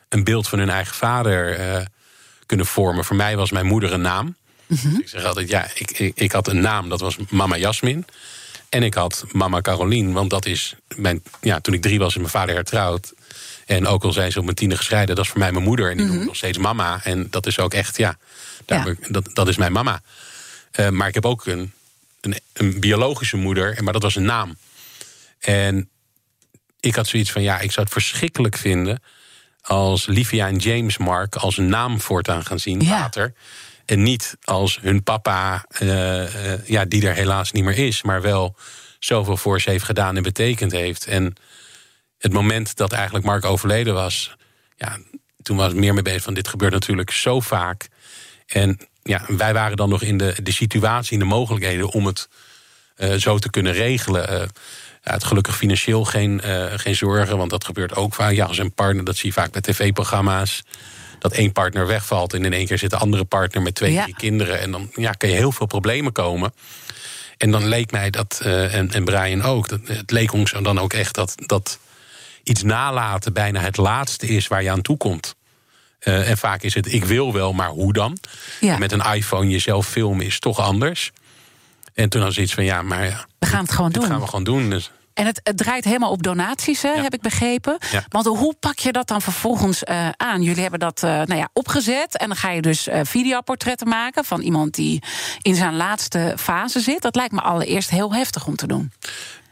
een 0.09 0.25
beeld 0.25 0.49
van 0.49 0.59
hun 0.59 0.71
eigen 0.71 0.95
vader 0.95 1.59
kunnen 2.51 2.67
vormen. 2.67 3.05
Voor 3.05 3.17
mij 3.17 3.37
was 3.37 3.51
mijn 3.51 3.67
moeder 3.67 3.93
een 3.93 4.01
naam. 4.01 4.37
Mm-hmm. 4.67 5.01
Ik 5.01 5.09
zeg 5.09 5.25
altijd, 5.25 5.49
ja, 5.49 5.71
ik, 5.75 5.91
ik, 5.91 6.13
ik, 6.17 6.33
had 6.33 6.49
een 6.49 6.61
naam, 6.61 6.89
dat 6.89 7.01
was 7.01 7.17
mama 7.29 7.57
Jasmin. 7.57 8.07
En 8.69 8.83
ik 8.83 8.95
had 8.95 9.25
mama 9.33 9.61
Carolien, 9.61 10.13
want 10.13 10.31
dat 10.31 10.47
is 10.47 10.75
mijn... 10.97 11.23
Ja, 11.41 11.61
toen 11.61 11.75
ik 11.75 11.83
drie 11.83 11.99
was, 11.99 12.09
is 12.09 12.17
mijn 12.17 12.29
vader 12.29 12.55
hertrouwd. 12.55 13.13
En 13.67 13.87
ook 13.87 14.05
al 14.05 14.13
zijn 14.13 14.33
ze 14.33 14.39
op 14.39 14.45
mijn 14.45 14.57
tiende 14.57 14.77
gescheiden, 14.77 15.15
dat 15.15 15.25
is 15.25 15.31
voor 15.31 15.41
mij 15.41 15.53
mijn 15.53 15.65
moeder. 15.65 15.91
En 15.91 15.93
die 15.93 16.01
mm-hmm. 16.01 16.17
noemt 16.17 16.29
nog 16.29 16.37
steeds 16.37 16.59
mama. 16.59 17.01
En 17.05 17.27
dat 17.31 17.47
is 17.47 17.59
ook 17.59 17.75
echt, 17.75 17.97
ja, 17.97 18.19
ja. 18.67 18.87
Ik, 18.87 19.13
dat, 19.13 19.31
dat 19.35 19.49
is 19.49 19.57
mijn 19.57 19.73
mama. 19.73 20.03
Uh, 20.81 20.89
maar 20.89 21.09
ik 21.09 21.15
heb 21.15 21.27
ook 21.27 21.47
een, 21.47 21.73
een, 22.21 22.39
een 22.53 22.81
biologische 22.81 23.37
moeder, 23.37 23.85
maar 23.85 23.93
dat 23.93 24.03
was 24.03 24.17
een 24.17 24.25
naam. 24.25 24.57
En 25.39 25.89
ik 26.81 26.95
had 26.95 27.07
zoiets 27.07 27.31
van, 27.31 27.43
ja, 27.43 27.61
ik 27.61 27.73
zou 27.73 27.87
het 27.87 27.95
verschrikkelijk 27.95 28.57
vinden 28.57 29.03
als 29.63 30.07
Livia 30.07 30.47
en 30.47 30.57
James 30.57 30.99
Mark 30.99 31.37
als 31.37 31.59
een 31.59 31.69
naam 31.69 32.01
voortaan 32.01 32.45
gaan 32.45 32.59
zien 32.59 32.81
ja. 32.81 32.91
later. 32.91 33.35
En 33.85 34.03
niet 34.03 34.37
als 34.45 34.79
hun 34.81 35.03
papa, 35.03 35.65
uh, 35.83 35.89
uh, 35.89 36.67
ja, 36.67 36.85
die 36.85 37.09
er 37.09 37.15
helaas 37.15 37.53
niet 37.53 37.65
meer 37.65 37.79
is, 37.79 38.03
maar 38.03 38.23
wel 38.23 38.57
zoveel 38.99 39.37
voor 39.37 39.61
ze 39.61 39.71
heeft 39.71 39.85
gedaan 39.85 40.17
en 40.17 40.23
betekend 40.23 40.73
heeft. 40.73 41.07
En 41.07 41.35
het 42.19 42.33
moment 42.33 42.77
dat 42.77 42.93
eigenlijk 42.93 43.25
Mark 43.25 43.45
overleden 43.45 43.95
was, 43.95 44.37
ja, 44.77 44.99
toen 45.43 45.57
was 45.57 45.73
ik 45.73 45.79
meer 45.79 45.95
mee 45.95 46.03
bezig 46.03 46.23
van 46.23 46.35
dit 46.35 46.49
gebeurt 46.49 46.73
natuurlijk 46.73 47.11
zo 47.11 47.41
vaak. 47.41 47.89
En 48.47 48.79
ja, 49.03 49.25
wij 49.29 49.53
waren 49.53 49.77
dan 49.77 49.89
nog 49.89 50.03
in 50.03 50.17
de, 50.17 50.35
de 50.43 50.53
situatie, 50.53 51.13
in 51.13 51.19
de 51.19 51.25
mogelijkheden 51.25 51.89
om 51.89 52.07
het 52.07 52.29
uh, 52.97 53.15
zo 53.15 53.39
te 53.39 53.51
kunnen 53.51 53.73
regelen. 53.73 54.51
Het 55.13 55.25
gelukkig 55.25 55.57
financieel 55.57 56.05
geen, 56.05 56.41
uh, 56.45 56.65
geen 56.77 56.95
zorgen, 56.95 57.37
want 57.37 57.51
dat 57.51 57.65
gebeurt 57.65 57.95
ook 57.97 58.15
vaak. 58.15 58.33
Ja, 58.33 58.45
als 58.47 58.59
een 58.59 58.73
partner, 58.73 59.05
dat 59.05 59.17
zie 59.17 59.27
je 59.29 59.33
vaak 59.35 59.53
bij 59.53 59.61
tv-programma's. 59.61 60.63
Dat 61.19 61.33
één 61.33 61.53
partner 61.53 61.87
wegvalt 61.87 62.33
en 62.35 62.45
in 62.45 62.53
één 62.53 62.67
keer 62.67 62.79
zit 62.79 62.91
de 62.91 62.97
andere 62.97 63.25
partner 63.25 63.63
met 63.63 63.75
twee, 63.75 63.93
Ja. 63.93 64.03
drie 64.03 64.15
kinderen. 64.17 64.61
En 64.61 64.71
dan 64.71 64.91
ja, 64.95 65.13
kan 65.13 65.29
je 65.29 65.35
heel 65.35 65.53
veel 65.53 65.67
problemen 65.67 66.13
komen. 66.13 66.53
En 67.37 67.51
dan 67.51 67.67
leek 67.69 67.91
mij 67.91 68.11
dat, 68.11 68.41
uh, 68.45 68.75
en, 68.75 68.91
en 68.93 69.05
Brian 69.05 69.43
ook, 69.43 69.69
dat, 69.69 69.81
het 69.85 70.11
leek 70.11 70.33
ons 70.33 70.53
dan 70.63 70.79
ook 70.79 70.93
echt 70.93 71.15
dat, 71.15 71.35
dat 71.47 71.79
iets 72.43 72.63
nalaten 72.63 73.33
bijna 73.33 73.61
het 73.61 73.77
laatste 73.77 74.27
is 74.27 74.49
waar 74.49 74.63
je 74.63 74.71
aan 74.71 74.83
toe 74.83 74.97
komt. 74.97 75.35
Uh, 76.05 76.31
en 76.31 76.39
vaak 76.39 76.63
is 76.63 76.75
het, 76.75 76.93
ik 76.93 77.05
wil 77.05 77.33
wel, 77.33 77.53
maar 77.53 77.69
hoe 77.69 77.93
dan? 77.93 78.19
Ja. 78.61 78.79
Met 78.79 78.93
een 78.93 79.13
iPhone 79.15 79.49
jezelf 79.49 79.87
filmen 79.87 80.27
is 80.27 80.39
toch 80.39 80.59
anders. 80.59 81.11
En 81.95 82.09
toen 82.09 82.23
had 82.23 82.33
ze 82.33 82.41
iets 82.41 82.55
van, 82.55 82.65
ja, 82.65 82.83
maar 82.83 83.05
ja, 83.05 83.27
We 83.39 83.47
gaan 83.47 83.63
het 83.65 83.73
gewoon 83.73 83.91
doen. 83.91 84.05
gaan 84.07 84.21
we 84.21 84.27
gewoon 84.27 84.45
doen. 84.45 84.71
Dus 84.71 84.91
En 85.21 85.27
het, 85.27 85.41
het 85.43 85.57
draait 85.57 85.85
helemaal 85.85 86.11
op 86.11 86.23
donaties, 86.23 86.83
hè, 86.83 86.89
Ja. 86.93 87.03
heb 87.03 87.15
ik 87.15 87.21
begrepen. 87.21 87.79
Ja. 87.91 88.05
Want 88.09 88.27
hoe 88.27 88.55
pak 88.61 88.79
je 88.79 88.93
dat 88.93 89.09
dan 89.09 89.23
vervolgens 89.23 89.83
uh, 89.91 90.09
aan? 90.17 90.43
Jullie 90.43 90.61
hebben 90.63 90.81
dat 90.81 91.03
uh, 91.05 91.11
nou 91.11 91.35
ja, 91.37 91.49
opgezet 91.53 92.17
en 92.17 92.27
dan 92.29 92.37
ga 92.37 92.51
je 92.51 92.63
dus 92.63 92.89
uh, 92.89 93.01
videoportretten 93.03 93.89
maken 93.89 94.25
van 94.25 94.41
iemand 94.41 94.75
die 94.75 95.03
in 95.43 95.55
zijn 95.55 95.77
laatste 95.77 96.35
fase 96.39 96.81
zit. 96.81 97.03
Dat 97.03 97.15
lijkt 97.17 97.33
me 97.33 97.41
allereerst 97.41 97.91
heel 97.91 98.15
heftig 98.15 98.47
om 98.47 98.57
te 98.57 98.67
doen. 98.67 98.93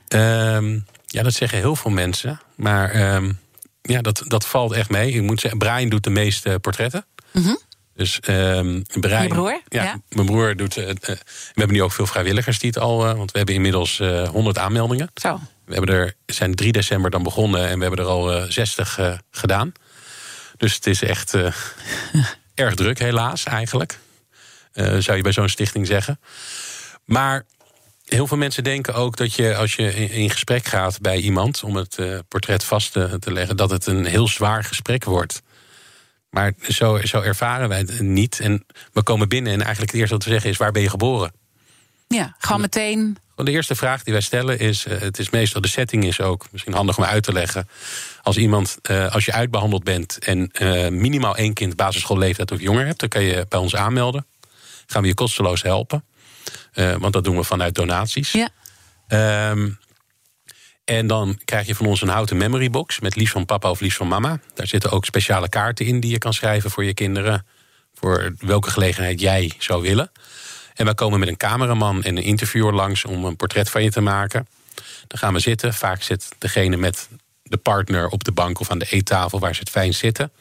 Um, 0.09 0.85
ja, 1.07 1.22
dat 1.22 1.33
zeggen 1.33 1.59
heel 1.59 1.76
veel 1.76 1.90
mensen. 1.90 2.40
Maar 2.57 3.14
um, 3.14 3.38
ja, 3.83 4.00
dat, 4.00 4.22
dat 4.26 4.46
valt 4.46 4.72
echt 4.72 4.90
mee. 4.90 5.12
Ik 5.12 5.22
moet 5.22 5.40
zeggen, 5.40 5.59
Brian 5.59 5.88
doet 5.88 6.04
de 6.04 6.11
meeste 6.11 6.59
portretten. 6.61 7.04
Mm 7.33 7.42
-hmm. 7.42 7.59
Dus 7.94 8.18
um, 8.28 8.83
brein, 9.00 9.22
Je 9.22 9.28
broer? 9.28 9.61
Ja, 9.68 9.83
Ja. 9.83 10.00
mijn 10.09 10.26
broer 10.26 10.57
doet. 10.57 10.76
eh, 10.76 10.90
eh, 10.90 10.96
we 11.02 11.18
hebben 11.54 11.76
nu 11.76 11.83
ook 11.83 11.92
veel 11.92 12.07
vrijwilligers 12.07 12.59
die 12.59 12.68
het 12.70 12.78
al. 12.78 13.07
eh, 13.09 13.16
want 13.16 13.31
we 13.31 13.37
hebben 13.37 13.54
inmiddels 13.57 14.00
eh 14.00 14.28
100 14.28 14.59
aanmeldingen. 14.59 15.11
Zo. 15.14 15.40
We 15.68 15.74
hebben 15.74 15.94
er, 15.94 16.14
zijn 16.26 16.54
3 16.54 16.72
december 16.72 17.11
dan 17.11 17.22
begonnen 17.22 17.68
en 17.68 17.76
we 17.76 17.85
hebben 17.85 18.04
er 18.04 18.11
al 18.11 18.33
eh, 18.33 18.44
60 18.48 18.98
eh, 18.98 19.18
gedaan. 19.31 19.72
Dus 20.59 20.74
het 20.74 20.87
is 20.87 21.02
echt 21.02 21.35
eh, 21.35 21.52
erg 22.54 22.74
druk, 22.74 22.98
helaas, 22.98 23.44
eigenlijk. 23.44 23.98
Eh, 24.72 24.96
zou 24.98 25.16
je 25.16 25.22
bij 25.22 25.33
zo'n 25.33 25.48
stichting 25.48 25.87
zeggen. 25.87 26.20
Maar 27.04 27.46
heel 28.04 28.26
veel 28.26 28.37
mensen 28.37 28.64
denken 28.64 28.94
ook 28.94 29.16
dat 29.16 29.35
je, 29.35 29.57
als 29.57 29.76
je 29.76 29.94
in, 29.94 30.31
gesprek 30.31 30.64
gaat 30.64 31.00
bij 31.00 31.18
iemand 31.18 31.62
om 31.62 31.76
het 31.76 31.98
eh, 31.98 32.18
portret 32.28 32.64
vast 32.64 32.92
te, 32.92 33.16
te 33.18 33.33
leggen, 33.33 33.57
dat 33.57 33.70
het 33.70 33.87
een 33.87 34.04
heel 34.04 34.28
zwaar 34.28 34.64
gesprek 34.64 35.04
wordt. 35.04 35.42
Maar 36.31 36.52
zo, 36.68 36.98
zo 37.02 37.20
ervaren 37.20 37.68
wij 37.68 37.78
het 37.78 38.00
niet. 38.00 38.40
En 38.40 38.64
we 38.92 39.02
komen 39.02 39.28
binnen 39.28 39.52
en 39.52 39.61
eigenlijk 39.61 39.90
het 39.90 40.00
eerste 40.00 40.14
wat 40.14 40.24
we 40.24 40.31
zeggen 40.31 40.50
is: 40.50 40.57
waar 40.57 40.72
ben 40.72 40.83
je 40.83 40.90
geboren? 40.90 41.33
Ja, 42.09 42.35
gewoon 42.38 42.61
meteen. 42.61 43.16
De 43.44 43.51
eerste 43.51 43.74
vraag 43.74 44.03
die 44.03 44.12
wij 44.12 44.22
stellen 44.22 44.59
is: 44.59 44.87
eh, 44.87 45.01
het 45.01 45.18
is 45.18 45.31
meestal 45.31 45.61
de 45.61 45.68
setting 45.68 46.05
is 46.05 46.20
ook 46.20 46.46
misschien 46.51 46.72
handig 46.72 46.98
om 46.98 47.05
uit 47.05 47.22
te 47.22 47.33
leggen. 47.33 47.68
Als 48.22 48.37
iemand, 48.37 48.79
eh, 48.83 49.12
als 49.12 49.24
je 49.24 49.33
uitbehandeld 49.33 49.85
bent 49.85 50.18
en 50.18 50.51
eh, 50.53 50.88
minimaal 50.88 51.37
één 51.37 51.55
kind 51.55 51.77
basisschoolleeftijd 51.77 52.53
of 52.53 52.61
jonger 52.61 52.87
hebt, 52.87 53.01
dan 53.01 53.09
kan 53.09 53.22
je 53.22 53.46
bij 53.48 53.59
ons 53.59 53.77
aanmelden. 53.77 54.27
Gaan 54.87 55.03
we 55.03 55.09
je 55.09 55.14
kosteloos 55.14 55.62
helpen. 55.62 56.05
Want 56.98 57.12
dat 57.12 57.24
doen 57.24 57.37
we 57.37 57.44
vanuit 57.44 57.74
donaties. 57.74 58.33
Ja. 58.33 58.48
Ehm, 59.09 59.70
en 60.85 61.07
dan 61.07 61.40
krijg 61.44 61.66
je 61.66 61.74
van 61.74 61.87
ons 61.87 62.01
een 62.01 62.09
houten 62.09 62.37
memory 62.37 62.70
box 62.70 63.01
met 63.01 63.16
liefst 63.16 63.33
van 63.33 63.44
papa 63.44 63.70
of 63.70 63.81
liefst 63.81 63.96
van 63.96 64.09
mama. 64.09 64.40
Daar 64.55 64.66
zitten 64.66 64.90
ook 64.90 65.05
speciale 65.05 65.48
kaarten 65.48 65.87
in 65.87 66.01
die 66.01 66.11
je 66.11 66.18
kan 66.18 66.33
schrijven 66.33 66.70
voor 66.70 66.85
je 66.85 66.94
kinderen. 66.94 67.46
Voor 67.94 68.35
welke 68.38 68.70
gelegenheid 68.70 69.20
jij 69.20 69.53
zou 69.59 69.83
willen. 69.83 70.11
En 70.79 70.85
wij 70.85 70.95
komen 70.95 71.19
met 71.19 71.29
een 71.29 71.37
cameraman 71.37 72.03
en 72.03 72.17
een 72.17 72.23
interviewer 72.23 72.75
langs 72.75 73.05
om 73.05 73.25
een 73.25 73.37
portret 73.37 73.71
van 73.71 73.83
je 73.83 73.91
te 73.91 74.01
maken. 74.01 74.47
Dan 75.07 75.19
gaan 75.19 75.33
we 75.33 75.38
zitten. 75.38 75.75
Vaak 75.75 76.03
zit 76.03 76.29
degene 76.38 76.77
met 76.77 77.09
de 77.43 77.57
partner 77.57 78.09
op 78.09 78.25
de 78.25 78.33
bank 78.33 78.61
of 78.61 78.71
aan 78.71 78.79
de 78.79 78.87
eettafel 78.91 79.38
waar 79.38 79.55
ze 79.55 79.61
het 79.61 79.71
fijn 79.71 79.95
zitten. 79.95 80.33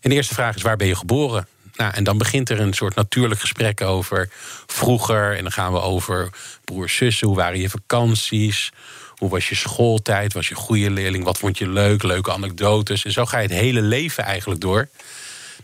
En 0.00 0.10
de 0.10 0.16
eerste 0.16 0.34
vraag 0.34 0.56
is: 0.56 0.62
waar 0.62 0.76
ben 0.76 0.86
je 0.86 0.96
geboren? 0.96 1.48
Nou, 1.74 1.94
en 1.94 2.04
dan 2.04 2.18
begint 2.18 2.50
er 2.50 2.60
een 2.60 2.72
soort 2.72 2.94
natuurlijk 2.94 3.40
gesprek 3.40 3.80
over 3.80 4.28
vroeger. 4.66 5.36
En 5.36 5.42
dan 5.42 5.52
gaan 5.52 5.72
we 5.72 5.80
over 5.80 6.30
broers, 6.64 6.96
zussen. 6.96 7.26
Hoe 7.26 7.36
waren 7.36 7.60
je 7.60 7.70
vakanties? 7.70 8.72
Hoe 9.16 9.28
was 9.28 9.48
je 9.48 9.54
schooltijd? 9.54 10.32
Was 10.32 10.48
je 10.48 10.54
goede 10.54 10.90
leerling? 10.90 11.24
Wat 11.24 11.38
vond 11.38 11.58
je 11.58 11.68
leuk? 11.68 12.02
Leuke 12.02 12.32
anekdotes. 12.32 13.04
En 13.04 13.12
zo 13.12 13.26
ga 13.26 13.38
je 13.38 13.48
het 13.48 13.56
hele 13.56 13.82
leven 13.82 14.24
eigenlijk 14.24 14.60
door. 14.60 14.88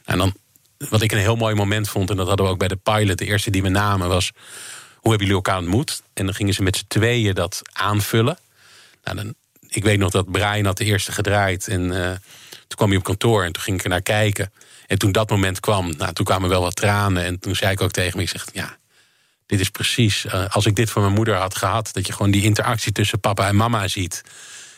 En 0.04 0.18
dan, 0.18 0.34
wat 0.78 1.02
ik 1.02 1.12
een 1.12 1.18
heel 1.18 1.36
mooi 1.36 1.54
moment 1.54 1.88
vond, 1.88 2.10
en 2.10 2.16
dat 2.16 2.28
hadden 2.28 2.46
we 2.46 2.52
ook 2.52 2.58
bij 2.58 2.68
de 2.68 2.76
pilot, 2.76 3.18
de 3.18 3.26
eerste 3.26 3.50
die 3.50 3.62
we 3.62 3.68
namen, 3.68 4.08
was: 4.08 4.32
hoe 5.06 5.10
hebben 5.10 5.26
jullie 5.26 5.44
elkaar 5.44 5.58
ontmoet? 5.58 6.02
En 6.14 6.24
dan 6.24 6.34
gingen 6.34 6.54
ze 6.54 6.62
met 6.62 6.76
z'n 6.76 6.84
tweeën 6.88 7.34
dat 7.34 7.62
aanvullen. 7.72 8.38
Nou, 9.04 9.16
dan, 9.16 9.34
ik 9.68 9.84
weet 9.84 9.98
nog 9.98 10.10
dat 10.10 10.30
Brian 10.30 10.64
had 10.64 10.76
de 10.76 10.84
eerste 10.84 11.12
gedraaid. 11.12 11.68
En 11.68 12.04
eh, 12.04 12.10
toen 12.50 12.76
kwam 12.76 12.88
hij 12.88 12.98
op 12.98 13.04
kantoor 13.04 13.44
en 13.44 13.52
toen 13.52 13.62
ging 13.62 13.76
ik 13.76 13.84
er 13.84 13.90
naar 13.90 14.02
kijken. 14.02 14.52
En 14.86 14.98
toen 14.98 15.12
dat 15.12 15.30
moment 15.30 15.60
kwam, 15.60 15.92
nou, 15.96 16.12
toen 16.12 16.24
kwamen 16.24 16.48
wel 16.48 16.60
wat 16.60 16.76
tranen. 16.76 17.24
En 17.24 17.38
toen 17.38 17.56
zei 17.56 17.72
ik 17.72 17.80
ook 17.80 17.90
tegen 17.90 18.16
me, 18.16 18.22
ik 18.22 18.28
zeg, 18.28 18.46
ja, 18.52 18.76
dit 19.46 19.60
is 19.60 19.70
precies... 19.70 20.26
eh, 20.26 20.46
als 20.48 20.66
ik 20.66 20.76
dit 20.76 20.90
van 20.90 21.02
mijn 21.02 21.14
moeder 21.14 21.34
had 21.34 21.56
gehad... 21.56 21.88
dat 21.92 22.06
je 22.06 22.12
gewoon 22.12 22.30
die 22.30 22.42
interactie 22.42 22.92
tussen 22.92 23.20
papa 23.20 23.48
en 23.48 23.56
mama 23.56 23.88
ziet. 23.88 24.22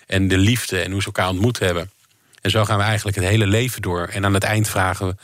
En 0.07 0.29
de 0.29 0.39
liefde 0.39 0.81
en 0.81 0.91
hoe 0.91 1.01
ze 1.01 1.07
elkaar 1.07 1.29
ontmoet 1.29 1.59
hebben. 1.59 1.91
En 2.41 2.51
zo 2.51 2.65
gaan 2.65 2.79
we 2.79 2.85
eigenlijk 2.85 3.17
het 3.17 3.27
hele 3.27 3.47
leven 3.47 3.83
door. 3.83 4.09
En 4.09 4.25
aan 4.25 4.35
het 4.35 4.45
eind 4.45 4.69
vragen 4.69 5.07
we... 5.07 5.15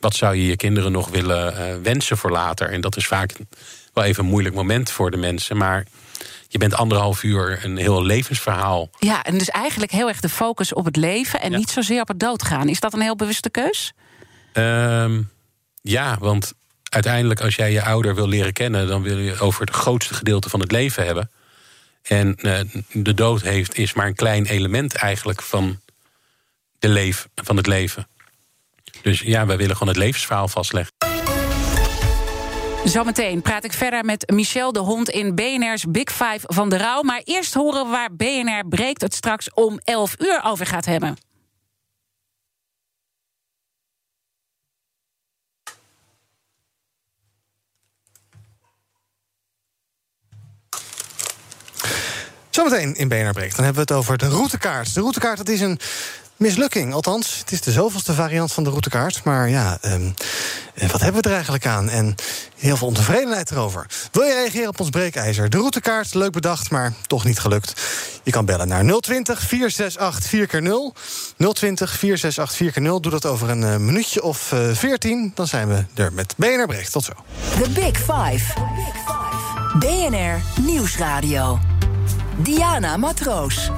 wat 0.00 0.14
zou 0.14 0.34
je 0.36 0.46
je 0.46 0.56
kinderen 0.56 0.92
nog 0.92 1.08
willen 1.08 1.56
eh, 1.56 1.74
wensen 1.82 2.16
voor 2.16 2.30
later? 2.30 2.70
En 2.70 2.80
dat 2.80 2.96
is 2.96 3.06
vaak 3.06 3.32
wel 3.92 4.04
even 4.04 4.24
een 4.24 4.30
moeilijk 4.30 4.54
moment 4.54 4.90
voor 4.90 5.10
de 5.10 5.16
mensen. 5.16 5.56
Maar 5.56 5.86
je 6.48 6.58
bent 6.58 6.74
anderhalf 6.74 7.22
uur 7.22 7.64
een 7.64 7.76
heel 7.76 8.02
levensverhaal. 8.04 8.90
Ja, 8.98 9.22
en 9.24 9.38
dus 9.38 9.48
eigenlijk 9.48 9.92
heel 9.92 10.08
erg 10.08 10.20
de 10.20 10.28
focus 10.28 10.72
op 10.72 10.84
het 10.84 10.96
leven 10.96 11.40
en 11.40 11.50
Ja. 11.50 11.56
niet 11.56 11.70
zozeer 11.70 12.00
op 12.00 12.08
het 12.08 12.20
doodgaan. 12.20 12.68
Is 12.68 12.80
dat 12.80 12.92
een 12.92 13.00
heel 13.00 13.16
bewuste 13.16 13.50
keus? 13.50 13.92
Ehm, 14.52 15.22
ja, 15.82 16.16
want 16.18 16.52
uiteindelijk 16.88 17.40
als 17.40 17.54
jij 17.54 17.72
je 17.72 17.82
ouder 17.82 18.14
wil 18.14 18.28
leren 18.28 18.52
kennen... 18.52 18.86
dan 18.86 19.02
wil 19.02 19.18
je 19.18 19.38
over 19.38 19.60
het 19.60 19.70
grootste 19.74 20.14
gedeelte 20.14 20.48
van 20.48 20.60
het 20.60 20.72
leven 20.72 21.04
hebben. 21.06 21.30
En 22.02 22.34
eh, 22.36 22.60
de 22.92 23.14
dood 23.14 23.42
heeft, 23.42 23.78
is 23.78 23.92
maar 23.92 24.06
een 24.06 24.14
klein 24.14 24.46
element 24.46 24.94
eigenlijk 24.94 25.42
van, 25.42 25.80
de 26.78 26.88
leef, 26.88 27.28
van 27.34 27.56
het 27.56 27.66
leven. 27.66 28.08
Dus 29.02 29.20
ja, 29.20 29.46
wij 29.46 29.56
willen 29.56 29.76
gewoon 29.76 29.92
het 29.92 30.02
levensverhaal 30.02 30.48
vastleggen. 30.48 30.92
Zometeen 32.84 33.42
praat 33.42 33.64
ik 33.64 33.72
verder 33.72 34.04
met 34.04 34.30
Michel 34.30 34.72
de 34.72 34.78
Hond 34.78 35.08
in 35.08 35.34
BNR's 35.34 35.84
Big 35.88 36.10
Five 36.12 36.40
van 36.40 36.68
de 36.68 36.76
Rouw. 36.76 37.02
Maar 37.02 37.20
eerst 37.24 37.54
horen 37.54 37.84
we 37.84 37.90
waar 37.90 38.14
BNR 38.14 38.66
breekt 38.68 39.00
het 39.00 39.14
straks 39.14 39.52
om 39.52 39.78
11 39.84 40.14
uur 40.18 40.40
over 40.44 40.66
gaat 40.66 40.84
hebben. 40.84 41.16
Zometeen 52.50 52.94
in 52.94 53.08
BNR 53.08 53.32
Breekt. 53.32 53.56
Dan 53.56 53.64
hebben 53.64 53.86
we 53.86 53.92
het 53.92 54.02
over 54.02 54.18
de 54.18 54.28
routekaart. 54.28 54.94
De 54.94 55.00
routekaart 55.00 55.36
dat 55.36 55.48
is 55.48 55.60
een 55.60 55.78
mislukking. 56.40 56.92
Althans, 56.92 57.38
het 57.38 57.52
is 57.52 57.60
de 57.60 57.72
zoveelste 57.72 58.12
variant 58.12 58.52
van 58.52 58.64
de 58.64 58.70
routekaart. 58.70 59.24
Maar 59.24 59.48
ja, 59.48 59.78
ehm, 59.80 60.10
eh, 60.74 60.90
wat 60.90 61.00
hebben 61.00 61.22
we 61.22 61.28
er 61.28 61.34
eigenlijk 61.34 61.66
aan? 61.66 61.88
En 61.88 62.14
heel 62.56 62.76
veel 62.76 62.86
ontevredenheid 62.86 63.50
erover. 63.50 63.86
Wil 64.12 64.22
je 64.22 64.34
reageren 64.34 64.68
op 64.68 64.80
ons 64.80 64.90
breekijzer? 64.90 65.50
De 65.50 65.56
routekaart, 65.56 66.14
leuk 66.14 66.32
bedacht, 66.32 66.70
maar 66.70 66.92
toch 67.06 67.24
niet 67.24 67.38
gelukt. 67.38 67.80
Je 68.22 68.30
kan 68.30 68.44
bellen 68.44 68.68
naar 68.68 68.84
020 69.00 69.40
468 69.40 70.30
4x0. 70.30 70.94
020 71.52 71.98
468 71.98 72.56
4x0. 72.56 73.00
Doe 73.00 73.10
dat 73.10 73.26
over 73.26 73.50
een 73.50 73.64
eh, 73.64 73.76
minuutje 73.76 74.22
of 74.22 74.52
eh, 74.52 74.70
14. 74.72 75.32
Dan 75.34 75.46
zijn 75.46 75.68
we 75.68 75.84
er 75.94 76.12
met 76.12 76.34
BNR 76.36 76.66
Breekt. 76.66 76.92
Tot 76.92 77.04
zo. 77.04 77.12
The 77.62 77.70
Big 77.70 77.98
Five. 77.98 78.52
BNR 79.78 80.42
Nieuwsradio. 80.60 81.58
Diana 82.36 82.96
Matroos. 82.96 83.70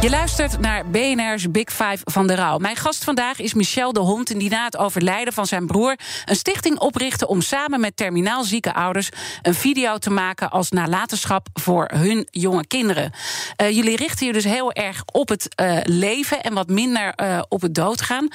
Je 0.00 0.10
luistert 0.10 0.60
naar 0.60 0.86
BNR's 0.86 1.50
Big 1.50 1.68
Five 1.68 1.98
van 2.04 2.26
de 2.26 2.34
Rouw. 2.34 2.58
Mijn 2.58 2.76
gast 2.76 3.04
vandaag 3.04 3.40
is 3.40 3.54
Michel 3.54 3.92
de 3.92 4.00
Hond... 4.00 4.38
die 4.38 4.50
na 4.50 4.64
het 4.64 4.76
overlijden 4.76 5.32
van 5.32 5.46
zijn 5.46 5.66
broer 5.66 5.98
een 6.24 6.36
stichting 6.36 6.78
oprichtte... 6.78 7.26
om 7.26 7.40
samen 7.40 7.80
met 7.80 7.96
terminaal 7.96 8.44
zieke 8.44 8.74
ouders 8.74 9.08
een 9.42 9.54
video 9.54 9.98
te 9.98 10.10
maken... 10.10 10.50
als 10.50 10.70
nalatenschap 10.70 11.48
voor 11.52 11.90
hun 11.94 12.28
jonge 12.30 12.66
kinderen. 12.66 13.12
Eh, 13.56 13.70
jullie 13.70 13.96
richten 13.96 14.26
je 14.26 14.32
dus 14.32 14.44
heel 14.44 14.72
erg 14.72 15.02
op 15.12 15.28
het 15.28 15.54
eh, 15.54 15.76
leven... 15.82 16.42
en 16.42 16.54
wat 16.54 16.68
minder 16.68 17.14
eh, 17.14 17.42
op 17.48 17.60
het 17.60 17.74
doodgaan. 17.74 18.28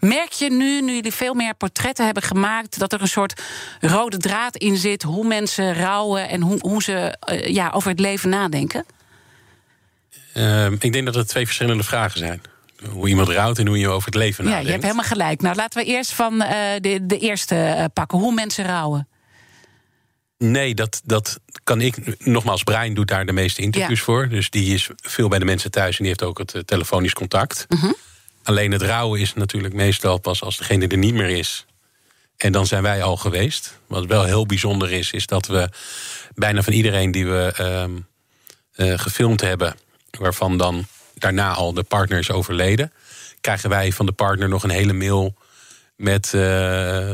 Merk 0.00 0.32
je 0.32 0.50
nu, 0.50 0.80
nu 0.80 0.94
jullie 0.94 1.12
veel 1.12 1.34
meer 1.34 1.54
portretten 1.54 2.04
hebben 2.04 2.22
gemaakt... 2.22 2.78
dat 2.78 2.92
er 2.92 3.00
een 3.00 3.08
soort 3.08 3.42
rode 3.80 4.16
draad 4.16 4.56
in 4.56 4.76
zit... 4.76 5.02
hoe 5.02 5.26
mensen 5.26 5.74
rouwen 5.74 6.28
en 6.28 6.40
hoe, 6.40 6.58
hoe 6.60 6.82
ze 6.82 7.16
ja, 7.46 7.70
over 7.70 7.90
het 7.90 8.00
leven 8.00 8.28
nadenken? 8.28 8.84
Ehm, 10.38 10.72
ik 10.78 10.92
denk 10.92 11.04
dat 11.04 11.14
het 11.14 11.28
twee 11.28 11.44
verschillende 11.46 11.82
vragen 11.82 12.18
zijn. 12.18 12.42
Hoe 12.90 13.08
iemand 13.08 13.28
rouwt 13.28 13.58
en 13.58 13.66
hoe 13.66 13.78
je 13.78 13.88
over 13.88 14.06
het 14.06 14.14
leven 14.14 14.44
Ja, 14.44 14.48
nadenkt. 14.50 14.66
je 14.66 14.72
hebt 14.72 14.84
helemaal 14.84 15.10
gelijk. 15.10 15.40
Nou, 15.40 15.56
laten 15.56 15.80
we 15.82 15.86
eerst 15.88 16.12
van 16.12 16.42
eh, 16.42 16.80
de, 16.80 17.06
de 17.06 17.18
eerste 17.18 17.54
eh, 17.54 17.84
pakken. 17.92 18.18
Hoe 18.18 18.34
mensen 18.34 18.64
rouwen. 18.66 19.08
Nee, 20.38 20.74
dat, 20.74 21.00
dat 21.04 21.38
kan 21.64 21.80
ik. 21.80 22.24
Nogmaals, 22.26 22.62
Brian 22.62 22.94
doet 22.94 23.08
daar 23.08 23.26
de 23.26 23.32
meeste 23.32 23.62
interviews 23.62 23.98
Ja. 23.98 24.04
voor. 24.04 24.28
Dus 24.28 24.50
die 24.50 24.74
is 24.74 24.88
veel 24.96 25.28
bij 25.28 25.38
de 25.38 25.44
mensen 25.44 25.70
thuis 25.70 25.90
en 25.90 25.98
die 25.98 26.06
heeft 26.06 26.22
ook 26.22 26.38
het 26.38 26.54
eh, 26.54 26.60
telefonisch 26.62 27.12
contact. 27.12 27.66
Mhm. 27.68 27.92
Alleen 28.42 28.72
het 28.72 28.82
rouwen 28.82 29.20
is 29.20 29.34
natuurlijk 29.34 29.74
meestal 29.74 30.18
pas 30.18 30.42
als 30.42 30.56
degene 30.56 30.86
er 30.86 30.96
niet 30.98 31.14
meer 31.14 31.28
is. 31.28 31.66
En 32.36 32.52
dan 32.52 32.66
zijn 32.66 32.82
wij 32.82 33.02
al 33.02 33.16
geweest. 33.16 33.78
Wat 33.86 34.06
wel 34.06 34.24
heel 34.24 34.46
bijzonder 34.46 34.92
is, 34.92 35.12
is 35.12 35.26
dat 35.26 35.46
we 35.46 35.68
bijna 36.34 36.62
van 36.62 36.72
iedereen 36.72 37.10
die 37.10 37.26
we 37.26 37.52
ehm, 37.56 37.90
eh, 38.72 38.98
gefilmd 38.98 39.40
hebben, 39.40 39.74
waarvan 40.10 40.56
dan 40.56 40.86
daarna 41.14 41.52
al 41.52 41.72
de 41.72 41.82
partner 41.82 42.18
is 42.18 42.30
overleden, 42.30 42.92
krijgen 43.40 43.68
wij 43.68 43.92
van 43.92 44.06
de 44.06 44.12
partner 44.12 44.48
nog 44.48 44.62
een 44.62 44.70
hele 44.70 44.92
mail 44.92 45.34
met 45.96 46.34
eh, 46.34 47.10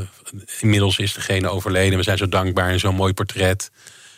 inmiddels 0.61 0.99
is 0.99 1.13
degene 1.13 1.49
overleden. 1.49 1.99
We 1.99 2.05
zijn 2.05 2.19
zo 2.19 2.29
dankbaar 2.29 2.69
en 2.69 2.81
zo'n 2.81 2.95
mooi 2.95 3.13
portret. 3.13 3.71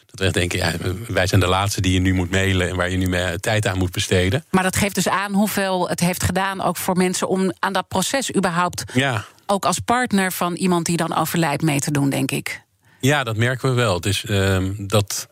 Dat 0.07 0.19
we 0.19 0.25
echt 0.25 0.35
denken, 0.35 0.59
ja, 0.59 0.73
wij 1.09 1.27
zijn 1.27 1.41
de 1.41 1.47
laatste 1.47 1.81
die 1.81 1.93
je 1.93 2.01
nu 2.01 2.13
moet 2.13 2.31
mailen 2.31 2.69
en 2.69 2.77
waar 2.77 2.91
je 2.91 2.97
nu 2.97 3.09
mee 3.09 3.41
tijd 3.41 3.67
aan 3.67 3.79
moet 3.79 3.91
besteden. 3.91 4.45
Maar 4.51 4.63
dat 4.63 4.77
geeft 4.77 4.95
dus 4.95 5.09
aan 5.09 5.33
hoeveel 5.33 5.89
het 5.89 6.01
heeft 6.01 6.23
gedaan... 6.23 6.63
ook 6.63 6.77
voor 6.77 6.97
mensen 6.97 7.29
om 7.29 7.53
aan 7.59 7.73
dat 7.73 7.89
proces 7.89 8.35
überhaupt... 8.35 8.85
Ja, 8.93 9.25
ook 9.47 9.65
als 9.65 9.79
partner 9.79 10.33
van 10.33 10.55
iemand 10.55 10.87
die 10.87 10.97
dan 10.97 11.15
overlijdt 11.17 11.63
mee 11.63 11.81
te 11.81 11.91
doen, 11.91 12.11
denk 12.11 12.31
ik. 12.31 12.63
ja 13.01 13.25
dat 13.25 13.37
merken 13.37 13.69
we 13.69 13.75
wel. 13.75 14.01
Dus 14.01 14.25
ehm, 14.25 14.73
dat 14.77 15.29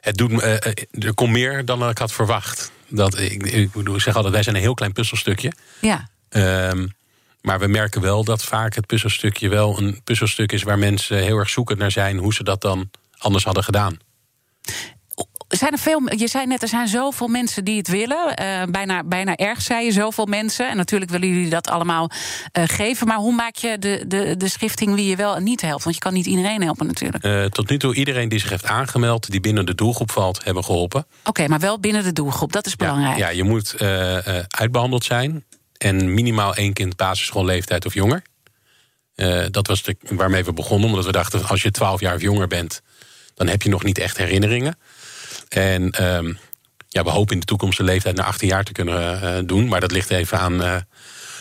het 0.00 0.16
doet 0.16 0.40
eh, 0.40 0.54
eh, 0.54 0.72
er 0.90 1.14
komt 1.14 1.32
meer 1.32 1.64
dan 1.64 1.88
ik 1.88 1.98
had 1.98 2.12
verwacht. 2.12 2.70
Dat, 2.92 3.18
ik, 3.18 3.42
ik, 3.42 3.72
bedoel, 3.72 3.94
ik 3.94 4.00
zeg 4.00 4.14
altijd, 4.14 4.34
wij 4.34 4.42
zijn 4.42 4.54
een 4.56 4.62
heel 4.62 4.74
klein 4.74 4.92
puzzelstukje. 4.92 5.52
Ja, 5.80 6.08
Ehm, 6.28 6.86
Maar 7.40 7.58
we 7.58 7.66
merken 7.66 8.00
wel 8.00 8.24
dat 8.24 8.44
vaak 8.44 8.74
het 8.74 8.86
puzzelstukje 8.86 9.48
wel 9.48 9.78
een 9.78 10.00
puzzelstuk 10.04 10.52
is 10.52 10.62
waar 10.62 10.78
mensen 10.78 11.18
heel 11.18 11.38
erg 11.38 11.50
zoekend 11.50 11.78
naar 11.78 11.90
zijn 11.90 12.18
hoe 12.18 12.34
ze 12.34 12.44
dat 12.44 12.60
dan 12.60 12.90
anders 13.18 13.44
hadden 13.44 13.64
gedaan. 13.64 13.96
Zijn 15.58 15.72
er 15.72 15.78
veel, 15.78 16.02
je 16.16 16.28
zei 16.28 16.46
net, 16.46 16.62
er 16.62 16.68
zijn 16.68 16.88
zoveel 16.88 17.28
mensen 17.28 17.64
die 17.64 17.76
het 17.76 17.88
willen. 17.88 18.42
Uh, 18.42 18.62
bijna, 18.68 19.04
bijna 19.04 19.36
erg, 19.36 19.62
zei 19.62 19.84
je, 19.84 19.92
zoveel 19.92 20.26
mensen. 20.26 20.68
En 20.68 20.76
natuurlijk 20.76 21.10
willen 21.10 21.28
jullie 21.28 21.50
dat 21.50 21.68
allemaal 21.68 22.10
uh, 22.58 22.64
geven. 22.66 23.06
Maar 23.06 23.16
hoe 23.16 23.34
maak 23.34 23.56
je 23.56 23.78
de, 23.78 24.04
de, 24.06 24.36
de 24.36 24.48
schifting 24.48 24.94
wie 24.94 25.06
je 25.06 25.16
wel 25.16 25.36
en 25.36 25.42
niet 25.42 25.60
helpt? 25.60 25.84
Want 25.84 25.94
je 25.94 26.00
kan 26.00 26.12
niet 26.12 26.26
iedereen 26.26 26.62
helpen 26.62 26.86
natuurlijk. 26.86 27.24
Uh, 27.24 27.44
tot 27.44 27.70
nu 27.70 27.78
toe, 27.78 27.94
iedereen 27.94 28.28
die 28.28 28.38
zich 28.38 28.50
heeft 28.50 28.64
aangemeld... 28.64 29.30
die 29.30 29.40
binnen 29.40 29.66
de 29.66 29.74
doelgroep 29.74 30.10
valt, 30.10 30.44
hebben 30.44 30.64
geholpen. 30.64 31.00
Oké, 31.00 31.28
okay, 31.28 31.46
maar 31.46 31.60
wel 31.60 31.80
binnen 31.80 32.04
de 32.04 32.12
doelgroep, 32.12 32.52
dat 32.52 32.66
is 32.66 32.76
belangrijk. 32.76 33.18
Ja, 33.18 33.28
ja 33.28 33.36
je 33.36 33.44
moet 33.44 33.76
uitbehandeld 34.48 35.04
zijn. 35.04 35.44
En 35.78 36.14
minimaal 36.14 36.54
één 36.54 36.72
kind 36.72 36.96
basisschoolleeftijd 36.96 37.86
of 37.86 37.94
jonger. 37.94 38.22
dat 39.50 39.66
was 39.66 39.82
de, 39.82 39.96
waarmee 40.00 40.44
we 40.44 40.52
begonnen, 40.52 40.88
omdat 40.88 41.04
we 41.04 41.12
dachten... 41.12 41.48
als 41.48 41.62
je 41.62 41.70
12 41.70 42.00
jaar 42.00 42.14
of 42.14 42.20
jonger 42.20 42.46
bent, 42.48 42.82
dan 43.34 43.48
heb 43.48 43.62
je 43.62 43.68
nog 43.68 43.84
niet 43.84 43.98
echt 43.98 44.16
herinneringen... 44.16 44.76
En 45.54 46.04
um, 46.04 46.38
ja, 46.88 47.02
we 47.02 47.10
hopen 47.10 47.34
in 47.34 47.40
de 47.40 47.46
toekomst 47.46 47.78
de 47.78 47.84
leeftijd 47.84 48.16
naar 48.16 48.26
18 48.26 48.48
jaar 48.48 48.64
te 48.64 48.72
kunnen 48.72 49.22
uh, 49.22 49.38
doen. 49.46 49.68
Maar 49.68 49.80
dat 49.80 49.92
ligt 49.92 50.10
even 50.10 50.38
aan 50.38 50.62
uh, 50.62 50.76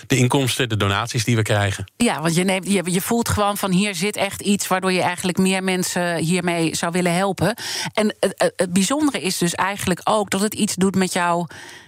de 0.08 0.18
inkomsten, 0.18 0.70
de 0.70 0.78
donaties 0.78 1.24
die 1.24 1.36
we 1.36 1.42
krijgen. 1.42 1.92
Ja, 1.98 2.22
want 2.22 2.36
je, 2.36 2.44
neemt, 2.44 2.72
je, 2.72 3.02
voelt 3.02 3.30
gewoon 3.30 3.58
van 3.58 3.72
hier 3.72 3.96
zit 3.96 4.16
echt 4.16 4.42
iets 4.42 4.68
waardoor 4.68 4.92
je 4.92 5.02
eigenlijk 5.02 5.38
meer 5.38 5.64
mensen 5.64 6.18
hiermee 6.18 6.76
zou 6.76 6.92
willen 6.92 7.14
helpen. 7.14 7.56
En 7.94 8.16
het, 8.20 8.54
het 8.56 8.74
bijzondere 8.74 9.22
is 9.22 9.38
dus 9.38 9.56
eigenlijk 9.56 10.02
ook 10.04 10.30
dat 10.30 10.42
het 10.42 10.54
iets 10.54 10.76
doet 10.76 10.96
met 10.96 11.14
jouw 11.14 11.48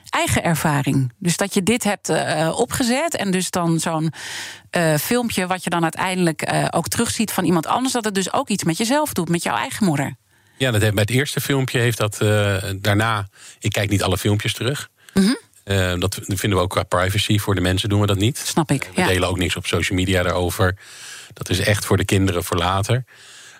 eigen 0.09 0.43
ervaring. 0.43 1.13
Dus 1.17 1.37
dat 1.37 1.53
je 1.53 1.63
dit 1.63 1.83
hebt 1.83 2.09
opgezet 2.55 3.15
en 3.15 3.31
dus 3.31 3.49
dan 3.49 3.79
zo'n 3.79 4.13
filmpje 4.99 5.47
wat 5.47 5.63
je 5.63 5.69
dan 5.69 5.83
uiteindelijk 5.83 6.53
ook 6.69 6.87
terugziet 6.87 7.31
van 7.31 7.45
iemand 7.45 7.67
anders, 7.67 7.93
dat 7.93 8.05
het 8.05 8.15
dus 8.15 8.33
ook 8.33 8.49
iets 8.49 8.63
met 8.63 8.77
jezelf 8.77 9.13
doet, 9.13 9.29
met 9.29 9.43
jouw 9.43 9.55
eigen 9.55 9.85
moeder. 9.85 10.15
Ja, 10.57 10.71
dat 10.71 10.81
heeft, 10.81 10.93
bij 10.93 11.03
het 11.03 11.11
eerste 11.11 11.41
filmpje 11.41 11.79
heeft 11.79 11.97
dat 11.97 12.19
uh, 12.21 12.63
daarna. 12.75 13.27
Ik 13.59 13.71
kijk 13.71 13.89
niet 13.89 14.03
alle 14.03 14.17
filmpjes 14.17 14.53
terug. 14.53 14.89
Mm 15.13 15.23
-hmm. 15.23 15.37
uh, 15.65 15.99
dat 15.99 16.19
vinden 16.23 16.57
we 16.57 16.63
ook 16.63 16.69
qua 16.69 16.83
privacy. 16.83 17.37
Voor 17.37 17.55
de 17.55 17.61
mensen 17.61 17.89
doen 17.89 17.99
we 18.01 18.07
dat 18.07 18.17
niet. 18.17 18.37
Snap 18.37 18.71
ik. 18.71 18.89
We 18.95 19.01
ja. 19.01 19.07
delen 19.07 19.29
ook 19.29 19.37
niks 19.37 19.55
op 19.55 19.67
social 19.67 19.97
media 19.97 20.23
daarover. 20.23 20.77
Dat 21.33 21.49
is 21.49 21.59
echt 21.59 21.85
voor 21.85 21.97
de 21.97 22.05
kinderen 22.05 22.43
voor 22.43 22.57
later. 22.57 23.03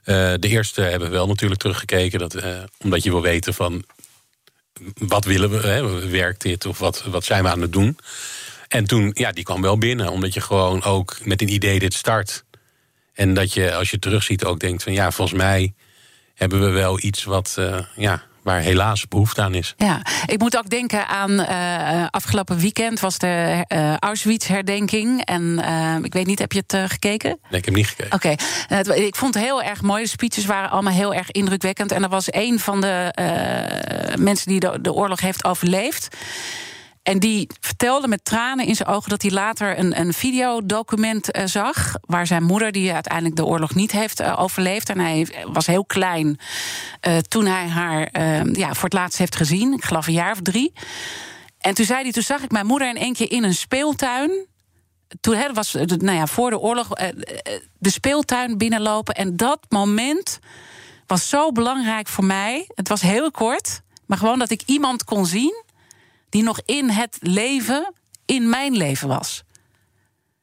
Uh, 0.06 0.34
de 0.40 0.48
eerste 0.48 0.82
hebben 0.82 1.10
we 1.10 1.14
wel 1.14 1.28
natuurlijk 1.28 1.62
teruggekeken. 1.62 2.20
Dat, 2.20 2.38
omdat 2.78 3.04
je 3.04 3.10
wil 3.10 3.22
weten 3.22 3.54
van. 3.54 3.84
Wat 4.94 5.26
willen 5.26 5.50
we? 5.50 5.68
Hè? 5.68 6.10
Werkt 6.10 6.42
dit? 6.42 6.66
Of 6.66 6.80
wat, 6.80 7.04
wat 7.04 7.24
zijn 7.24 7.44
we 7.44 7.50
aan 7.50 7.62
het 7.62 7.74
doen? 7.74 7.98
En 8.68 8.86
toen, 8.86 9.12
ja, 9.14 9.32
die 9.32 9.44
kwam 9.44 9.62
wel 9.62 9.78
binnen. 9.78 10.10
Omdat 10.10 10.34
je 10.34 10.42
gewoon 10.42 10.84
ook 10.84 11.18
met 11.24 11.42
een 11.42 11.54
idee 11.54 11.80
dit 11.80 11.94
start. 11.94 12.44
En 13.14 13.34
dat 13.34 13.54
je, 13.54 13.74
als 13.74 13.92
je 13.92 14.00
terugziet, 14.00 14.44
ook 14.44 14.60
denkt 14.60 14.84
van 14.84 14.94
ja, 14.94 15.12
volgens 15.12 15.38
mij 15.38 15.74
hebben 16.34 16.62
we 16.62 16.70
wel 16.70 17.00
iets 17.02 17.24
wat, 17.24 17.56
uh, 17.60 17.80
ja, 17.96 18.22
waar 18.42 18.60
helaas 18.60 19.08
behoefte 19.08 19.42
aan 19.42 19.54
is. 19.54 19.74
Ja, 19.78 20.02
ik 20.26 20.40
moet 20.40 20.58
ook 20.58 20.70
denken 20.70 21.08
aan 21.08 21.32
uh, 21.32 22.06
afgelopen 22.10 22.58
weekend 22.58 23.00
was 23.00 23.18
de 23.18 23.66
uh, 23.68 23.98
Auschwitz-herdenking. 23.98 25.26
En 25.26 25.60
ik 26.04 26.14
weet 26.14 26.26
niet, 26.26 26.40
heb 26.40 26.52
je 26.52 26.64
het 26.68 26.92
gekeken? 26.92 27.40
Nee, 27.50 27.60
ik 27.60 27.66
heb 27.66 27.76
niet 27.76 27.88
gekeken. 27.88 28.14
Oké, 28.14 28.36
okay. 28.70 28.98
ik 28.98 29.16
vond 29.16 29.34
het 29.34 29.44
heel 29.44 29.64
erg 29.64 29.82
mooi. 29.82 30.04
De 30.04 30.10
speeches 30.10 30.46
waren 30.46 30.70
allemaal 30.70 30.94
heel 30.94 31.14
erg 31.14 31.32
indrukwekkend. 31.32 31.92
En 31.92 32.04
er 32.04 32.10
was 32.10 32.28
een 32.30 32.60
van 32.60 32.82
de 32.82 33.14
mensen 34.20 34.48
die 34.48 34.60
de, 34.60 34.78
de 34.82 34.94
oorlog 34.94 35.20
heeft 35.20 35.44
overleefd. 35.44 36.08
En 37.04 37.20
die 37.20 37.48
vertelde 37.60 38.08
met 38.08 38.26
tranen 38.26 38.66
in 38.66 38.76
zijn 38.76 38.90
ogen 38.90 39.10
dat 39.10 39.22
hij 39.22 39.32
later 39.32 39.80
een, 39.80 40.00
een 40.00 40.14
videodocument 40.14 41.38
uh, 41.38 41.46
zag. 41.46 41.94
Waar 42.02 42.28
zijn 42.28 42.44
moeder, 42.44 42.72
die 42.72 42.94
uiteindelijk 42.94 43.36
de 43.36 43.46
oorlog 43.46 43.76
niet 43.76 43.92
heeft 43.92 44.22
uh, 44.22 44.40
overleefd. 44.40 44.90
En 44.90 45.00
hij 45.00 45.28
was 45.52 45.68
heel 45.68 45.86
klein 45.86 46.40
uh, 47.08 47.18
toen 47.18 47.46
hij 47.46 47.68
haar 47.68 48.10
ja, 48.52 48.74
voor 48.74 48.84
het 48.84 48.94
laatst 48.94 49.18
heeft 49.18 49.36
gezien. 49.36 49.74
Ik 49.74 49.84
geloof 49.84 50.08
een 50.08 50.14
jaar 50.14 50.32
of 50.32 50.42
drie. 50.42 50.74
En 51.60 51.74
toen 51.74 51.86
zei 51.86 52.02
hij: 52.02 52.12
Toen 52.12 52.24
zag 52.24 52.44
ik 52.44 52.52
mijn 52.52 52.66
moeder 52.66 52.90
in 52.90 52.98
één 52.98 53.14
keer 53.14 53.32
in 53.32 53.44
een 53.44 53.54
speeltuin. 53.54 54.48
Toen 55.22 55.36
hè, 55.36 55.54
was 55.54 55.74
nou 55.74 56.12
ja, 56.12 56.28
voor 56.28 56.50
de 56.50 56.60
oorlog 56.60 56.88
de 57.78 57.90
speeltuin 57.90 58.58
binnenlopen. 58.58 59.16
En 59.16 59.38
dat 59.38 59.60
moment 59.70 60.40
was 61.08 61.30
zo 61.30 61.52
belangrijk 61.52 62.08
voor 62.08 62.26
mij. 62.26 62.70
Het 62.76 62.88
was 62.88 63.02
heel 63.02 63.32
kort, 63.32 63.82
maar 64.06 64.18
gewoon 64.18 64.40
dat 64.40 64.50
ik 64.50 64.62
iemand 64.66 65.04
kon 65.04 65.26
zien 65.26 65.63
die 66.34 66.44
nog 66.44 66.60
in 66.66 66.90
het 66.90 67.18
leven, 67.20 67.94
in 68.26 68.50
mijn 68.50 68.74
leven 68.78 69.08
was. 69.08 69.44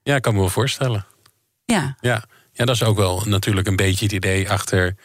Ja, 0.03 0.17
ik 0.17 0.23
kan 0.23 0.35
me 0.35 0.41
wel 0.41 0.49
voorstellen. 0.49 1.07
Ja. 1.65 1.97
Ja, 2.01 2.25
ja 2.53 2.65
dat 2.65 2.75
is 2.75 2.83
ook 2.83 2.97
wel 2.97 3.23
natuurlijk 3.27 3.67
een 3.67 3.77
beetje 3.77 4.05
het 4.05 4.15
idee 4.15 4.51
achter, 4.51 4.97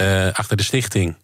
uh, 0.00 0.32
achter 0.32 0.56
de 0.56 0.62
stichting. 0.62 1.16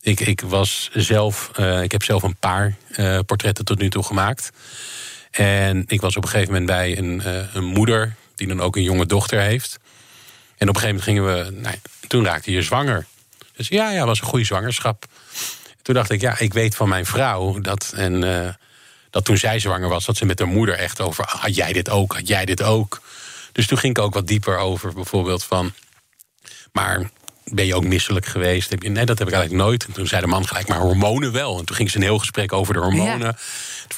Ik, 0.00 0.20
ik, 0.20 0.40
was 0.40 0.90
zelf, 0.92 1.50
uh, 1.60 1.82
ik 1.82 1.92
heb 1.92 2.02
zelf 2.02 2.22
een 2.22 2.36
paar 2.36 2.76
uh, 2.96 3.18
portretten 3.26 3.64
tot 3.64 3.78
nu 3.78 3.90
toe 3.90 4.02
gemaakt. 4.02 4.50
En 5.30 5.84
ik 5.86 6.00
was 6.00 6.16
op 6.16 6.22
een 6.22 6.28
gegeven 6.28 6.52
moment 6.52 6.70
bij 6.70 6.98
een, 6.98 7.22
een 7.56 7.64
moeder, 7.64 8.14
die 8.34 8.46
dan 8.46 8.60
ook 8.60 8.76
een 8.76 8.82
jonge 8.82 9.06
dochter 9.06 9.40
heeft. 9.40 9.78
En 10.56 10.68
op 10.68 10.74
een 10.74 10.80
gegeven 10.80 11.04
moment 11.04 11.04
gingen 11.04 11.54
we, 11.54 11.60
nou, 11.60 11.76
toen 12.06 12.24
raakte 12.24 12.50
je 12.50 12.62
zwanger. 12.62 13.06
Dus 13.56 13.68
ja, 13.68 13.90
ja, 13.90 14.06
was 14.06 14.20
een 14.20 14.26
goede 14.26 14.44
zwangerschap. 14.44 15.06
Toen 15.88 15.96
dacht 15.96 16.10
ik, 16.10 16.20
ja, 16.20 16.38
ik 16.38 16.52
weet 16.52 16.74
van 16.74 16.88
mijn 16.88 17.06
vrouw 17.06 17.60
dat. 17.60 17.92
En 17.94 18.24
uh, 18.24 18.48
dat 19.10 19.24
toen 19.24 19.36
zij 19.36 19.58
zwanger 19.58 19.88
was, 19.88 20.04
dat 20.04 20.16
ze 20.16 20.24
met 20.24 20.38
haar 20.38 20.48
moeder 20.48 20.74
echt 20.74 21.00
over. 21.00 21.24
Had 21.28 21.54
jij 21.54 21.72
dit 21.72 21.90
ook? 21.90 22.14
Had 22.14 22.28
jij 22.28 22.44
dit 22.44 22.62
ook? 22.62 23.00
Dus 23.52 23.66
toen 23.66 23.78
ging 23.78 23.96
ik 23.96 24.02
ook 24.02 24.14
wat 24.14 24.26
dieper 24.26 24.56
over, 24.56 24.92
bijvoorbeeld 24.92 25.44
van. 25.44 25.72
Maar 26.72 27.10
ben 27.44 27.66
je 27.66 27.74
ook 27.74 27.84
misselijk 27.84 28.26
geweest? 28.26 28.78
Nee, 28.78 29.04
dat 29.04 29.18
heb 29.18 29.28
ik 29.28 29.34
eigenlijk 29.34 29.64
nooit. 29.64 29.86
En 29.86 29.92
toen 29.92 30.06
zei 30.06 30.20
de 30.20 30.26
man 30.26 30.46
gelijk, 30.46 30.68
maar 30.68 30.78
hormonen 30.78 31.32
wel. 31.32 31.58
En 31.58 31.64
toen 31.64 31.76
ging 31.76 31.90
ze 31.90 31.96
een 31.96 32.02
heel 32.02 32.18
gesprek 32.18 32.52
over 32.52 32.74
de 32.74 32.80
hormonen. 32.80 33.36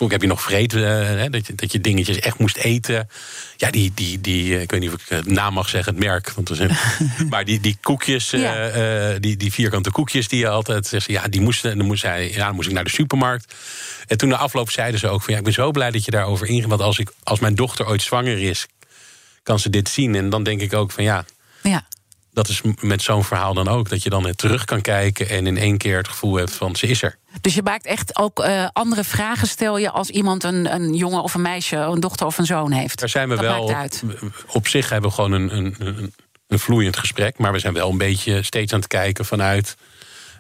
Toen 0.01 0.09
vroeg 0.09 0.21
ik, 0.21 0.31
heb 0.31 0.31
je 0.31 0.37
nog 0.37 0.51
vreten? 0.51 1.21
Uh, 1.21 1.31
dat, 1.31 1.47
je, 1.47 1.55
dat 1.55 1.73
je 1.73 1.81
dingetjes 1.81 2.19
echt 2.19 2.39
moest 2.39 2.57
eten. 2.57 3.09
Ja, 3.57 3.71
die, 3.71 3.93
die, 3.95 4.21
die 4.21 4.61
ik 4.61 4.71
weet 4.71 4.81
niet 4.81 4.93
of 4.93 5.01
ik 5.01 5.09
het 5.09 5.27
naam 5.27 5.55
mag 5.55 5.69
zeggen, 5.69 5.95
het 5.95 6.05
merk. 6.05 6.31
Want 6.31 6.49
er 6.49 6.81
maar 7.31 7.45
die, 7.45 7.61
die 7.61 7.77
koekjes, 7.81 8.31
ja. 8.31 8.77
uh, 9.13 9.17
die, 9.21 9.37
die 9.37 9.53
vierkante 9.53 9.91
koekjes 9.91 10.29
die 10.29 10.39
je 10.39 10.49
altijd 10.49 10.87
zegt, 10.87 11.07
ja, 11.07 11.29
die 11.29 11.41
moesten. 11.41 11.71
En 11.71 11.79
dan 11.79 11.87
moest, 11.87 12.03
hij, 12.03 12.33
ja, 12.33 12.47
dan 12.47 12.55
moest 12.55 12.69
ik 12.69 12.75
naar 12.75 12.85
de 12.85 12.91
supermarkt. 12.91 13.55
En 14.07 14.19
toen 14.19 14.29
de 14.29 14.37
afloop 14.37 14.71
zeiden 14.71 15.01
ze 15.01 15.09
ook 15.09 15.23
van, 15.23 15.33
ja, 15.33 15.39
ik 15.39 15.45
ben 15.45 15.55
zo 15.55 15.71
blij 15.71 15.91
dat 15.91 16.05
je 16.05 16.11
daarover 16.11 16.47
ingaat. 16.47 16.69
Want 16.69 16.81
als, 16.81 16.99
ik, 16.99 17.13
als 17.23 17.41
mijn 17.41 17.55
dochter 17.55 17.87
ooit 17.87 18.03
zwanger 18.03 18.39
is, 18.39 18.67
kan 19.43 19.59
ze 19.59 19.71
dit 19.71 19.89
zien. 19.89 20.15
En 20.15 20.31
dan 20.31 20.43
denk 20.43 20.61
ik 20.61 20.75
ook 20.75 20.91
van, 20.91 21.05
ja... 21.05 21.25
ja 21.63 21.87
dat 22.41 22.49
is 22.49 22.63
met 22.81 23.03
zo'n 23.03 23.25
verhaal 23.25 23.55
dan 23.55 23.69
ook. 23.69 23.89
Dat 23.89 24.03
je 24.03 24.11
dan 24.11 24.35
terug 24.35 24.65
kan 24.65 24.81
kijken 24.81 25.29
en 25.29 25.47
in 25.47 25.57
één 25.57 25.79
keer 25.79 25.97
het 25.97 26.09
gevoel 26.09 26.35
hebt 26.35 26.53
van 26.53 26.77
ze 26.77 26.87
is 26.87 27.03
er. 27.03 27.19
Dus 27.41 27.55
je 27.55 27.63
maakt 27.63 27.87
echt 27.87 28.17
ook 28.17 28.45
uh, 28.45 28.67
andere 28.73 29.05
vragen, 29.05 29.49
stel 29.49 29.79
je 29.79 29.91
als 29.91 30.09
iemand 30.09 30.45
een, 30.45 30.75
een 30.75 30.95
jongen 30.95 31.23
of 31.23 31.35
een 31.35 31.43
meisje, 31.43 31.77
een 31.77 32.01
dochter 32.01 32.27
of 32.27 32.39
een 32.39 32.47
zoon 32.47 32.73
heeft. 32.73 32.99
Daar 32.99 33.09
zijn 33.09 33.29
we 33.29 33.35
dat 33.35 33.45
wel. 33.45 33.75
Op 34.47 34.69
zich 34.69 34.89
hebben 34.89 35.11
we 35.11 35.17
gewoon 35.17 35.33
een, 35.33 35.57
een, 35.57 35.75
een, 35.79 36.15
een, 36.49 36.59
vloeiend 36.59 36.97
gesprek. 36.97 37.39
Maar 37.39 37.53
we 37.53 37.59
zijn 37.59 37.75
wel 37.75 37.91
een 37.91 37.99
beetje 37.99 38.43
steeds 38.43 38.73
aan 38.73 38.79
het 38.79 38.89
kijken 38.89 39.25
vanuit 39.25 39.77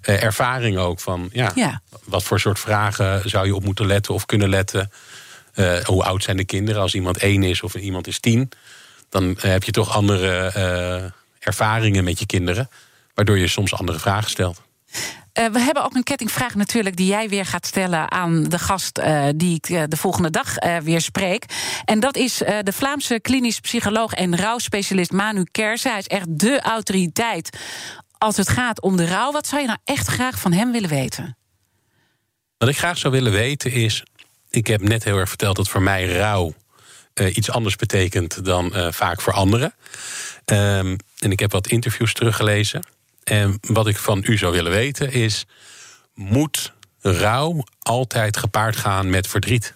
uh, 0.09 0.23
ervaring 0.23 0.79
ook. 0.79 1.01
Van 1.01 1.29
ja, 1.33 1.53
ja, 1.55 1.81
wat 2.05 2.23
voor 2.23 2.41
soort 2.41 2.59
vragen 2.59 3.31
zou 3.31 3.47
je 3.47 3.55
op 3.55 3.65
moeten 3.65 3.87
letten 3.87 4.15
of 4.15 4.27
kunnen 4.27 4.49
letten? 4.49 4.91
Uh, 5.55 5.79
hoe 5.79 6.05
oud 6.05 6.23
zijn 6.23 6.37
de 6.37 6.45
kinderen? 6.45 6.83
Als 6.83 6.95
iemand 6.95 7.19
één 7.19 7.43
is 7.43 7.63
of 7.63 7.75
iemand 7.75 8.07
is 8.07 8.21
tien, 8.21 8.51
dan 9.09 9.37
heb 9.41 9.65
je 9.65 9.73
toch 9.73 9.95
andere 9.95 11.13
ervaringen 11.41 12.05
met 12.05 12.19
je 12.19 12.27
kinderen, 12.27 12.69
waardoor 13.15 13.39
je 13.39 13.49
soms 13.49 13.75
andere 13.75 13.99
vragen 13.99 14.31
stelt. 14.31 14.63
Uh, 15.39 15.47
we 15.47 15.61
hebben 15.61 15.85
ook 15.85 15.95
een 15.95 16.03
kettingvraag 16.03 16.55
natuurlijk 16.55 16.97
die 16.97 17.07
jij 17.07 17.29
weer 17.29 17.47
gaat 17.47 17.67
stellen 17.67 18.11
aan 18.11 18.43
de 18.43 18.59
gast 18.59 18.99
uh, 18.99 19.29
die 19.37 19.55
ik 19.55 19.69
uh, 19.69 19.83
de 19.89 19.97
volgende 19.97 20.31
dag 20.31 20.55
weer 20.83 21.01
spreek. 21.01 21.45
En 21.85 22.01
dat 22.01 22.17
is 22.17 22.37
de 22.37 22.73
Vlaamse 22.73 23.21
klinisch 23.21 23.61
psycholoog 23.61 24.13
en 24.13 24.37
rouwspecialist 24.37 25.13
Manu 25.13 25.45
Kersen. 25.51 25.91
Hij 25.91 25.99
is 25.99 26.07
echt 26.07 26.39
de 26.39 26.61
autoriteit 26.61 27.59
als 28.19 28.37
het 28.37 28.49
gaat 28.49 28.81
om 28.81 28.97
de 28.97 29.07
rouw. 29.07 29.33
Wat 29.33 29.47
zou 29.47 29.61
je 29.61 29.67
nou 29.67 29.79
echt 29.85 30.07
graag 30.07 30.39
van 30.41 30.53
hem 30.53 30.73
willen 30.73 30.89
weten? 30.89 31.37
Wat 32.59 32.69
ik 32.69 32.79
graag 32.79 32.99
zou 32.99 33.13
willen 33.13 33.33
weten 33.33 33.73
is. 33.73 34.03
Ik 34.51 34.67
heb 34.67 34.81
net 34.81 35.05
heel 35.05 35.17
erg 35.17 35.29
verteld 35.29 35.57
dat 35.57 35.69
voor 35.69 35.83
mij 35.83 36.17
rouw 36.17 36.55
iets 37.29 37.51
anders 37.51 37.77
betekent 37.77 38.45
dan 38.45 38.73
vaak 38.93 39.21
voor 39.21 39.33
anderen. 39.33 39.75
Um, 40.45 40.97
en 41.19 41.31
ik 41.31 41.41
heb 41.41 41.53
wat 41.53 41.67
interviews 41.67 42.13
teruggelezen. 42.13 42.83
En 43.25 43.59
wat 43.61 43.87
ik 43.87 43.97
van 43.97 44.23
u 44.27 44.39
zou 44.39 44.53
willen 44.53 44.73
weten 44.73 45.13
is: 45.13 45.47
moet 46.15 46.73
rouw 47.01 47.65
altijd 47.79 48.37
gepaard 48.37 48.77
gaan 48.77 49.11
met 49.11 49.27
verdriet? 49.27 49.75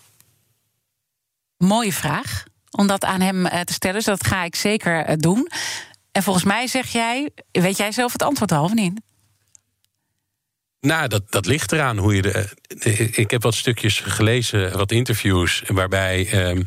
Mooie 1.57 1.93
vraag 1.93 2.45
om 2.71 2.87
dat 2.87 3.05
aan 3.05 3.21
hem 3.21 3.65
te 3.65 3.73
stellen. 3.73 3.97
Dus 3.97 4.05
dat 4.05 4.27
ga 4.27 4.45
ik 4.45 4.55
zeker 4.55 5.19
doen. 5.19 5.49
En 6.13 6.23
volgens 6.23 6.45
mij 6.45 6.67
zeg 6.67 6.93
jij, 6.93 7.31
weet 7.51 7.77
jij 7.77 7.93
zelf 7.93 8.13
het 8.13 8.23
antwoord 8.23 8.53
al 8.53 8.65
of 8.65 8.75
niet? 8.75 9.01
Nou, 10.81 11.09
dat, 11.09 11.31
dat 11.31 11.47
ligt 11.47 11.73
eraan 11.73 11.99
hoe 11.99 12.15
je 12.15 12.23
de. 12.23 12.49
Ik 13.11 13.31
heb 13.31 13.43
wat 13.43 13.55
stukjes 13.55 13.99
gelezen, 13.99 14.77
wat 14.77 14.93
interviews, 14.93 15.63
waarbij 15.67 16.29
ehm, 16.31 16.63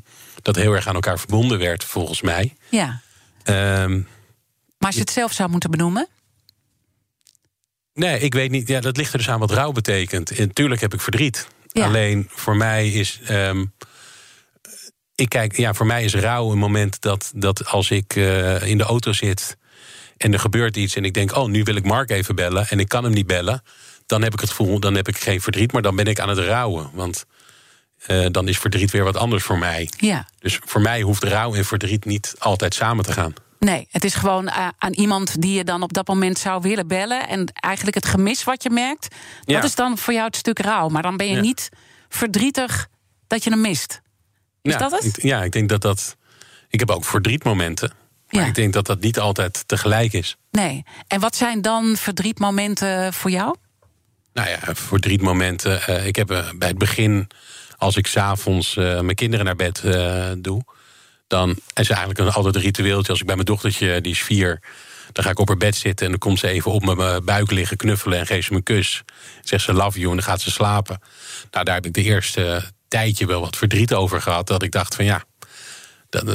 dat 0.48 0.56
heel 0.64 0.74
erg 0.74 0.88
aan 0.88 0.94
elkaar 0.94 1.20
verbonden 1.20 1.60
werd, 1.60 1.84
volgens 1.84 2.22
mij. 2.22 2.56
Ja. 2.70 3.02
Ehm, 3.44 3.92
Maar 4.78 4.88
als 4.88 4.96
je 4.96 5.02
het 5.02 5.12
zelf 5.12 5.32
zou 5.32 5.50
moeten 5.50 5.72
benoemen? 5.72 6.08
nee, 7.94 8.20
ik 8.20 8.34
weet 8.34 8.52
niet. 8.52 8.68
Ja, 8.68 8.80
dat 8.80 8.98
ligt 8.98 9.12
er 9.12 9.18
dus 9.18 9.30
aan 9.30 9.40
wat 9.40 9.52
rouw 9.52 9.72
betekent. 9.72 10.32
En 10.32 10.54
tuurlijk 10.54 10.82
heb 10.82 10.94
ik 10.94 11.02
verdriet. 11.02 11.48
Ja. 11.68 11.86
Alleen 11.86 12.28
voor 12.32 12.56
mij 12.56 12.90
is. 12.90 13.20
ehm, 13.26 13.66
ik 15.16 15.30
kijk, 15.30 15.58
ja, 15.58 15.74
voor 15.74 15.86
mij 15.86 16.04
is 16.04 16.16
rouw 16.16 16.52
een 16.52 16.58
moment 16.58 17.02
dat, 17.02 17.32
dat 17.36 17.66
als 17.66 17.92
ik 17.92 18.16
eh, 18.16 18.62
in 18.62 18.78
de 18.78 18.84
auto 18.84 19.14
zit 19.14 19.58
en 20.18 20.34
er 20.34 20.40
gebeurt 20.40 20.78
iets 20.78 20.96
en 20.96 21.06
ik 21.06 21.14
denk, 21.14 21.36
oh, 21.36 21.48
nu 21.48 21.64
wil 21.64 21.76
ik 21.76 21.84
Mark 21.86 22.10
even 22.10 22.36
bellen 22.36 22.68
en 22.70 22.80
ik 22.80 22.88
kan 22.88 23.04
hem 23.04 23.14
niet 23.14 23.28
bellen, 23.28 23.64
dan 24.06 24.22
heb 24.22 24.34
ik 24.34 24.40
het 24.40 24.50
gevoel, 24.50 24.80
dan 24.80 24.96
heb 24.96 25.08
ik 25.08 25.18
geen 25.18 25.42
verdriet, 25.42 25.72
maar 25.72 25.82
dan 25.82 25.96
ben 25.96 26.06
ik 26.06 26.20
aan 26.20 26.30
het 26.30 26.38
rouwen. 26.38 26.90
Want 26.94 27.26
eh, 28.08 28.26
dan 28.32 28.48
is 28.48 28.58
verdriet 28.58 28.92
weer 28.92 29.04
wat 29.04 29.18
anders 29.18 29.44
voor 29.44 29.58
mij. 29.58 29.90
Ja. 29.98 30.28
Dus 30.40 30.60
voor 30.66 30.82
mij 30.82 31.02
hoeft 31.02 31.24
rouw 31.24 31.54
en 31.56 31.66
verdriet 31.66 32.06
niet 32.06 32.36
altijd 32.40 32.74
samen 32.74 33.06
te 33.06 33.12
gaan. 33.12 33.34
Nee, 33.60 33.88
het 33.92 34.04
is 34.04 34.14
gewoon 34.16 34.48
eh, 34.48 34.68
aan 34.78 34.94
iemand 34.94 35.42
die 35.42 35.54
je 35.58 35.64
dan 35.64 35.82
op 35.84 35.94
dat 35.94 36.08
moment 36.08 36.38
zou 36.40 36.62
willen 36.62 36.88
bellen. 36.88 37.28
En 37.28 37.52
eigenlijk 37.54 37.96
het 37.96 38.06
gemis 38.06 38.44
wat 38.44 38.64
je 38.64 38.70
merkt, 38.70 39.16
Ja. 39.46 39.54
dat 39.56 39.64
is 39.64 39.76
dan 39.76 39.98
voor 39.98 40.14
jou 40.14 40.26
het 40.26 40.36
stuk 40.36 40.60
rouw. 40.60 40.88
Maar 40.90 41.02
dan 41.02 41.18
ben 41.18 41.28
je 41.28 41.36
Ja. 41.36 41.42
niet 41.42 41.70
verdrietig 42.10 42.88
dat 43.28 43.44
je 43.44 43.50
hem 43.50 43.62
mist. 43.62 44.02
Is 44.62 44.72
ja, 44.74 44.80
dat 44.80 44.92
het? 44.92 45.04
Ik, 45.18 45.22
ja, 45.24 45.44
ik 45.44 45.52
denk 45.52 45.70
dat 45.70 45.82
dat. 45.82 46.16
Ik 46.70 46.80
heb 46.80 46.90
ook 46.92 47.06
verdrietmomenten. 47.06 47.92
Maar 48.30 48.42
Ja. 48.42 48.48
ik 48.48 48.56
denk 48.56 48.74
dat 48.74 48.86
dat 48.86 49.00
niet 49.00 49.20
altijd 49.20 49.64
tegelijk 49.68 50.14
is. 50.14 50.38
Nee. 50.52 50.84
En 51.08 51.20
wat 51.20 51.36
zijn 51.36 51.62
dan 51.62 51.96
verdrietmomenten 51.98 53.14
voor 53.14 53.32
jou? 53.32 53.56
Nou 54.34 54.50
ja, 54.50 54.60
verdrietmomenten. 54.76 55.82
eh 55.88 56.06
ik 56.06 56.16
heb 56.16 56.28
bij 56.58 56.68
het 56.68 56.78
begin, 56.78 57.28
als 57.78 57.96
ik 57.96 58.08
s'avonds 58.08 58.78
eh 58.78 59.00
mijn 59.00 59.16
kinderen 59.16 59.46
naar 59.46 59.56
bed 59.56 59.84
eh, 59.84 60.32
doe, 60.38 60.64
dan 61.28 61.50
is 61.74 61.90
eigenlijk 61.90 62.20
een, 62.20 62.32
altijd 62.32 62.56
een 62.56 62.62
ritueeltje. 62.62 63.12
Als 63.12 63.20
ik 63.20 63.26
bij 63.26 63.36
mijn 63.36 63.48
dochtertje, 63.48 64.02
die 64.02 64.12
is 64.12 64.22
vier, 64.22 64.60
dan 65.12 65.24
ga 65.24 65.30
ik 65.30 65.40
op 65.40 65.48
haar 65.48 65.58
bed 65.58 65.76
zitten 65.76 66.06
en 66.06 66.12
dan 66.12 66.20
komt 66.20 66.40
ze 66.40 66.48
even 66.48 66.72
op 66.72 66.96
mijn 66.96 67.26
buik 67.26 67.52
liggen 67.52 67.78
knuffelen 67.78 68.20
en 68.20 68.26
geeft 68.26 68.46
ze 68.46 68.52
me 68.52 68.58
een 68.58 68.64
kus. 68.64 69.04
Zegt 69.42 69.64
ze 69.64 69.74
love 69.74 70.00
you 70.00 70.10
en 70.10 70.18
dan 70.18 70.26
gaat 70.26 70.42
ze 70.42 70.52
slapen. 70.52 71.02
Nou, 71.52 71.66
daar 71.66 71.76
heb 71.76 71.86
ik 71.86 71.94
de 71.94 72.04
eerste 72.04 72.64
tijdje 72.88 73.26
wel 73.26 73.42
wat 73.42 73.58
verdriet 73.58 73.94
over 73.94 74.22
gehad. 74.22 74.48
Dat 74.48 74.64
ik 74.64 74.72
dacht 74.72 74.96
van 74.96 75.06
ja, 75.06 75.24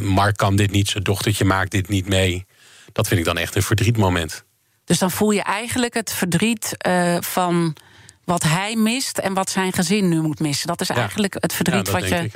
Mark 0.02 0.36
kan 0.36 0.56
dit 0.56 0.70
niet, 0.70 0.88
zijn 0.88 1.02
dochtertje 1.02 1.44
maakt 1.44 1.70
dit 1.70 1.88
niet 1.88 2.08
mee. 2.08 2.46
Dat 2.92 3.08
vind 3.08 3.20
ik 3.20 3.26
dan 3.26 3.38
echt 3.38 3.54
een 3.54 3.62
verdrietmoment. 3.62 4.44
Dus 4.84 4.98
dan 4.98 5.10
voel 5.10 5.30
je 5.30 5.42
eigenlijk 5.42 5.94
het 5.94 6.12
verdriet 6.12 6.74
eh, 6.78 7.16
van 7.20 7.76
wat 8.24 8.42
hij 8.42 8.76
mist 8.76 9.18
en 9.18 9.34
wat 9.34 9.50
zijn 9.50 9.72
gezin 9.72 10.08
nu 10.08 10.20
moet 10.20 10.40
missen. 10.40 10.66
Dat 10.66 10.80
is 10.80 10.88
Ja. 10.88 10.94
eigenlijk 10.94 11.36
het 11.40 11.52
verdriet 11.52 11.90
wat 11.90 12.08
je 12.08 12.14
ik. 12.14 12.32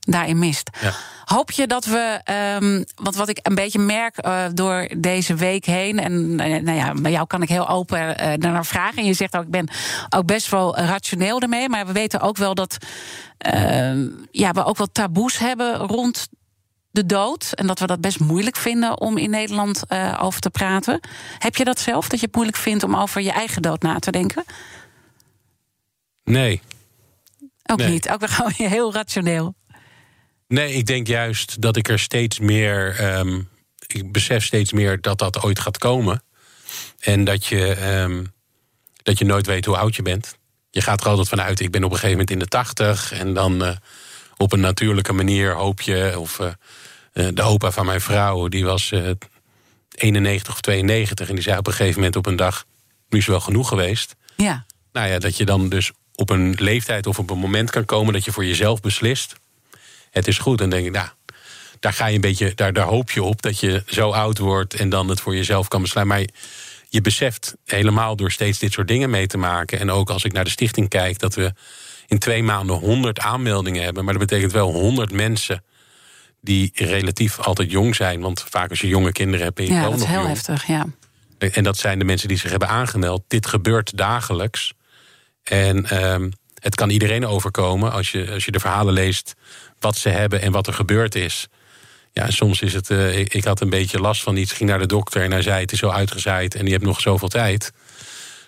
daarin 0.00 0.38
mist. 0.38 0.70
Ja. 0.80 0.92
Hoop 1.24 1.50
je 1.50 1.66
dat 1.66 1.84
we, 1.84 2.20
ehm, 2.24 2.82
want 2.94 3.16
wat 3.16 3.28
ik 3.28 3.38
een 3.42 3.54
beetje 3.54 3.78
merk 3.78 4.16
eh, 4.16 4.44
door 4.54 4.88
deze 4.98 5.34
week 5.34 5.64
heen, 5.64 5.98
en 5.98 6.40
eh, 6.40 6.62
nou 6.62 6.76
ja, 6.76 6.92
bij 6.94 7.10
jou 7.10 7.26
kan 7.26 7.42
ik 7.42 7.48
heel 7.48 7.68
open 7.68 8.18
eh 8.18 8.32
naar 8.38 8.66
vragen. 8.66 8.96
En 8.96 9.04
je 9.04 9.12
zegt 9.14 9.36
ook, 9.36 9.42
ik 9.44 9.50
ben 9.50 9.68
ook 10.08 10.26
best 10.26 10.50
wel 10.50 10.76
rationeel 10.76 11.40
ermee, 11.40 11.68
maar 11.68 11.86
we 11.86 11.92
weten 11.92 12.20
ook 12.20 12.36
wel 12.36 12.54
dat 12.54 12.76
ehm, 13.38 14.06
ja, 14.30 14.52
we 14.52 14.64
ook 14.64 14.76
wel 14.76 14.92
taboes 14.92 15.38
hebben 15.38 15.74
rond 15.76 16.28
de 16.90 17.06
dood. 17.06 17.52
En 17.54 17.66
dat 17.66 17.78
we 17.78 17.86
dat 17.86 18.00
best 18.00 18.20
moeilijk 18.20 18.56
vinden 18.56 19.00
om 19.00 19.16
in 19.18 19.30
Nederland 19.30 19.82
over 20.20 20.40
te 20.40 20.50
praten. 20.50 21.00
Heb 21.38 21.56
je 21.56 21.64
dat 21.64 21.78
zelf, 21.80 22.08
dat 22.08 22.20
je 22.20 22.26
het 22.26 22.34
moeilijk 22.34 22.58
vindt 22.58 22.82
om 22.84 22.96
over 22.96 23.20
je 23.20 23.32
eigen 23.32 23.62
dood 23.62 23.82
na 23.82 23.98
te 23.98 24.10
denken? 24.10 24.44
Nee, 26.30 26.60
Ook 27.66 27.78
Nee. 27.78 27.88
niet. 27.90 28.08
Ook 28.08 28.20
weer 28.20 28.28
gewoon 28.28 28.52
heel 28.76 28.92
rationeel. 28.92 29.54
Nee, 30.48 30.72
ik 30.72 30.86
denk 30.86 31.06
juist 31.06 31.60
dat 31.62 31.76
ik 31.76 31.88
er 31.88 31.98
steeds 31.98 32.38
meer. 32.38 32.96
ehm, 32.98 33.40
ik 33.86 34.12
besef 34.12 34.44
steeds 34.44 34.72
meer 34.72 35.00
dat 35.00 35.18
dat 35.18 35.42
ooit 35.42 35.58
gaat 35.58 35.78
komen. 35.78 36.22
En 37.00 37.24
dat 37.24 37.46
je, 37.46 37.74
ehm, 37.74 38.24
dat 39.02 39.18
je 39.18 39.24
nooit 39.24 39.46
weet 39.46 39.64
hoe 39.64 39.76
oud 39.76 39.96
je 39.96 40.02
bent. 40.02 40.38
Je 40.70 40.80
gaat 40.80 41.00
er 41.00 41.08
altijd 41.08 41.28
vanuit, 41.28 41.60
ik 41.60 41.70
ben 41.70 41.84
op 41.84 41.90
een 41.90 41.96
gegeven 41.96 42.16
moment 42.18 42.30
in 42.30 42.38
de 42.38 42.46
tachtig. 42.46 43.12
En 43.12 43.34
dan 43.34 43.64
eh, 43.64 43.76
op 44.36 44.52
een 44.52 44.60
natuurlijke 44.60 45.12
manier 45.12 45.54
hoop 45.54 45.80
je. 45.80 46.14
Of 46.18 46.38
eh, 46.40 46.46
eh, 47.12 47.28
de 47.34 47.42
opa 47.42 47.70
van 47.70 47.86
mijn 47.86 48.00
vrouw, 48.00 48.48
die 48.48 48.64
was 48.64 48.92
eh 48.92 49.10
91 49.94 50.52
of 50.52 50.60
92. 50.60 51.28
En 51.28 51.34
die 51.34 51.44
zei 51.44 51.58
op 51.58 51.66
een 51.66 51.72
gegeven 51.72 51.96
moment 51.98 52.16
op 52.16 52.26
een 52.26 52.36
dag: 52.36 52.64
Nu 53.08 53.18
is 53.18 53.26
wel 53.26 53.40
genoeg 53.40 53.68
geweest. 53.68 54.16
Ja. 54.36 54.66
Nou 54.92 55.08
ja, 55.08 55.18
dat 55.18 55.36
je 55.36 55.44
dan 55.44 55.68
dus 55.68 55.92
op 56.20 56.30
een 56.30 56.54
leeftijd 56.58 57.06
of 57.06 57.18
op 57.18 57.30
een 57.30 57.38
moment 57.38 57.70
kan 57.70 57.84
komen 57.84 58.12
dat 58.12 58.24
je 58.24 58.32
voor 58.32 58.44
jezelf 58.44 58.80
beslist. 58.80 59.34
Het 60.10 60.28
is 60.28 60.38
goed. 60.38 60.58
Dan 60.58 60.70
denk 60.70 60.86
ik, 60.86 60.92
nou, 60.92 61.08
daar 61.80 61.92
ga 61.92 62.06
je 62.06 62.14
een 62.14 62.20
beetje, 62.20 62.54
daar, 62.54 62.72
daar 62.72 62.86
hoop 62.86 63.10
je 63.10 63.22
op 63.22 63.42
dat 63.42 63.60
je 63.60 63.82
zo 63.86 64.10
oud 64.10 64.38
wordt 64.38 64.74
en 64.74 64.88
dan 64.88 65.08
het 65.08 65.20
voor 65.20 65.36
jezelf 65.36 65.68
kan 65.68 65.82
besluiten. 65.82 66.16
Maar 66.16 66.26
je, 66.88 67.00
beseft 67.00 67.56
helemaal 67.64 68.16
door 68.16 68.30
steeds 68.30 68.58
dit 68.58 68.72
soort 68.72 68.88
dingen 68.88 69.10
mee 69.10 69.26
te 69.26 69.38
maken. 69.38 69.78
En 69.78 69.90
ook 69.90 70.10
als 70.10 70.24
ik 70.24 70.32
naar 70.32 70.44
de 70.44 70.50
stichting 70.50 70.88
kijk, 70.88 71.18
dat 71.18 71.34
we 71.34 71.52
in 72.06 72.18
twee 72.18 72.42
maanden 72.42 72.76
100 72.76 73.20
aanmeldingen 73.20 73.82
hebben. 73.82 74.04
Maar 74.04 74.18
dat 74.18 74.28
betekent 74.28 74.52
wel 74.52 74.72
100 74.72 75.12
mensen 75.12 75.64
die 76.40 76.70
relatief 76.74 77.38
altijd 77.38 77.70
jong 77.70 77.96
zijn. 77.96 78.20
Want 78.20 78.44
vaak 78.50 78.70
als 78.70 78.80
je 78.80 78.86
jonge 78.88 79.12
kinderen 79.12 79.44
hebt, 79.44 79.56
ben 79.56 79.66
je 79.66 79.72
Ja, 79.72 79.80
wel 79.80 79.90
dat 79.90 79.98
is 79.98 80.04
nog 80.04 80.14
heel 80.14 80.22
jong. 80.22 80.34
heftig. 80.34 80.66
Ja. 80.66 80.86
En 81.38 81.64
dat 81.64 81.76
zijn 81.78 81.98
de 81.98 82.04
mensen 82.04 82.28
die 82.28 82.38
zich 82.38 82.50
hebben 82.50 82.68
aangemeld. 82.68 83.22
Dit 83.28 83.46
gebeurt 83.46 83.96
dagelijks. 83.96 84.72
En 85.50 85.86
ehm, 85.86 86.30
het 86.58 86.74
kan 86.74 86.90
iedereen 86.90 87.26
overkomen 87.26 87.92
als 87.92 88.10
je, 88.10 88.30
als 88.30 88.44
je 88.44 88.50
de 88.50 88.60
verhalen 88.60 88.94
leest 88.94 89.34
wat 89.78 89.96
ze 89.96 90.08
hebben 90.08 90.40
en 90.40 90.52
wat 90.52 90.66
er 90.66 90.72
gebeurd 90.74 91.14
is. 91.14 91.46
Ja, 92.12 92.30
soms 92.30 92.60
is 92.60 92.72
het. 92.74 92.90
eh, 92.90 93.18
ik, 93.18 93.34
ik 93.34 93.44
had 93.44 93.60
een 93.60 93.70
beetje 93.70 93.98
last 93.98 94.22
van 94.22 94.36
iets, 94.36 94.52
ging 94.52 94.70
naar 94.70 94.78
de 94.78 94.86
dokter 94.86 95.22
en 95.22 95.30
hij 95.30 95.42
zei: 95.42 95.60
Het 95.60 95.72
is 95.72 95.78
zo 95.78 95.88
uitgezaaid 95.88 96.54
en 96.54 96.64
je 96.66 96.72
hebt 96.72 96.84
nog 96.84 97.00
zoveel 97.00 97.28
tijd. 97.28 97.72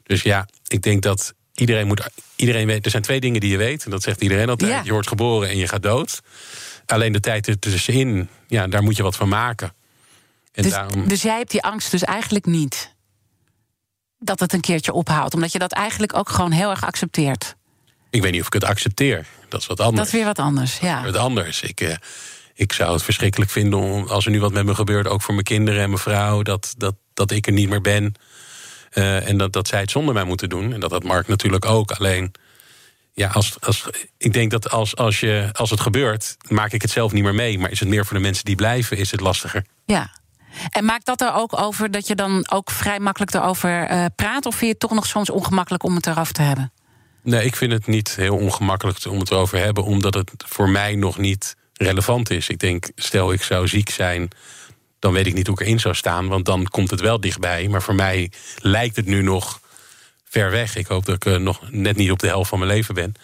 Dus 0.03 0.23
ja, 0.23 0.49
ik 0.67 0.83
denk 0.83 1.03
dat 1.03 1.35
iedereen 1.55 1.87
moet. 1.87 2.09
Iedereen 2.37 2.67
weet, 2.67 2.85
er 2.85 2.91
zijn 2.91 3.03
twee 3.03 3.21
dingen 3.21 3.41
die 3.41 3.51
je 3.51 3.57
weet, 3.57 3.85
en 3.85 3.91
dat 3.91 4.03
zegt 4.03 4.21
iedereen 4.23 4.49
altijd: 4.49 4.71
Ja. 4.71 4.81
je 4.85 4.93
wordt 4.93 5.09
geboren 5.09 5.49
en 5.49 5.57
je 5.57 5.69
gaat 5.69 5.83
dood. 5.83 6.21
Alleen 6.87 7.13
de 7.13 7.21
tijd 7.21 7.49
ertussenin, 7.49 8.29
ja, 8.49 8.67
daar 8.67 8.83
moet 8.83 8.97
je 8.97 9.03
wat 9.03 9.17
van 9.17 9.29
maken. 9.29 9.73
En 10.53 10.63
Dus, 10.63 10.73
daarom. 10.73 11.09
dus 11.09 11.23
jij 11.23 11.37
hebt 11.39 11.51
die 11.51 11.63
angst 11.63 11.91
dus 11.91 12.03
eigenlijk 12.05 12.47
niet. 12.47 12.95
Dat 14.25 14.41
het 14.41 14.53
een 14.53 14.61
keertje 14.61 14.93
ophoudt. 14.93 15.35
Omdat 15.35 15.53
je 15.53 15.59
dat 15.59 15.73
eigenlijk 15.73 16.17
ook 16.17 16.29
gewoon 16.29 16.51
heel 16.51 16.71
erg 16.71 16.85
accepteert. 16.85 17.57
Ik 18.11 18.23
weet 18.23 18.33
niet 18.33 18.41
of 18.41 18.47
ik 18.47 18.53
het 18.53 18.65
accepteer. 18.65 19.27
Dat 19.49 19.61
is 19.61 19.67
wat 19.67 19.81
anders. 19.81 19.97
Dat 19.97 20.07
is 20.07 20.13
weer 20.13 20.25
wat 20.25 20.39
anders, 20.39 20.79
ja. 20.79 21.05
Wat 21.05 21.17
anders. 21.17 21.63
Ik, 21.63 21.81
eh, 21.81 21.97
ik 22.55 22.73
zou 22.73 22.93
het 22.93 23.03
verschrikkelijk 23.03 23.51
vinden 23.51 23.79
om, 23.79 24.07
als 24.07 24.25
er 24.25 24.31
nu 24.31 24.41
wat 24.41 24.53
met 24.53 24.65
me 24.65 24.75
gebeurt, 24.75 25.07
ook 25.07 25.23
voor 25.23 25.35
mijn 25.35 25.47
kinderen 25.47 25.83
en 25.83 25.89
mijn 25.89 26.01
vrouw, 26.01 26.43
dat, 26.43 26.75
dat, 26.77 26.95
dat 27.15 27.31
ik 27.31 27.47
er 27.47 27.53
niet 27.53 27.69
meer 27.69 27.81
ben. 27.81 28.15
Eh, 28.91 29.29
en 29.29 29.39
dat, 29.39 29.53
dat 29.53 29.69
zij 29.69 29.81
het 29.81 29.91
zonder 29.91 30.15
mij 30.15 30.25
moeten 30.25 30.49
doen. 30.49 30.73
En 30.73 30.81
dat 30.81 30.91
had 30.91 31.03
Mark 31.03 31.29
natuurlijk 31.29 31.65
ook. 31.65 31.91
Alleen, 31.91 32.33
ja, 33.13 33.29
als, 33.29 33.61
als, 33.61 33.89
ik 34.19 34.33
denk 34.33 34.51
dat 34.51 34.71
als, 34.71 34.97
als, 34.97 35.21
je, 35.21 35.49
als 35.53 35.71
het 35.71 35.81
gebeurt, 35.81 36.37
maak 36.49 36.73
ik 36.73 36.83
het 36.83 36.91
zelf 36.91 37.13
niet 37.13 37.23
meer 37.23 37.35
mee. 37.35 37.59
Maar 37.59 37.71
is 37.71 37.81
het 37.81 37.89
meer 37.89 38.07
voor 38.07 38.17
de 38.17 38.23
mensen 38.23 38.45
die 38.45 38.57
blijven, 38.57 38.97
is 38.97 39.11
het 39.11 39.21
lastiger. 39.21 39.65
Ja. 39.85 40.11
En 40.71 40.85
maakt 40.85 41.07
dat 41.07 41.21
er 41.21 41.35
ook 41.35 41.59
over 41.61 41.91
dat 41.91 42.07
je 42.07 42.15
dan 42.15 42.51
ook 42.51 42.71
vrij 42.71 43.01
makkelijk 43.01 43.35
erover 43.35 43.87
eh, 43.87 44.05
praat? 44.17 44.47
Of 44.47 44.53
vind 44.55 44.61
je 44.65 44.69
het 44.69 44.81
toch 44.81 44.93
nog 44.93 45.07
soms 45.07 45.31
ongemakkelijk 45.31 45.83
om 45.83 45.95
het 45.95 46.07
erover 46.07 46.33
te 46.35 46.43
hebben? 46.43 46.73
Nee, 47.23 47.45
ik 47.45 47.57
vind 47.57 47.73
het 47.73 47.87
niet 47.87 48.17
heel 48.17 48.37
ongemakkelijk 48.37 49.05
om 49.09 49.19
het 49.19 49.31
erover 49.31 49.59
te 49.59 49.65
hebben, 49.65 49.85
omdat 49.85 50.15
het 50.15 50.31
voor 50.37 50.69
mij 50.69 50.95
nog 50.95 51.19
niet 51.19 51.57
relevant 51.73 52.31
is. 52.31 52.49
Ik 52.49 52.59
denk, 52.59 52.89
stel 52.95 53.33
ik 53.33 53.43
zou 53.43 53.69
ziek 53.69 53.91
zijn, 53.91 54.29
dan 54.99 55.13
weet 55.13 55.27
ik 55.27 55.35
niet 55.35 55.47
hoe 55.47 55.57
ik 55.61 55.67
erin 55.67 55.81
zou 55.81 55.95
staan, 55.95 56.29
want 56.29 56.45
dan 56.45 56.65
komt 56.67 56.91
het 56.91 57.01
wel 57.01 57.21
dichtbij. 57.21 57.69
Maar 57.69 57.83
voor 57.83 57.95
mij 57.95 58.31
lijkt 58.57 58.97
het 58.97 59.07
nu 59.07 59.23
nog 59.23 59.61
ver 60.25 60.51
weg. 60.51 60.77
Ik 60.77 60.87
hoop 60.87 61.07
dat 61.07 61.15
ik 61.15 61.25
eh, 61.25 61.37
nog 61.37 61.61
net 61.71 61.97
niet 61.97 62.11
op 62.11 62.19
de 62.19 62.27
helft 62.27 62.49
van 62.49 62.59
mijn 62.59 62.71
leven 62.71 62.95
ben. 62.95 63.15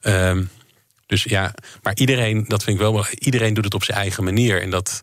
Ehm, 0.00 0.44
dus 1.06 1.22
ja, 1.22 1.54
maar 1.82 1.94
iedereen, 1.94 2.44
dat 2.48 2.62
vind 2.62 2.76
ik 2.76 2.82
wel, 2.82 2.92
wel- 2.92 3.06
iedereen 3.18 3.54
doet 3.54 3.64
het 3.64 3.74
op 3.74 3.84
zijn 3.84 3.98
eigen 3.98 4.24
manier. 4.24 4.62
En 4.62 4.70
dat, 4.70 5.02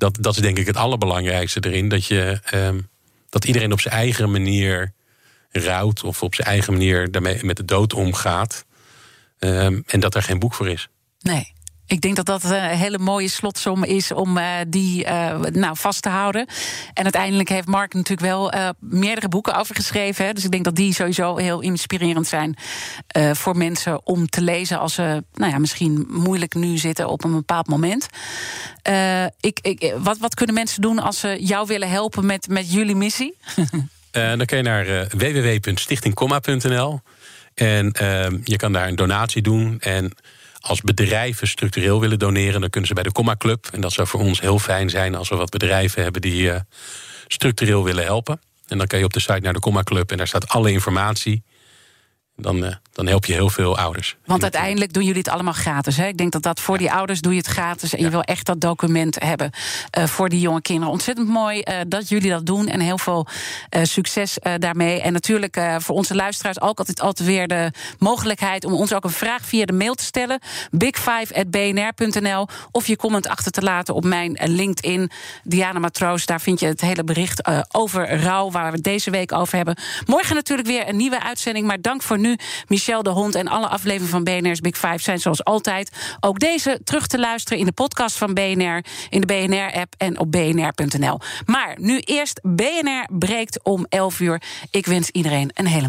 dat, 0.00 0.16
dat 0.20 0.34
is 0.34 0.42
denk 0.42 0.58
ik 0.58 0.66
het 0.66 0.76
allerbelangrijkste 0.76 1.60
erin. 1.60 1.88
Dat, 1.88 2.06
je, 2.06 2.40
ehm, 2.44 2.80
dat 3.28 3.44
iedereen 3.44 3.72
op 3.72 3.80
zijn 3.80 3.94
eigen 3.94 4.30
manier 4.30 4.92
rouwt 5.50 6.04
of 6.04 6.22
op 6.22 6.34
zijn 6.34 6.48
eigen 6.48 6.72
manier 6.72 7.10
daarmee 7.10 7.44
met 7.44 7.56
de 7.56 7.64
dood 7.64 7.94
omgaat. 7.94 8.64
Ehm, 9.38 9.80
en 9.86 10.00
dat 10.00 10.14
er 10.14 10.22
geen 10.22 10.38
boek 10.38 10.54
voor 10.54 10.68
is. 10.68 10.88
Nee. 11.20 11.52
Ik 11.90 12.00
denk 12.00 12.16
dat 12.16 12.26
dat 12.26 12.44
een 12.44 12.62
hele 12.62 12.98
mooie 12.98 13.28
slotsom 13.28 13.84
is 13.84 14.12
om 14.12 14.36
eh, 14.36 14.44
die 14.68 15.04
eh, 15.04 15.40
nou, 15.40 15.76
vast 15.76 16.02
te 16.02 16.08
houden. 16.08 16.46
En 16.94 17.02
uiteindelijk 17.02 17.48
heeft 17.48 17.66
Mark 17.66 17.94
natuurlijk 17.94 18.28
wel 18.28 18.50
eh, 18.50 18.68
meerdere 18.78 19.28
boeken 19.28 19.54
over 19.54 19.74
geschreven. 19.74 20.24
Hè. 20.24 20.32
Dus 20.32 20.44
ik 20.44 20.50
denk 20.50 20.64
dat 20.64 20.76
die 20.76 20.94
sowieso 20.94 21.36
heel 21.36 21.60
inspirerend 21.60 22.26
zijn 22.26 22.56
eh, 23.06 23.30
voor 23.34 23.56
mensen 23.56 24.06
om 24.06 24.28
te 24.28 24.40
lezen 24.40 24.78
als 24.78 24.94
ze 24.94 25.24
nou 25.34 25.52
ja, 25.52 25.58
misschien 25.58 26.06
moeilijk 26.08 26.54
nu 26.54 26.78
zitten 26.78 27.08
op 27.08 27.24
een 27.24 27.32
bepaald 27.32 27.66
moment. 27.68 28.06
Eh, 28.82 29.24
ik, 29.24 29.58
ik, 29.62 29.94
wat, 29.98 30.18
wat 30.18 30.34
kunnen 30.34 30.54
mensen 30.54 30.82
doen 30.82 30.98
als 30.98 31.18
ze 31.18 31.36
jou 31.40 31.66
willen 31.66 31.90
helpen 31.90 32.26
met, 32.26 32.48
met 32.48 32.72
jullie 32.72 32.96
missie? 32.96 33.36
Uh, 33.56 33.64
dan 34.38 34.46
kun 34.46 34.56
je 34.56 34.62
naar 34.62 34.88
uh, 34.88 35.02
www.stichtingkomma.nl. 35.08 37.00
En 37.54 37.92
ehm, 37.92 38.38
je 38.44 38.56
kan 38.56 38.72
daar 38.72 38.88
een 38.88 38.96
donatie 38.96 39.42
doen. 39.42 39.80
En 39.80 40.12
als 40.60 40.80
bedrijven 40.80 41.48
structureel 41.48 42.00
willen 42.00 42.18
doneren, 42.18 42.60
dan 42.60 42.70
kunnen 42.70 42.88
ze 42.88 42.94
bij 42.94 43.02
de 43.02 43.12
Comma 43.12 43.36
Club. 43.36 43.68
En 43.72 43.80
dat 43.80 43.92
zou 43.92 44.06
voor 44.06 44.20
ons 44.20 44.40
heel 44.40 44.58
fijn 44.58 44.90
zijn 44.90 45.14
als 45.14 45.28
we 45.28 45.36
wat 45.36 45.50
bedrijven 45.50 46.02
hebben 46.02 46.20
die 46.20 46.52
structureel 47.26 47.84
willen 47.84 48.04
helpen. 48.04 48.40
En 48.68 48.78
dan 48.78 48.86
kan 48.86 48.98
je 48.98 49.04
op 49.04 49.12
de 49.12 49.20
site 49.20 49.40
naar 49.40 49.52
de 49.52 49.60
Comma 49.60 49.82
Club 49.82 50.10
en 50.10 50.16
daar 50.16 50.26
staat 50.26 50.48
alle 50.48 50.72
informatie 50.72 51.42
dan, 52.42 52.64
uh, 52.64 52.74
dan 52.92 53.06
help 53.06 53.24
je 53.24 53.32
heel 53.32 53.50
veel 53.50 53.78
ouders. 53.78 54.16
Want 54.24 54.42
uiteindelijk 54.42 54.92
doen 54.92 55.04
jullie 55.04 55.18
het 55.18 55.28
allemaal 55.28 55.52
gratis. 55.52 55.96
Hè? 55.96 56.06
Ik 56.06 56.16
denk 56.16 56.32
dat 56.32 56.42
dat 56.42 56.60
voor 56.60 56.78
die 56.78 56.92
ouders 56.92 57.20
doe 57.20 57.32
je 57.32 57.38
het 57.38 57.46
gratis. 57.46 57.94
En 57.94 58.02
je 58.02 58.10
wil 58.10 58.22
echt 58.22 58.46
dat 58.46 58.60
document 58.60 59.22
hebben 59.22 59.50
uh, 59.98 60.06
voor 60.06 60.28
die 60.28 60.40
jonge 60.40 60.62
kinderen. 60.62 60.92
Ontzettend 60.92 61.28
mooi 61.28 61.62
uh, 61.64 61.74
dat 61.88 62.08
jullie 62.08 62.30
dat 62.30 62.46
doen. 62.46 62.68
En 62.68 62.80
heel 62.80 62.98
veel 62.98 63.26
succes 63.82 64.38
daarmee. 64.58 65.00
En 65.00 65.12
natuurlijk 65.12 65.60
voor 65.78 65.96
onze 65.96 66.14
luisteraars 66.14 66.60
ook 66.60 66.78
altijd, 66.78 67.00
altijd 67.00 67.28
weer 67.28 67.48
de 67.48 67.72
mogelijkheid 67.98 68.64
om 68.64 68.72
ons 68.72 68.92
ook 68.92 69.04
een 69.04 69.10
vraag 69.10 69.44
via 69.44 69.64
de 69.64 69.72
mail 69.72 69.94
te 69.94 70.04
stellen. 70.04 70.40
big5.bnr.nl. 70.84 72.48
Of 72.70 72.86
je 72.86 72.96
comment 72.96 73.28
achter 73.28 73.52
te 73.52 73.62
laten 73.62 73.94
op 73.94 74.04
mijn 74.04 74.38
LinkedIn. 74.44 75.10
Diana 75.42 75.78
Matroos, 75.78 76.26
daar 76.26 76.40
vind 76.40 76.60
je 76.60 76.66
het 76.66 76.80
hele 76.80 77.04
bericht 77.04 77.48
over 77.74 78.20
rouw, 78.20 78.50
waar 78.50 78.70
we 78.70 78.74
het 78.74 78.84
deze 78.84 79.10
week 79.10 79.32
over 79.32 79.56
hebben. 79.56 79.76
Morgen 80.06 80.34
natuurlijk 80.34 80.68
weer 80.68 80.88
een 80.88 80.96
nieuwe 80.96 81.22
uitzending. 81.22 81.66
Maar 81.66 81.80
dank 81.80 82.02
voor 82.02 82.18
Michel 82.66 83.02
de 83.02 83.10
Hond 83.10 83.34
en 83.34 83.48
alle 83.48 83.68
afleveringen 83.68 84.10
van 84.10 84.24
BNR's 84.24 84.60
Big 84.60 84.78
Five 84.78 84.98
zijn 84.98 85.18
zoals 85.18 85.44
altijd 85.44 86.16
ook 86.20 86.38
deze 86.38 86.80
terug 86.84 87.06
te 87.06 87.18
luisteren 87.18 87.58
in 87.58 87.64
de 87.64 87.72
podcast 87.72 88.16
van 88.16 88.34
BNR, 88.34 88.84
in 89.08 89.20
de 89.20 89.26
BNR-app 89.26 89.94
en 89.96 90.18
op 90.18 90.32
bnr.nl. 90.32 91.20
Maar 91.44 91.76
nu 91.78 91.98
eerst 91.98 92.40
BNR 92.42 93.08
breekt 93.08 93.62
om 93.62 93.86
11 93.88 94.20
uur. 94.20 94.42
Ik 94.70 94.86
wens 94.86 95.10
iedereen 95.10 95.50
een 95.54 95.66
hele 95.66 95.88